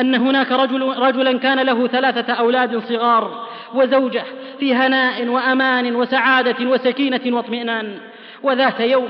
أن 0.00 0.14
هناك 0.14 0.52
رجل 0.52 0.94
رجلا 0.98 1.38
كان 1.38 1.60
له 1.60 1.86
ثلاثة 1.86 2.32
أولاد 2.32 2.78
صغار 2.78 3.46
وزوجة 3.74 4.22
في 4.60 4.74
هناء 4.74 5.26
وأمان 5.28 5.96
وسعادة 5.96 6.66
وسكينة 6.70 7.20
واطمئنان. 7.26 7.98
وذات 8.42 8.80
يوم 8.80 9.08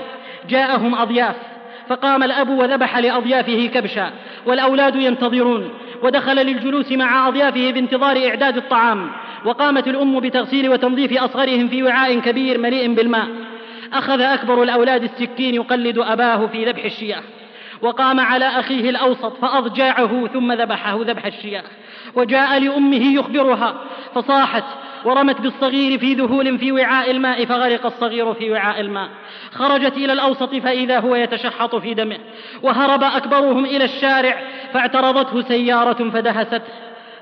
جاءهم 0.48 0.94
أضياف 0.94 1.36
فقام 1.88 2.22
الأب 2.22 2.48
وذبح 2.48 2.98
لأضيافه 2.98 3.70
كبشا 3.74 4.10
والأولاد 4.46 4.96
ينتظرون 4.96 5.70
ودخل 6.02 6.36
للجلوس 6.46 6.92
مع 6.92 7.28
أضيافه 7.28 7.70
بانتظار 7.70 8.28
إعداد 8.28 8.56
الطعام 8.56 9.10
وقامت 9.44 9.88
الأم 9.88 10.20
بتغسيل 10.20 10.68
وتنظيف 10.68 11.22
أصغرهم 11.22 11.68
في 11.68 11.82
وعاء 11.82 12.18
كبير 12.20 12.58
مليء 12.58 12.94
بالماء. 12.94 13.28
أخذ 13.94 14.20
أكبر 14.20 14.62
الأولاد 14.62 15.02
السكين 15.02 15.54
يقلد 15.54 15.98
أباه 15.98 16.46
في 16.46 16.64
ذبح 16.64 16.84
الشياه 16.84 17.22
وقام 17.82 18.20
على 18.20 18.44
أخيه 18.44 18.90
الأوسط 18.90 19.36
فأضجاعه 19.36 20.26
ثم 20.26 20.52
ذبحه 20.52 20.98
ذبح 21.00 21.26
الشياه 21.26 21.62
وجاء 22.14 22.58
لأمه 22.58 23.14
يخبرها 23.14 23.74
فصاحت 24.14 24.64
ورمت 25.04 25.40
بالصغير 25.40 25.98
في 25.98 26.14
ذهول 26.14 26.58
في 26.58 26.72
وعاء 26.72 27.10
الماء 27.10 27.44
فغرق 27.44 27.86
الصغير 27.86 28.34
في 28.34 28.50
وعاء 28.50 28.80
الماء 28.80 29.08
خرجت 29.52 29.96
إلى 29.96 30.12
الأوسط 30.12 30.54
فإذا 30.54 30.98
هو 30.98 31.14
يتشحط 31.14 31.76
في 31.76 31.94
دمه 31.94 32.18
وهرب 32.62 33.02
أكبرهم 33.02 33.64
إلى 33.64 33.84
الشارع 33.84 34.42
فاعترضته 34.72 35.42
سيارة 35.42 36.10
فدهسته 36.10 36.72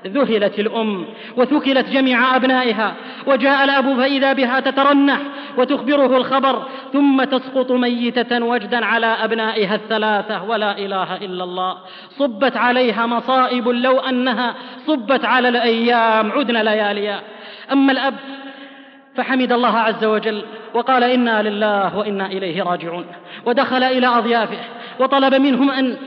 ذهلت 0.07 0.59
الأم 0.59 1.05
وثكلت 1.37 1.89
جميع 1.89 2.35
أبنائها 2.35 2.93
وجاء 3.27 3.63
الأب 3.63 3.97
فإذا 3.97 4.33
بها 4.33 4.59
تترنح 4.59 5.19
وتخبره 5.57 6.17
الخبر 6.17 6.63
ثم 6.93 7.23
تسقط 7.23 7.71
ميتة 7.71 8.45
وجدا 8.45 8.85
على 8.85 9.05
أبنائها 9.05 9.75
الثلاثة 9.75 10.43
ولا 10.43 10.77
إله 10.77 11.15
إلا 11.15 11.43
الله. 11.43 11.77
صبت 12.09 12.57
عليها 12.57 13.05
مصائب 13.05 13.67
لو 13.67 13.99
أنها 13.99 14.55
صبت 14.87 15.25
على 15.25 15.49
الأيام 15.49 16.31
عدن 16.31 16.57
لياليا. 16.57 17.19
أما 17.71 17.91
الأب 17.91 18.15
فحمد 19.15 19.51
الله 19.51 19.77
عز 19.77 20.05
وجل 20.05 20.43
وقال 20.73 21.03
إنا 21.03 21.41
لله 21.41 21.97
وإنا 21.97 22.25
إليه 22.25 22.63
راجعون. 22.63 23.05
ودخل 23.45 23.83
إلى 23.83 24.07
أضيافه 24.07 24.59
وطلب 24.99 25.33
منهم 25.33 25.71
أن 25.71 25.97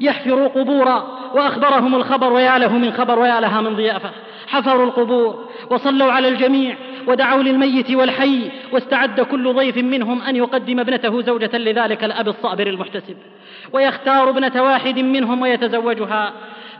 يحفروا 0.00 0.48
قبورا 0.48 1.06
وأخبرهم 1.34 1.94
الخبر 1.94 2.32
ويا 2.32 2.58
له 2.58 2.72
من 2.72 2.92
خبر 2.92 3.18
ويا 3.18 3.40
لها 3.40 3.60
من 3.60 3.76
ضيافة. 3.76 4.10
حفروا 4.46 4.84
القبور 4.84 5.48
وصلوا 5.70 6.12
على 6.12 6.28
الجميع 6.28 6.76
ودعوا 7.06 7.42
للميت 7.42 7.90
والحي 7.90 8.50
واستعد 8.72 9.20
كل 9.20 9.54
ضيف 9.54 9.76
منهم 9.76 10.22
أن 10.22 10.36
يقدم 10.36 10.80
ابنته 10.80 11.22
زوجة 11.22 11.58
لذلك 11.58 12.04
الأب 12.04 12.28
الصابر 12.28 12.66
المحتسب. 12.66 13.16
ويختار 13.72 14.30
ابنة 14.30 14.62
واحد 14.62 14.98
منهم 14.98 15.42
ويتزوجها. 15.42 16.32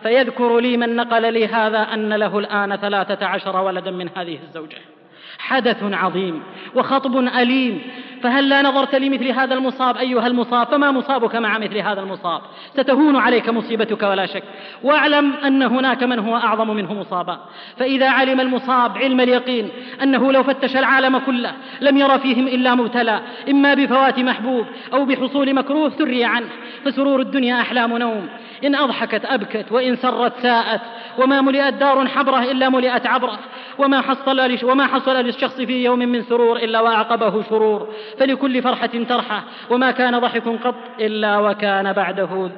فيذكر 0.02 0.58
لي 0.58 0.76
من 0.76 0.96
نقل 0.96 1.32
لي 1.32 1.46
هذا 1.46 1.78
أن 1.78 2.12
له 2.12 2.38
الآن 2.38 2.76
ثلاثة 2.76 3.26
عشر 3.26 3.56
ولدا 3.56 3.90
من 3.90 4.08
هذه 4.16 4.38
الزوجة. 4.48 4.95
حدث 5.38 5.82
عظيم 5.82 6.42
وخطب 6.74 7.16
أليم. 7.16 7.82
فهل 8.22 8.48
لا 8.48 8.62
نظرت 8.62 8.94
لمثل 8.94 9.28
هذا 9.28 9.54
المصاب 9.54 9.96
أيها 9.96 10.26
المصاب؟ 10.26 10.66
فما 10.66 10.90
مصابك 10.90 11.36
مع 11.36 11.58
مثل 11.58 11.78
هذا 11.78 12.00
المصاب؟ 12.00 12.40
ستهون 12.72 13.16
عليك 13.16 13.48
مصيبتك 13.48 14.02
ولا 14.02 14.26
شك. 14.26 14.42
واعلم 14.82 15.32
أن 15.32 15.62
هناك 15.62 16.02
من 16.02 16.18
هو 16.18 16.36
أعظم 16.36 16.70
منه 16.70 16.94
مصابا. 16.94 17.40
فإذا 17.76 18.10
علم 18.10 18.40
المصاب 18.40 18.98
علم 18.98 19.20
اليقين 19.20 19.68
أنه 20.02 20.32
لو 20.32 20.42
فتش 20.42 20.76
العالم 20.76 21.18
كله 21.18 21.52
لم 21.80 21.96
ير 21.96 22.18
فيهم 22.18 22.46
إلا 22.46 22.74
مبتلى 22.74 23.20
إما 23.50 23.74
بفوات 23.74 24.18
محبوب 24.18 24.66
أو 24.92 25.04
بحصول 25.04 25.54
مكروه 25.54 25.88
ثري 25.88 26.24
عنه. 26.24 26.48
فسرور 26.84 27.20
الدنيا 27.20 27.60
أحلام 27.60 27.98
نوم. 27.98 28.28
إن 28.64 28.74
أضحكت 28.74 29.24
أبكت 29.24 29.72
وإن 29.72 29.96
سرت 29.96 30.32
ساءت 30.42 30.80
وما 31.18 31.40
ملئت 31.40 31.74
دار 31.74 32.08
حبرة 32.08 32.42
إلا 32.42 32.68
ملئت 32.68 33.06
عبرة 33.06 33.38
وما 33.78 34.00
حصل 34.00 34.64
وما 34.64 34.86
حصل 34.86 35.16
للشخص 35.16 35.60
في 35.60 35.84
يوم 35.84 35.98
من 35.98 36.22
سرور 36.22 36.56
إلا 36.56 36.80
وأعقبه 36.80 37.42
شرور. 37.42 37.88
فلكل 38.18 38.62
فرحة 38.62 38.86
ترحة 39.08 39.44
وما 39.70 39.90
كان 39.90 40.18
ضحك 40.18 40.48
قط 40.64 40.74
إلا 41.00 41.38
وكان 41.38 41.92
بعده 41.92 42.50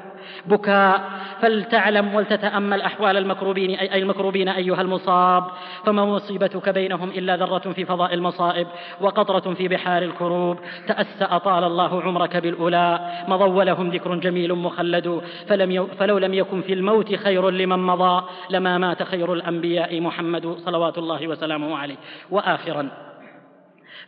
بكاء. 0.47 1.11
فلتعلم 1.41 2.15
ولتتأمل 2.15 2.83
أحوال 2.83 3.17
المكروبين 3.17 3.71
أي 3.71 4.03
المكروبين 4.03 4.49
أيها 4.49 4.81
المصاب. 4.81 5.45
فما 5.85 6.05
مصيبتك 6.05 6.69
بينهم 6.69 7.11
إلا 7.11 7.37
ذرة 7.37 7.73
في 7.73 7.85
فضاء 7.85 8.15
المصائب 8.15 8.67
وقطرة 9.01 9.55
في 9.55 9.69
بحار 9.69 10.03
الكروب. 10.03 10.59
تأسى 10.87 11.25
أطال 11.25 11.65
الله 11.65 12.03
عمرك 12.03 12.37
بالأولى. 12.37 13.11
مضى 13.29 13.65
لهم 13.65 13.91
ذكر 13.91 14.15
جميل 14.15 14.55
مخلد. 14.55 15.21
فلم 15.49 15.87
فلو 15.87 16.19
لم 16.19 16.35
يكن 16.35 16.61
في 16.63 16.73
الموت 16.73 17.15
خير 17.15 17.51
لمن 17.51 17.79
مضى 17.79 18.25
لما 18.51 18.79
مات 18.79 19.03
خير 19.03 19.33
الأنبياء 19.33 20.01
محمد 20.01 20.57
صلوات 20.65 20.99
الله 20.99 21.29
وسلامه 21.29 21.77
عليه. 21.77 21.97
وآخرا 22.31 23.08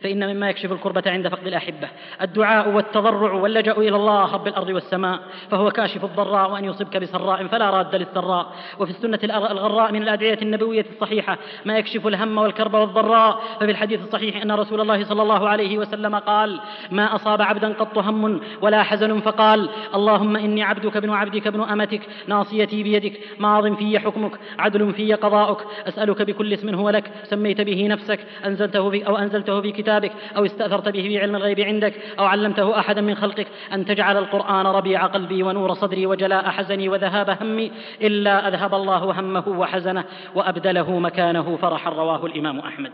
فإن 0.03 0.33
مما 0.33 0.49
يكشف 0.49 0.71
الكربة 0.71 1.03
عند 1.05 1.27
فقد 1.27 1.47
الأحبة. 1.47 1.87
الدعاء 2.21 2.69
والتضرع 2.69 3.33
واللجأ 3.33 3.71
إلى 3.71 3.95
الله 3.95 4.33
رب 4.33 4.47
الأرض 4.47 4.69
والسماء. 4.69 5.19
فهو 5.51 5.71
كاشف 5.71 6.05
الضراء 6.05 6.51
وأن 6.51 6.65
يصبك 6.65 6.97
بسراء 6.97 7.47
فلا 7.47 7.69
راد 7.69 7.95
للسراء. 7.95 8.53
وفي 8.79 8.91
السنة 8.91 9.19
الغراء 9.23 9.91
من 9.91 10.01
الأدعية 10.01 10.39
النبوية 10.41 10.85
الصحيحة 10.93 11.37
ما 11.65 11.77
يكشف 11.77 12.07
الهم 12.07 12.37
والكرب 12.37 12.73
والضراء. 12.73 13.39
ففي 13.59 13.71
الحديث 13.71 14.03
الصحيح 14.03 14.41
أن 14.41 14.51
رسول 14.51 14.81
الله 14.81 15.03
صلى 15.03 15.21
الله 15.21 15.49
عليه 15.49 15.77
وسلم 15.77 16.15
قال 16.15 16.59
ما 16.91 17.15
أصاب 17.15 17.41
عبدا 17.41 17.73
قط 17.73 17.97
هم 17.97 18.41
ولا 18.61 18.83
حزن 18.83 19.19
فقال 19.19 19.69
اللهم 19.95 20.35
إني 20.35 20.63
عبدك 20.63 20.97
ابن 20.97 21.09
عبدك 21.09 21.47
ابن 21.47 21.61
أمتك 21.61 22.01
ناصيتي 22.27 22.83
بيدك 22.83 23.19
ماض 23.39 23.73
في 23.73 23.99
حكمك 23.99 24.31
عدل 24.59 24.93
في 24.93 25.13
قضاؤك 25.13 25.65
أسألك 25.87 26.21
بكل 26.21 26.53
اسم 26.53 26.75
هو 26.75 26.89
لك 26.89 27.11
سميت 27.23 27.61
به 27.61 27.87
نفسك 27.87 28.19
أنزلته 28.45 28.89
في 28.89 29.07
أو 29.07 29.17
أنزلته 29.17 29.61
في 29.61 29.71
كتابك 29.91 30.11
أو 30.37 30.45
استأثرت 30.45 30.89
به 30.89 31.01
في 31.01 31.19
علم 31.19 31.35
الغيب 31.35 31.59
عندك 31.59 31.93
أو 32.19 32.25
علمته 32.25 32.79
أحدا 32.79 33.01
من 33.01 33.15
خلقك 33.15 33.47
أن 33.73 33.85
تجعل 33.85 34.17
القرآن 34.17 34.65
ربيع 34.65 35.05
قلبي 35.05 35.43
ونور 35.43 35.73
صدري 35.73 36.05
وجلاء 36.05 36.49
حزني 36.49 36.89
وذهاب 36.89 37.37
همي 37.41 37.71
إلا 38.01 38.47
أذهب 38.47 38.73
الله 38.73 39.19
همه 39.19 39.47
وحزنه 39.47 40.03
وأبدله 40.35 40.99
مكانه 40.99 41.57
فرحا 41.61 41.89
رواه 41.89 42.25
الإمام 42.25 42.59
أحمد. 42.59 42.91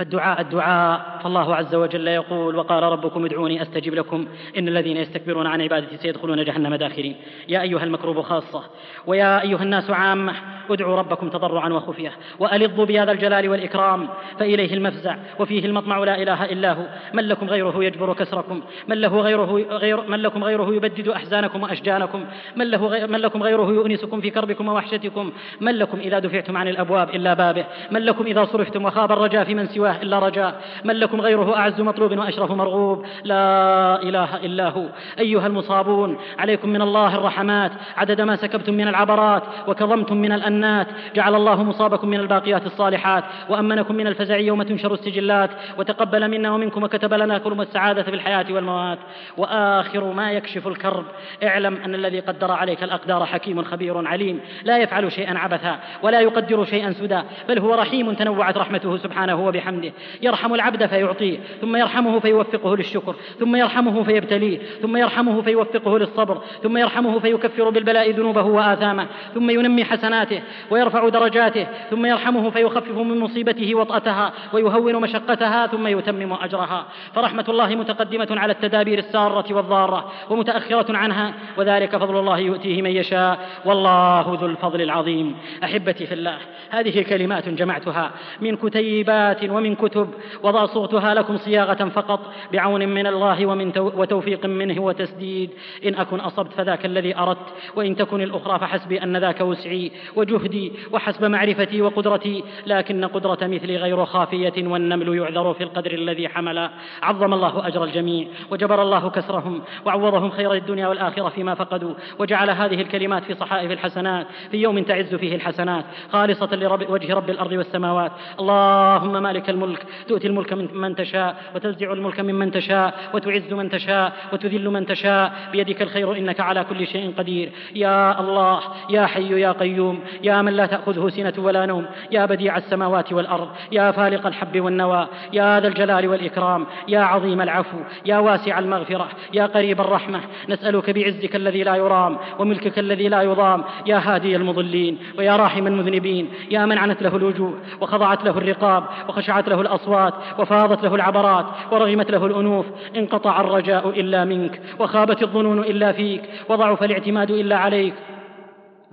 فالدعاء 0.00 0.40
الدعاء 0.40 1.20
فالله 1.24 1.56
عز 1.56 1.74
وجل 1.74 2.08
يقول 2.08 2.56
وقال 2.56 2.82
ربكم 2.82 3.24
ادعوني 3.24 3.62
أستجب 3.62 3.94
لكم 3.94 4.26
إن 4.58 4.68
الذين 4.68 4.96
يستكبرون 4.96 5.46
عن 5.46 5.60
عبادتي 5.60 5.96
سيدخلون 5.96 6.44
جهنم 6.44 6.74
داخرين. 6.74 7.16
يا 7.48 7.62
أيها 7.62 7.84
المكروب 7.84 8.20
خاصة 8.20 8.62
ويا 9.06 9.42
أيها 9.42 9.62
الناس 9.62 9.90
عامة 9.90 10.34
ادعوا 10.70 10.96
ربكم 10.96 11.28
تضرعا 11.28 11.72
وخفية 11.72 12.12
والظوا 12.38 12.84
بهذا 12.84 13.12
الجلال 13.12 13.48
والإكرام 13.48 14.08
فإليه 14.38 14.74
المفزع 14.74 15.16
وفيه 15.38 15.64
المطمع 15.64 15.98
لا 15.98 16.22
إله 16.22 16.44
إلا 16.44 16.72
هو. 16.72 16.84
من 17.14 17.28
لكم 17.28 17.46
غيره 17.46 17.84
يجبر 17.84 18.14
كسركم؟ 18.14 18.62
من 18.88 19.00
له 19.00 19.20
غيره 19.20 19.66
غير 19.70 20.00
من 20.08 20.18
لكم 20.18 20.44
غيره 20.44 20.74
يبدد 20.74 21.08
أحزانكم 21.08 21.62
وأشجانكم؟ 21.62 22.24
من 22.56 22.70
له 22.70 22.86
غير 22.86 23.06
من 23.06 23.18
لكم 23.18 23.42
غيره 23.42 23.68
يؤنسكم 23.70 24.20
في 24.20 24.30
كربكم 24.30 24.68
ووحشتكم؟ 24.68 25.32
من 25.60 25.74
لكم 25.74 25.98
إذا 25.98 26.18
دفعتم 26.18 26.56
عن 26.56 26.68
الأبواب 26.68 27.10
إلا 27.10 27.34
بابه؟ 27.34 27.64
من 27.90 28.00
لكم 28.00 28.26
إذا 28.26 28.44
صرفتم 28.44 28.84
وخاب 28.84 29.12
الرجاء 29.12 29.44
في 29.44 29.54
من 29.54 29.66
سواه 29.66 29.89
إلا 30.02 30.18
رجاء. 30.18 30.60
من 30.84 30.94
لكم 30.94 31.20
غيره 31.20 31.56
أعز 31.56 31.80
مطلوب 31.80 32.18
وأشرف 32.18 32.50
مرغوب. 32.50 33.04
لا 33.24 34.02
إله 34.02 34.36
إلا 34.36 34.68
هو. 34.68 34.84
أيها 35.18 35.46
المصابون 35.46 36.18
عليكم 36.38 36.68
من 36.68 36.82
الله 36.82 37.14
الرحمات. 37.14 37.72
عدد 37.96 38.20
ما 38.20 38.36
سكبتم 38.36 38.74
من 38.74 38.88
العبرات 38.88 39.42
وكظمتم 39.68 40.16
من 40.16 40.32
الأنات. 40.32 40.86
جعل 41.14 41.34
الله 41.34 41.62
مصابكم 41.62 42.08
من 42.08 42.20
الباقيات 42.20 42.66
الصالحات. 42.66 43.24
وأمنكم 43.48 43.94
من 43.94 44.06
الفزع 44.06 44.36
يوم 44.36 44.62
تنشر 44.62 44.92
السجلات. 44.92 45.50
وتقبل 45.78 46.28
منا 46.30 46.52
ومنكم 46.52 46.82
وكتب 46.82 47.14
لنا 47.14 47.38
كلمة 47.38 47.62
السعادة 47.62 48.02
في 48.02 48.10
الحياة 48.10 48.46
والموات 48.50 48.98
وآخر 49.36 50.04
ما 50.12 50.32
يكشف 50.32 50.68
الكرب. 50.68 51.04
اعلم 51.44 51.76
أن 51.84 51.94
الذي 51.94 52.20
قدر 52.20 52.52
عليك 52.52 52.82
الأقدار 52.82 53.26
حكيم 53.26 53.62
خبير 53.62 54.08
عليم. 54.08 54.40
لا 54.64 54.78
يفعل 54.78 55.12
شيئا 55.12 55.38
عبثا 55.38 55.78
ولا 56.02 56.20
يقدر 56.20 56.64
شيئا 56.64 56.92
سدى 56.92 57.20
بل 57.48 57.58
هو 57.58 57.74
رحيم 57.74 58.12
تنوعت 58.12 58.58
رحمته 58.58 58.96
سبحانه 58.96 59.46
وبحمده. 59.46 59.79
يرحم 60.22 60.54
العبد 60.54 60.86
فيعطيه 60.86 61.38
ثم 61.60 61.76
يرحمه 61.76 62.18
فيوفقه 62.18 62.76
للشكر 62.76 63.14
ثم 63.40 63.56
يرحمه 63.56 64.02
فيبتليه 64.02 64.58
ثم 64.82 64.96
يرحمه 64.96 65.42
فيوفقه 65.42 65.98
للصبر 65.98 66.42
ثم 66.62 66.76
يرحمه 66.76 67.18
فيكفر 67.18 67.70
بالبلاء 67.70 68.10
ذنوبه 68.10 68.42
وآثامه 68.42 69.06
ثم 69.34 69.50
ينمي 69.50 69.84
حسناته 69.84 70.42
ويرفع 70.70 71.08
درجاته 71.08 71.66
ثم 71.90 72.06
يرحمه 72.06 72.50
فيخفف 72.50 72.98
من 72.98 73.18
مصيبته 73.18 73.74
وطأتها 73.74 74.32
ويهون 74.52 74.96
مشقتها 74.96 75.66
ثم 75.66 75.86
يتمم 75.86 76.32
أجرها. 76.32 76.86
فرحمة 77.14 77.44
الله 77.48 77.74
متقدمة 77.74 78.28
على 78.30 78.52
التدابير 78.52 78.98
السارة 78.98 79.54
والضارة 79.54 80.12
ومتأخرة 80.30 80.96
عنها 80.96 81.34
وذلك 81.56 81.96
فضل 81.96 82.18
الله 82.18 82.38
يؤتيه 82.38 82.82
من 82.82 82.90
يشاء. 82.90 83.38
والله 83.64 84.38
ذو 84.40 84.46
الفضل 84.46 84.82
العظيم. 84.82 85.36
أحبتي 85.64 86.06
في 86.06 86.14
الله 86.14 86.38
هذه 86.70 87.02
كلمات 87.02 87.48
جمعتها 87.48 88.10
من 88.40 88.56
كتيبات 88.56 89.44
ومن 89.44 89.69
كتب 89.74 90.08
وضع 90.42 90.66
صوتها 90.66 91.14
لكم 91.14 91.36
صياغة 91.36 91.88
فقط 91.88 92.20
بعون 92.52 92.88
من 92.88 93.06
الله 93.06 93.46
ومن 93.46 93.72
وتوفيق 93.78 94.46
منه 94.46 94.82
وتسديد. 94.82 95.50
إن 95.86 95.94
أكن 95.94 96.20
أصبت 96.20 96.52
فذاك 96.52 96.86
الذي 96.86 97.16
أردت 97.16 97.46
وإن 97.76 97.96
تكن 97.96 98.20
الأخرى 98.22 98.58
فحسبي 98.58 99.02
أن 99.02 99.16
ذاك 99.16 99.40
وسعي 99.40 99.92
جهدي 100.16 100.72
وحسب 100.92 101.24
معرفتي 101.24 101.82
وقدرتي. 101.82 102.44
لكن 102.66 103.04
قدرة 103.04 103.38
مثلي 103.42 103.76
غير 103.76 104.04
خافية 104.04 104.52
والنمل 104.58 105.18
يعذر 105.18 105.54
في 105.54 105.64
القدر 105.64 105.92
الذي 105.92 106.28
حمل. 106.28 106.70
عظم 107.02 107.34
الله 107.34 107.66
أجر 107.66 107.84
الجميع 107.84 108.28
وجبر 108.50 108.82
الله 108.82 109.10
كسرهم 109.10 109.62
وعوضهم 109.84 110.30
خير 110.30 110.52
الدنيا 110.52 110.88
والآخرة 110.88 111.28
فيما 111.28 111.54
فقدوا. 111.54 111.94
وجعل 112.18 112.50
هذه 112.50 112.80
الكلمات 112.80 113.24
في 113.24 113.34
صحائف 113.34 113.70
الحسنات 113.70 114.26
في 114.50 114.56
يوم 114.56 114.82
تعز 114.82 115.14
فيه 115.14 115.36
الحسنات. 115.36 115.84
خالصة 116.12 116.56
لوجه 116.56 117.14
رب 117.14 117.30
الأرض 117.30 117.52
والسماوات. 117.52 118.12
اللهم 118.40 119.22
مالك 119.22 119.49
الملك 119.50 119.86
تؤتي 120.08 120.26
الملك 120.26 120.52
من 120.52 120.94
تشاء 120.94 121.36
وتنزع 121.54 121.92
الملك 121.92 122.20
ممن 122.20 122.50
تشاء 122.50 122.94
وتعز 123.14 123.52
من 123.52 123.70
تشاء 123.70 124.12
وتذل 124.32 124.70
من 124.70 124.86
تشاء 124.86 125.32
بيدك 125.52 125.82
الخير 125.82 126.16
إنك 126.16 126.40
على 126.40 126.64
كل 126.64 126.86
شيء 126.86 127.14
قدير. 127.18 127.52
يا 127.74 128.20
الله 128.20 128.60
يا 128.90 129.06
حي 129.06 129.40
يا 129.40 129.52
قيوم 129.52 130.00
يا 130.22 130.42
من 130.42 130.52
لا 130.52 130.66
تأخذه 130.66 131.08
سنة 131.08 131.34
ولا 131.38 131.66
نوم 131.66 131.86
يا 132.10 132.26
بديع 132.26 132.56
السماوات 132.56 133.12
والأرض 133.12 133.48
يا 133.72 133.90
فالق 133.90 134.26
الحب 134.26 134.60
والنوى 134.60 135.08
يا 135.32 135.60
ذا 135.60 135.68
الجلال 135.68 136.08
والإكرام 136.08 136.66
يا 136.88 137.00
عظيم 137.00 137.40
العفو 137.40 137.78
يا 138.06 138.18
واسع 138.18 138.58
المغفرة 138.58 139.08
يا 139.34 139.46
قريب 139.46 139.80
الرحمة. 139.80 140.20
نسألك 140.48 140.90
بعزك 140.90 141.36
الذي 141.36 141.62
لا 141.62 141.74
يرام 141.74 142.18
وملكك 142.38 142.78
الذي 142.78 143.08
لا 143.08 143.22
يضام 143.22 143.64
يا 143.86 143.96
هادي 144.04 144.36
المضلين 144.36 144.98
ويا 145.18 145.36
راحم 145.36 145.66
المذنبين 145.66 146.28
يا 146.50 146.66
من 146.66 146.78
عنت 146.78 147.02
له 147.02 147.16
الوجوه 147.16 147.54
وخضعت 147.80 148.24
له 148.24 148.38
الرقاب 148.38 148.84
وخشعت 149.08 149.39
له 149.48 149.60
الأصوات 149.60 150.14
وفاضت 150.38 150.84
له 150.84 150.94
العبرات 150.94 151.46
ورغمت 151.72 152.10
له 152.10 152.26
الأنوف 152.26 152.66
انقطع 152.96 153.40
الرجاء 153.40 153.88
إلا 153.88 154.24
منك 154.24 154.60
وخابت 154.78 155.22
الظنون 155.22 155.58
إلا 155.58 155.92
فيك 155.92 156.22
وضعف 156.48 156.82
الاعتماد 156.82 157.30
إلا 157.30 157.56
عليك. 157.56 157.94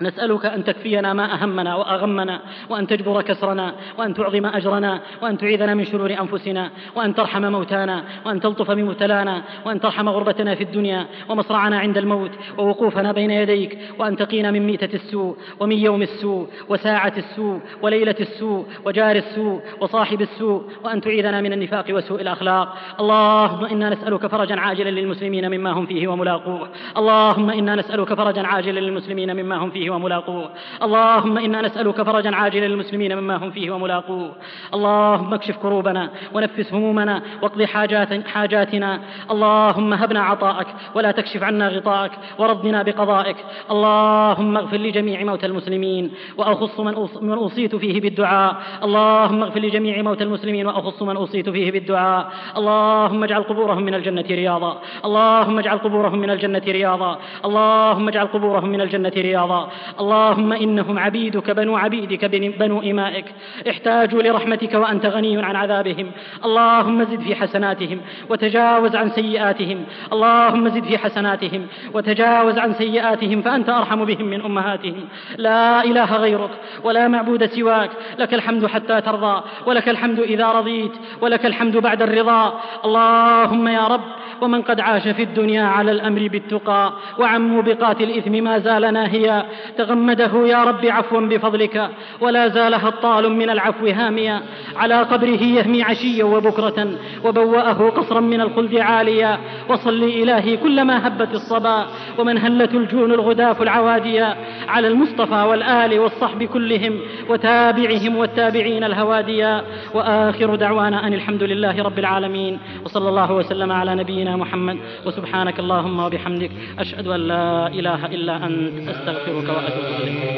نسألك 0.02 0.46
أن 0.46 0.64
تكفينا 0.64 1.14
ما 1.14 1.34
أهمنا 1.34 1.76
وأغمنا 1.76 2.42
وأن 2.70 2.88
تجبر 2.88 3.22
كسرنا 3.22 3.76
وأن 3.98 4.14
تعظم 4.14 4.46
أجرنا 4.46 5.02
وأن 5.22 5.38
تعيذنا 5.38 5.74
من 5.74 5.86
شرور 5.86 6.12
أنفسنا 6.12 6.70
وأن 6.96 7.16
ترحم 7.16 7.52
موتانا 7.52 8.04
وأن 8.26 8.40
تلطف 8.40 8.72
بمبتلانا 8.72 9.42
وأن 9.66 9.80
ترحم 9.80 10.10
غربتنا 10.10 10.56
في 10.56 10.64
الدنيا 10.64 11.06
ومصرعنا 11.30 11.80
عند 11.80 11.98
الموت 11.98 12.32
ووقوفنا 12.58 13.12
بين 13.12 13.32
يديك 13.32 13.80
وأن 14.00 14.16
تقينا 14.16 14.52
من 14.52 14.68
ميتة 14.68 14.96
السوء 14.96 15.38
ومن 15.60 15.78
يوم 15.78 16.02
السوء 16.02 16.48
وساعة 16.70 17.14
السوء 17.18 17.60
وليلة 17.82 18.16
السوء 18.20 18.66
وجار 18.86 19.16
السوء 19.16 19.62
وصاحب 19.82 20.22
السوء 20.22 20.64
وأن 20.84 21.02
تعيذنا 21.02 21.42
من 21.42 21.54
النفاق 21.54 21.86
وسوء 21.90 22.22
الأخلاق. 22.22 22.78
اللهم 23.00 23.66
إنا 23.66 23.90
نسألك 23.90 24.28
فرجا 24.28 24.60
عاجلا 24.60 24.90
للمسلمين 24.90 25.52
مما 25.52 25.72
هم 25.72 25.86
فيه 25.86 26.08
وملاقوه. 26.08 26.70
اللهم 26.98 27.50
إنا 27.50 27.76
نسألك 27.76 28.14
فرجا 28.14 28.48
عاجلا 28.48 28.80
للمسلمين 28.80 29.36
مما 29.36 29.56
هم 29.58 29.70
فيه 29.70 29.87
وملاقوه 29.90 30.50
اللهم 30.84 31.38
إنا 31.38 31.62
نسألك 31.62 32.02
فرجا 32.02 32.36
عاجلا 32.36 32.66
للمسلمين 32.66 33.18
مما 33.18 33.36
هم 33.36 33.52
فيه 33.52 33.72
وملاقوه 33.72 34.32
اللهم 34.74 35.34
اكشف 35.34 35.58
كروبنا 35.58 36.10
ونفس 36.34 36.74
همومنا 36.74 37.22
واقض 37.42 37.64
حاجات 37.64 38.28
حاجاتنا. 38.28 39.00
اللهم 39.32 39.94
هبنا 39.94 40.22
عطاءك 40.24 40.68
ولا 40.96 41.12
تكشف 41.12 41.44
عنا 41.44 41.70
غطاءك 41.70 42.12
ورضنا 42.38 42.84
بقضائك. 42.84 43.36
اللهم 43.72 44.58
اغفر 44.58 44.78
لجميع 44.78 45.24
موتى 45.24 45.46
المسلمين 45.46 46.12
وأخص 46.38 46.80
من 47.22 47.34
أوصيت 47.34 47.76
فيه 47.76 48.02
بالدعاء. 48.02 48.56
اللهم 48.84 49.44
اغفر 49.44 49.60
لجميع 49.60 50.02
موتى 50.02 50.24
المسلمين 50.24 50.68
وأخص 50.68 51.02
من 51.02 51.16
أوصيت 51.16 51.50
فيه 51.50 51.72
بالدعاء. 51.72 52.32
اللهم 52.58 53.24
اجعل 53.24 53.44
قبورهم 53.44 53.84
من 53.84 53.94
الجنة 53.94 54.26
رياضا. 54.32 54.82
اللهم 55.06 55.60
اجعل 55.60 55.78
قبورهم 55.78 56.20
من 56.20 56.30
الجنة 56.30 56.66
رياضا. 56.68 57.20
اللهم 57.46 58.08
اجعل 58.08 58.26
قبورهم 58.26 58.70
من 58.70 58.82
الجنة 58.82 59.14
رياضا. 59.18 59.70
اللهم 60.00 60.54
إنهم 60.54 61.00
عبيدك 61.00 61.52
بنو 61.52 61.78
عبيدك 61.78 62.26
بن- 62.26 62.54
بنو 62.60 62.80
إمائك. 62.80 63.26
احتاجوا 63.70 64.22
لرحمتك 64.22 64.74
وأنت 64.74 65.06
غني 65.06 65.44
عن 65.44 65.56
عذابهم. 65.56 66.12
اللهم 66.46 67.04
زد 67.04 67.20
في 67.20 67.36
حسناتهم 67.36 68.00
وتجاوز 68.30 68.96
عن 68.96 69.10
سيئاتهم. 69.10 69.84
اللهم 70.14 70.70
زد 70.70 70.84
في 70.84 70.98
حسناتهم 70.98 71.68
وتجاوز 71.94 72.58
عن 72.58 72.74
سيئاتهم 72.74 73.42
فأنت 73.42 73.70
أرحم 73.70 74.06
بهم 74.06 74.26
من 74.26 74.42
أمهاتهم. 74.42 75.06
لا 75.38 75.84
إله 75.84 76.16
غيرك 76.16 76.52
ولا 76.84 77.08
معبود 77.08 77.46
سواك. 77.46 77.90
لك 78.20 78.34
الحمد 78.34 78.66
حتى 78.66 79.02
ترضى 79.02 79.44
ولك 79.66 79.90
الحمد 79.90 80.20
إذا 80.20 80.52
رضيت 80.52 80.92
ولك 81.22 81.46
الحمد 81.46 81.78
بعد 81.78 82.02
الرضا. 82.02 82.60
اللهم 82.86 83.68
يا 83.68 83.88
رب 83.88 84.02
ومن 84.42 84.62
قد 84.62 84.80
عاش 84.80 85.08
في 85.08 85.24
الدنيا 85.24 85.64
على 85.64 85.92
الأمر 85.92 86.28
بالتقى 86.28 86.94
وعن 87.20 87.48
موبقات 87.50 88.02
الإثم 88.02 88.32
ما 88.44 88.60
زال 88.60 88.94
ناهيا. 88.94 89.46
تغمده 89.78 90.48
يا 90.48 90.64
رب 90.64 90.86
عفوا 90.86 91.22
بفضلك 91.22 91.90
ولا 92.22 92.48
زال 92.48 92.74
هطال 92.74 93.32
من 93.32 93.50
العفو 93.50 93.88
هاميا. 93.88 94.42
على 94.76 95.02
قبره 95.02 95.44
يهمي 95.44 95.84
عشيا 95.84 96.24
وبكرة 96.24 96.88
وبوأه 97.26 97.90
قصرا 97.90 98.20
من 98.20 98.42
الخلد 98.42 98.76
عاليا. 98.76 99.38
وصل 99.70 100.04
إلهي 100.04 100.58
كلما 100.58 101.08
هبت 101.08 101.34
الصبا 101.34 101.86
ومن 102.18 102.38
هلت 102.38 102.74
الجون 102.74 103.12
الغداف 103.12 103.62
العواديا. 103.62 104.36
على 104.68 104.88
المصطفى 104.88 105.44
والآل 105.50 106.00
والصحب 106.00 106.44
كلهم 106.44 107.00
وتابعهم 107.30 108.16
والتابعين 108.16 108.84
الهواديا. 108.84 109.64
وآخر 109.94 110.56
دعوانا 110.56 111.08
أن 111.08 111.14
الحمد 111.14 111.44
لله 111.44 111.84
رب 111.84 112.00
العالمين. 112.00 112.60
وصلى 112.86 113.10
الله 113.10 113.32
وسلم 113.32 113.72
على 113.72 113.96
نبينا 113.96 114.36
محمد. 114.36 114.78
وسبحانك 115.06 115.60
اللهم 115.60 116.00
وبحمدك 116.00 116.52
أشهد 116.80 117.08
أن 117.08 117.20
لا 117.20 117.68
إله 117.68 118.06
إلا 118.06 118.36
أنت 118.46 118.90
أستغفرك 118.90 119.50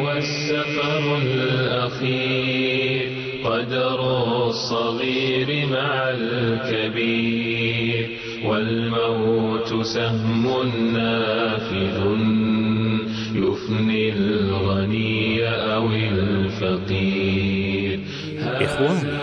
والسفر 0.05 1.17
الأخير 1.17 3.09
قدر 3.45 3.99
الصغير 4.47 5.67
مع 5.67 6.09
الكبير 6.09 8.09
والموت 8.45 9.85
سهم 9.85 10.43
نافذ 10.93 11.97
يفني 13.35 14.13
الغني 14.13 15.47
أو 15.47 15.91
الفقير. 15.91 17.99
إخواني 18.43 19.13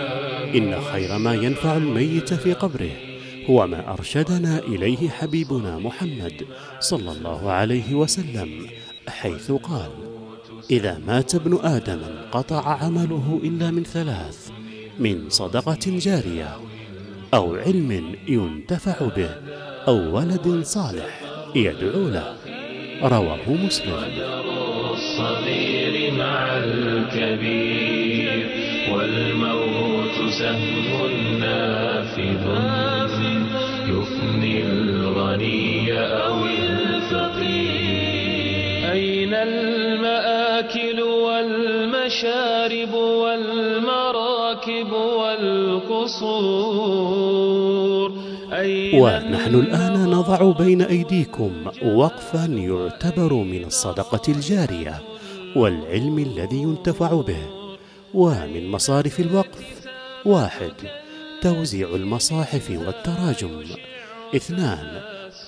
إن 0.57 0.81
خير 0.81 1.17
ما 1.17 1.33
ينفع 1.33 1.77
الميت 1.77 2.33
في 2.33 2.53
قبره 2.53 2.89
هو 3.49 3.67
ما 3.67 3.93
أرشدنا 3.93 4.59
إليه 4.59 5.09
حبيبنا 5.09 5.79
محمد 5.79 6.43
صلى 6.79 7.11
الله 7.11 7.51
عليه 7.51 7.93
وسلم. 7.93 8.49
حيث 9.09 9.51
قال 9.51 9.89
إذا 10.71 11.01
مات 11.07 11.35
ابن 11.35 11.59
آدم 11.63 11.99
انقطع 12.03 12.77
عمله 12.83 13.39
إلا 13.43 13.71
من 13.71 13.83
ثلاث 13.83 14.49
من 14.99 15.29
صدقة 15.29 15.79
جارية 15.85 16.57
أو 17.33 17.55
علم 17.55 18.15
ينتفع 18.27 19.07
به 19.15 19.29
أو 19.87 20.15
ولد 20.17 20.61
صالح 20.63 21.21
يدعو 21.55 22.07
له. 22.09 22.35
رواه 23.03 23.49
مسلم. 23.49 24.03
الصغير 24.93 26.13
مع 26.13 26.57
الكبير 26.57 28.49
والموت 28.93 30.33
سهم 30.39 31.39
نافذ. 31.39 32.96
والمشارب 42.07 42.93
والمراكب 42.93 44.91
والقصور. 44.91 46.27
ونحن 48.93 49.55
الآن 49.55 50.09
نضع 50.09 50.51
بين 50.51 50.81
أيديكم 50.81 51.51
وقفا 51.85 52.45
يعتبر 52.45 53.33
من 53.33 53.63
الصدقة 53.65 54.21
الجارية 54.27 55.01
والعلم 55.55 56.19
الذي 56.19 56.57
ينتفع 56.57 57.21
به. 57.21 57.47
ومن 58.13 58.71
مصارف 58.71 59.19
الوقف 59.19 59.87
واحد 60.25 60.73
توزيع 61.41 61.89
المصاحف 61.95 62.69
والتراجم. 62.69 63.63
اثنان 64.35 65.01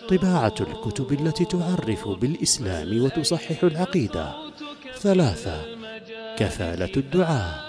طباعة 0.10 0.56
الكتب 0.62 1.12
التي 1.14 1.46
تعرف 1.46 2.08
بالإسلام 2.08 3.04
وتصحح 3.04 3.64
العقيدة. 3.64 4.34
ثلاثة 4.98 5.79
كفالة 6.40 6.92
الدعاء. 6.98 7.60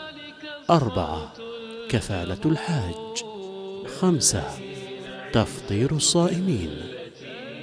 أربعة. 0.70 1.32
كفالة 1.88 2.38
الحاج. 2.46 3.24
خمسة. 4.00 4.44
تفطير 5.32 5.92
الصائمين. 5.92 6.70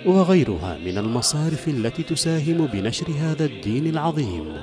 وغيرها 0.06 0.78
من 0.86 0.98
المصارف 0.98 1.68
التي 1.68 2.04
تساهم 2.04 2.66
بنشر 2.66 3.06
هذا 3.20 3.46
الدين 3.46 3.88
العظيم. 3.88 4.58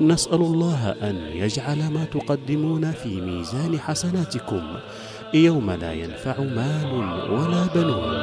نسأل 0.00 0.34
الله 0.34 0.94
أن 1.02 1.16
يجعل 1.32 1.78
ما 1.78 2.04
تقدمون 2.04 2.92
في 2.92 3.08
ميزان 3.08 3.80
حسناتكم. 3.80 4.62
يوم 5.34 5.70
لا 5.70 5.92
ينفع 5.92 6.40
مال 6.40 6.92
ولا 7.30 7.66
بنون. 7.74 8.14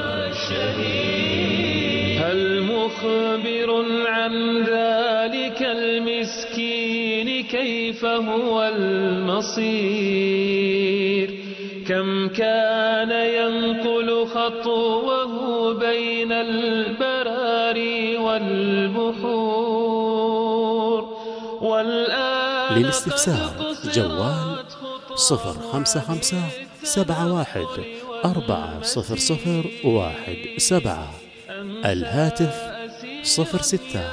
هل 2.21 2.63
مخبر 2.63 3.85
عن 4.07 4.57
ذلك 4.57 5.61
المسكين؟ 5.61 7.00
كيف 7.61 8.05
هو 8.05 8.71
المصير؟ 8.75 9.71
كم 11.87 12.27
كان 12.27 13.11
ينقل 13.11 14.27
خطوه 14.27 15.73
بين 15.73 16.31
البراري 16.31 18.17
والبحور؟ 18.17 19.51
والآن 21.61 22.81
للاستفسار 22.81 23.75
جوال 23.93 24.63
صفر 25.15 25.61
خمسة 25.71 25.99
خمسة 25.99 26.41
سبعة 26.83 27.33
واحد 27.33 27.65
أربعة 28.25 28.81
صفر 28.81 29.17
صفر 29.17 29.65
واحد 29.83 30.37
سبعة. 30.57 31.11
الهاتف 31.85 32.71
صفر 33.23 33.61
ستة 33.61 34.03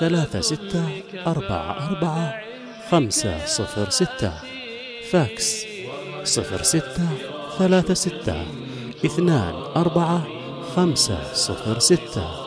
ثلاثة 0.00 0.40
ستة 0.40 0.84
أربعة 1.26 1.88
أربعة. 1.88 2.45
خمسة 2.90 3.46
صفر 3.46 3.90
ستة. 3.90 4.32
فاكس 5.10 5.66
صفر 6.24 6.62
ستة 6.62 7.08
ثلاثة 7.58 7.94
ستة. 7.94 8.44
اثنان 9.06 9.54
أربعة 9.76 10.26
خمسة 10.76 11.18
صفر 11.32 11.78
ستة. 11.78 12.46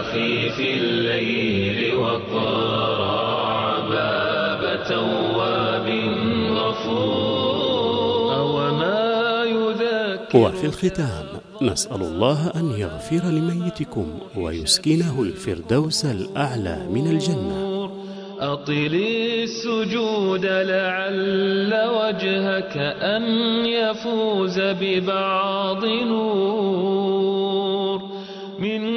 أخي 0.00 0.50
في 0.50 0.74
الليل 0.74 1.94
واقرع 1.94 3.78
باب 3.88 4.84
تواب 4.88 5.88
غفور 6.50 7.26
وفي 10.34 10.66
الختام 10.66 11.35
نسأل 11.62 12.00
الله 12.00 12.52
أن 12.56 12.70
يغفر 12.70 13.28
لميتكم 13.30 14.06
ويسكنه 14.36 15.22
الفردوس 15.22 16.04
الأعلى 16.04 16.86
من 16.90 17.06
الجنة. 17.06 17.90
أطل 18.40 19.04
السجود 19.42 20.46
لعل 20.46 21.74
وجهك 21.74 22.76
أن 23.02 23.22
يفوز 23.66 24.60
ببعض 24.60 25.84
نور. 25.84 26.96
من 28.58 28.95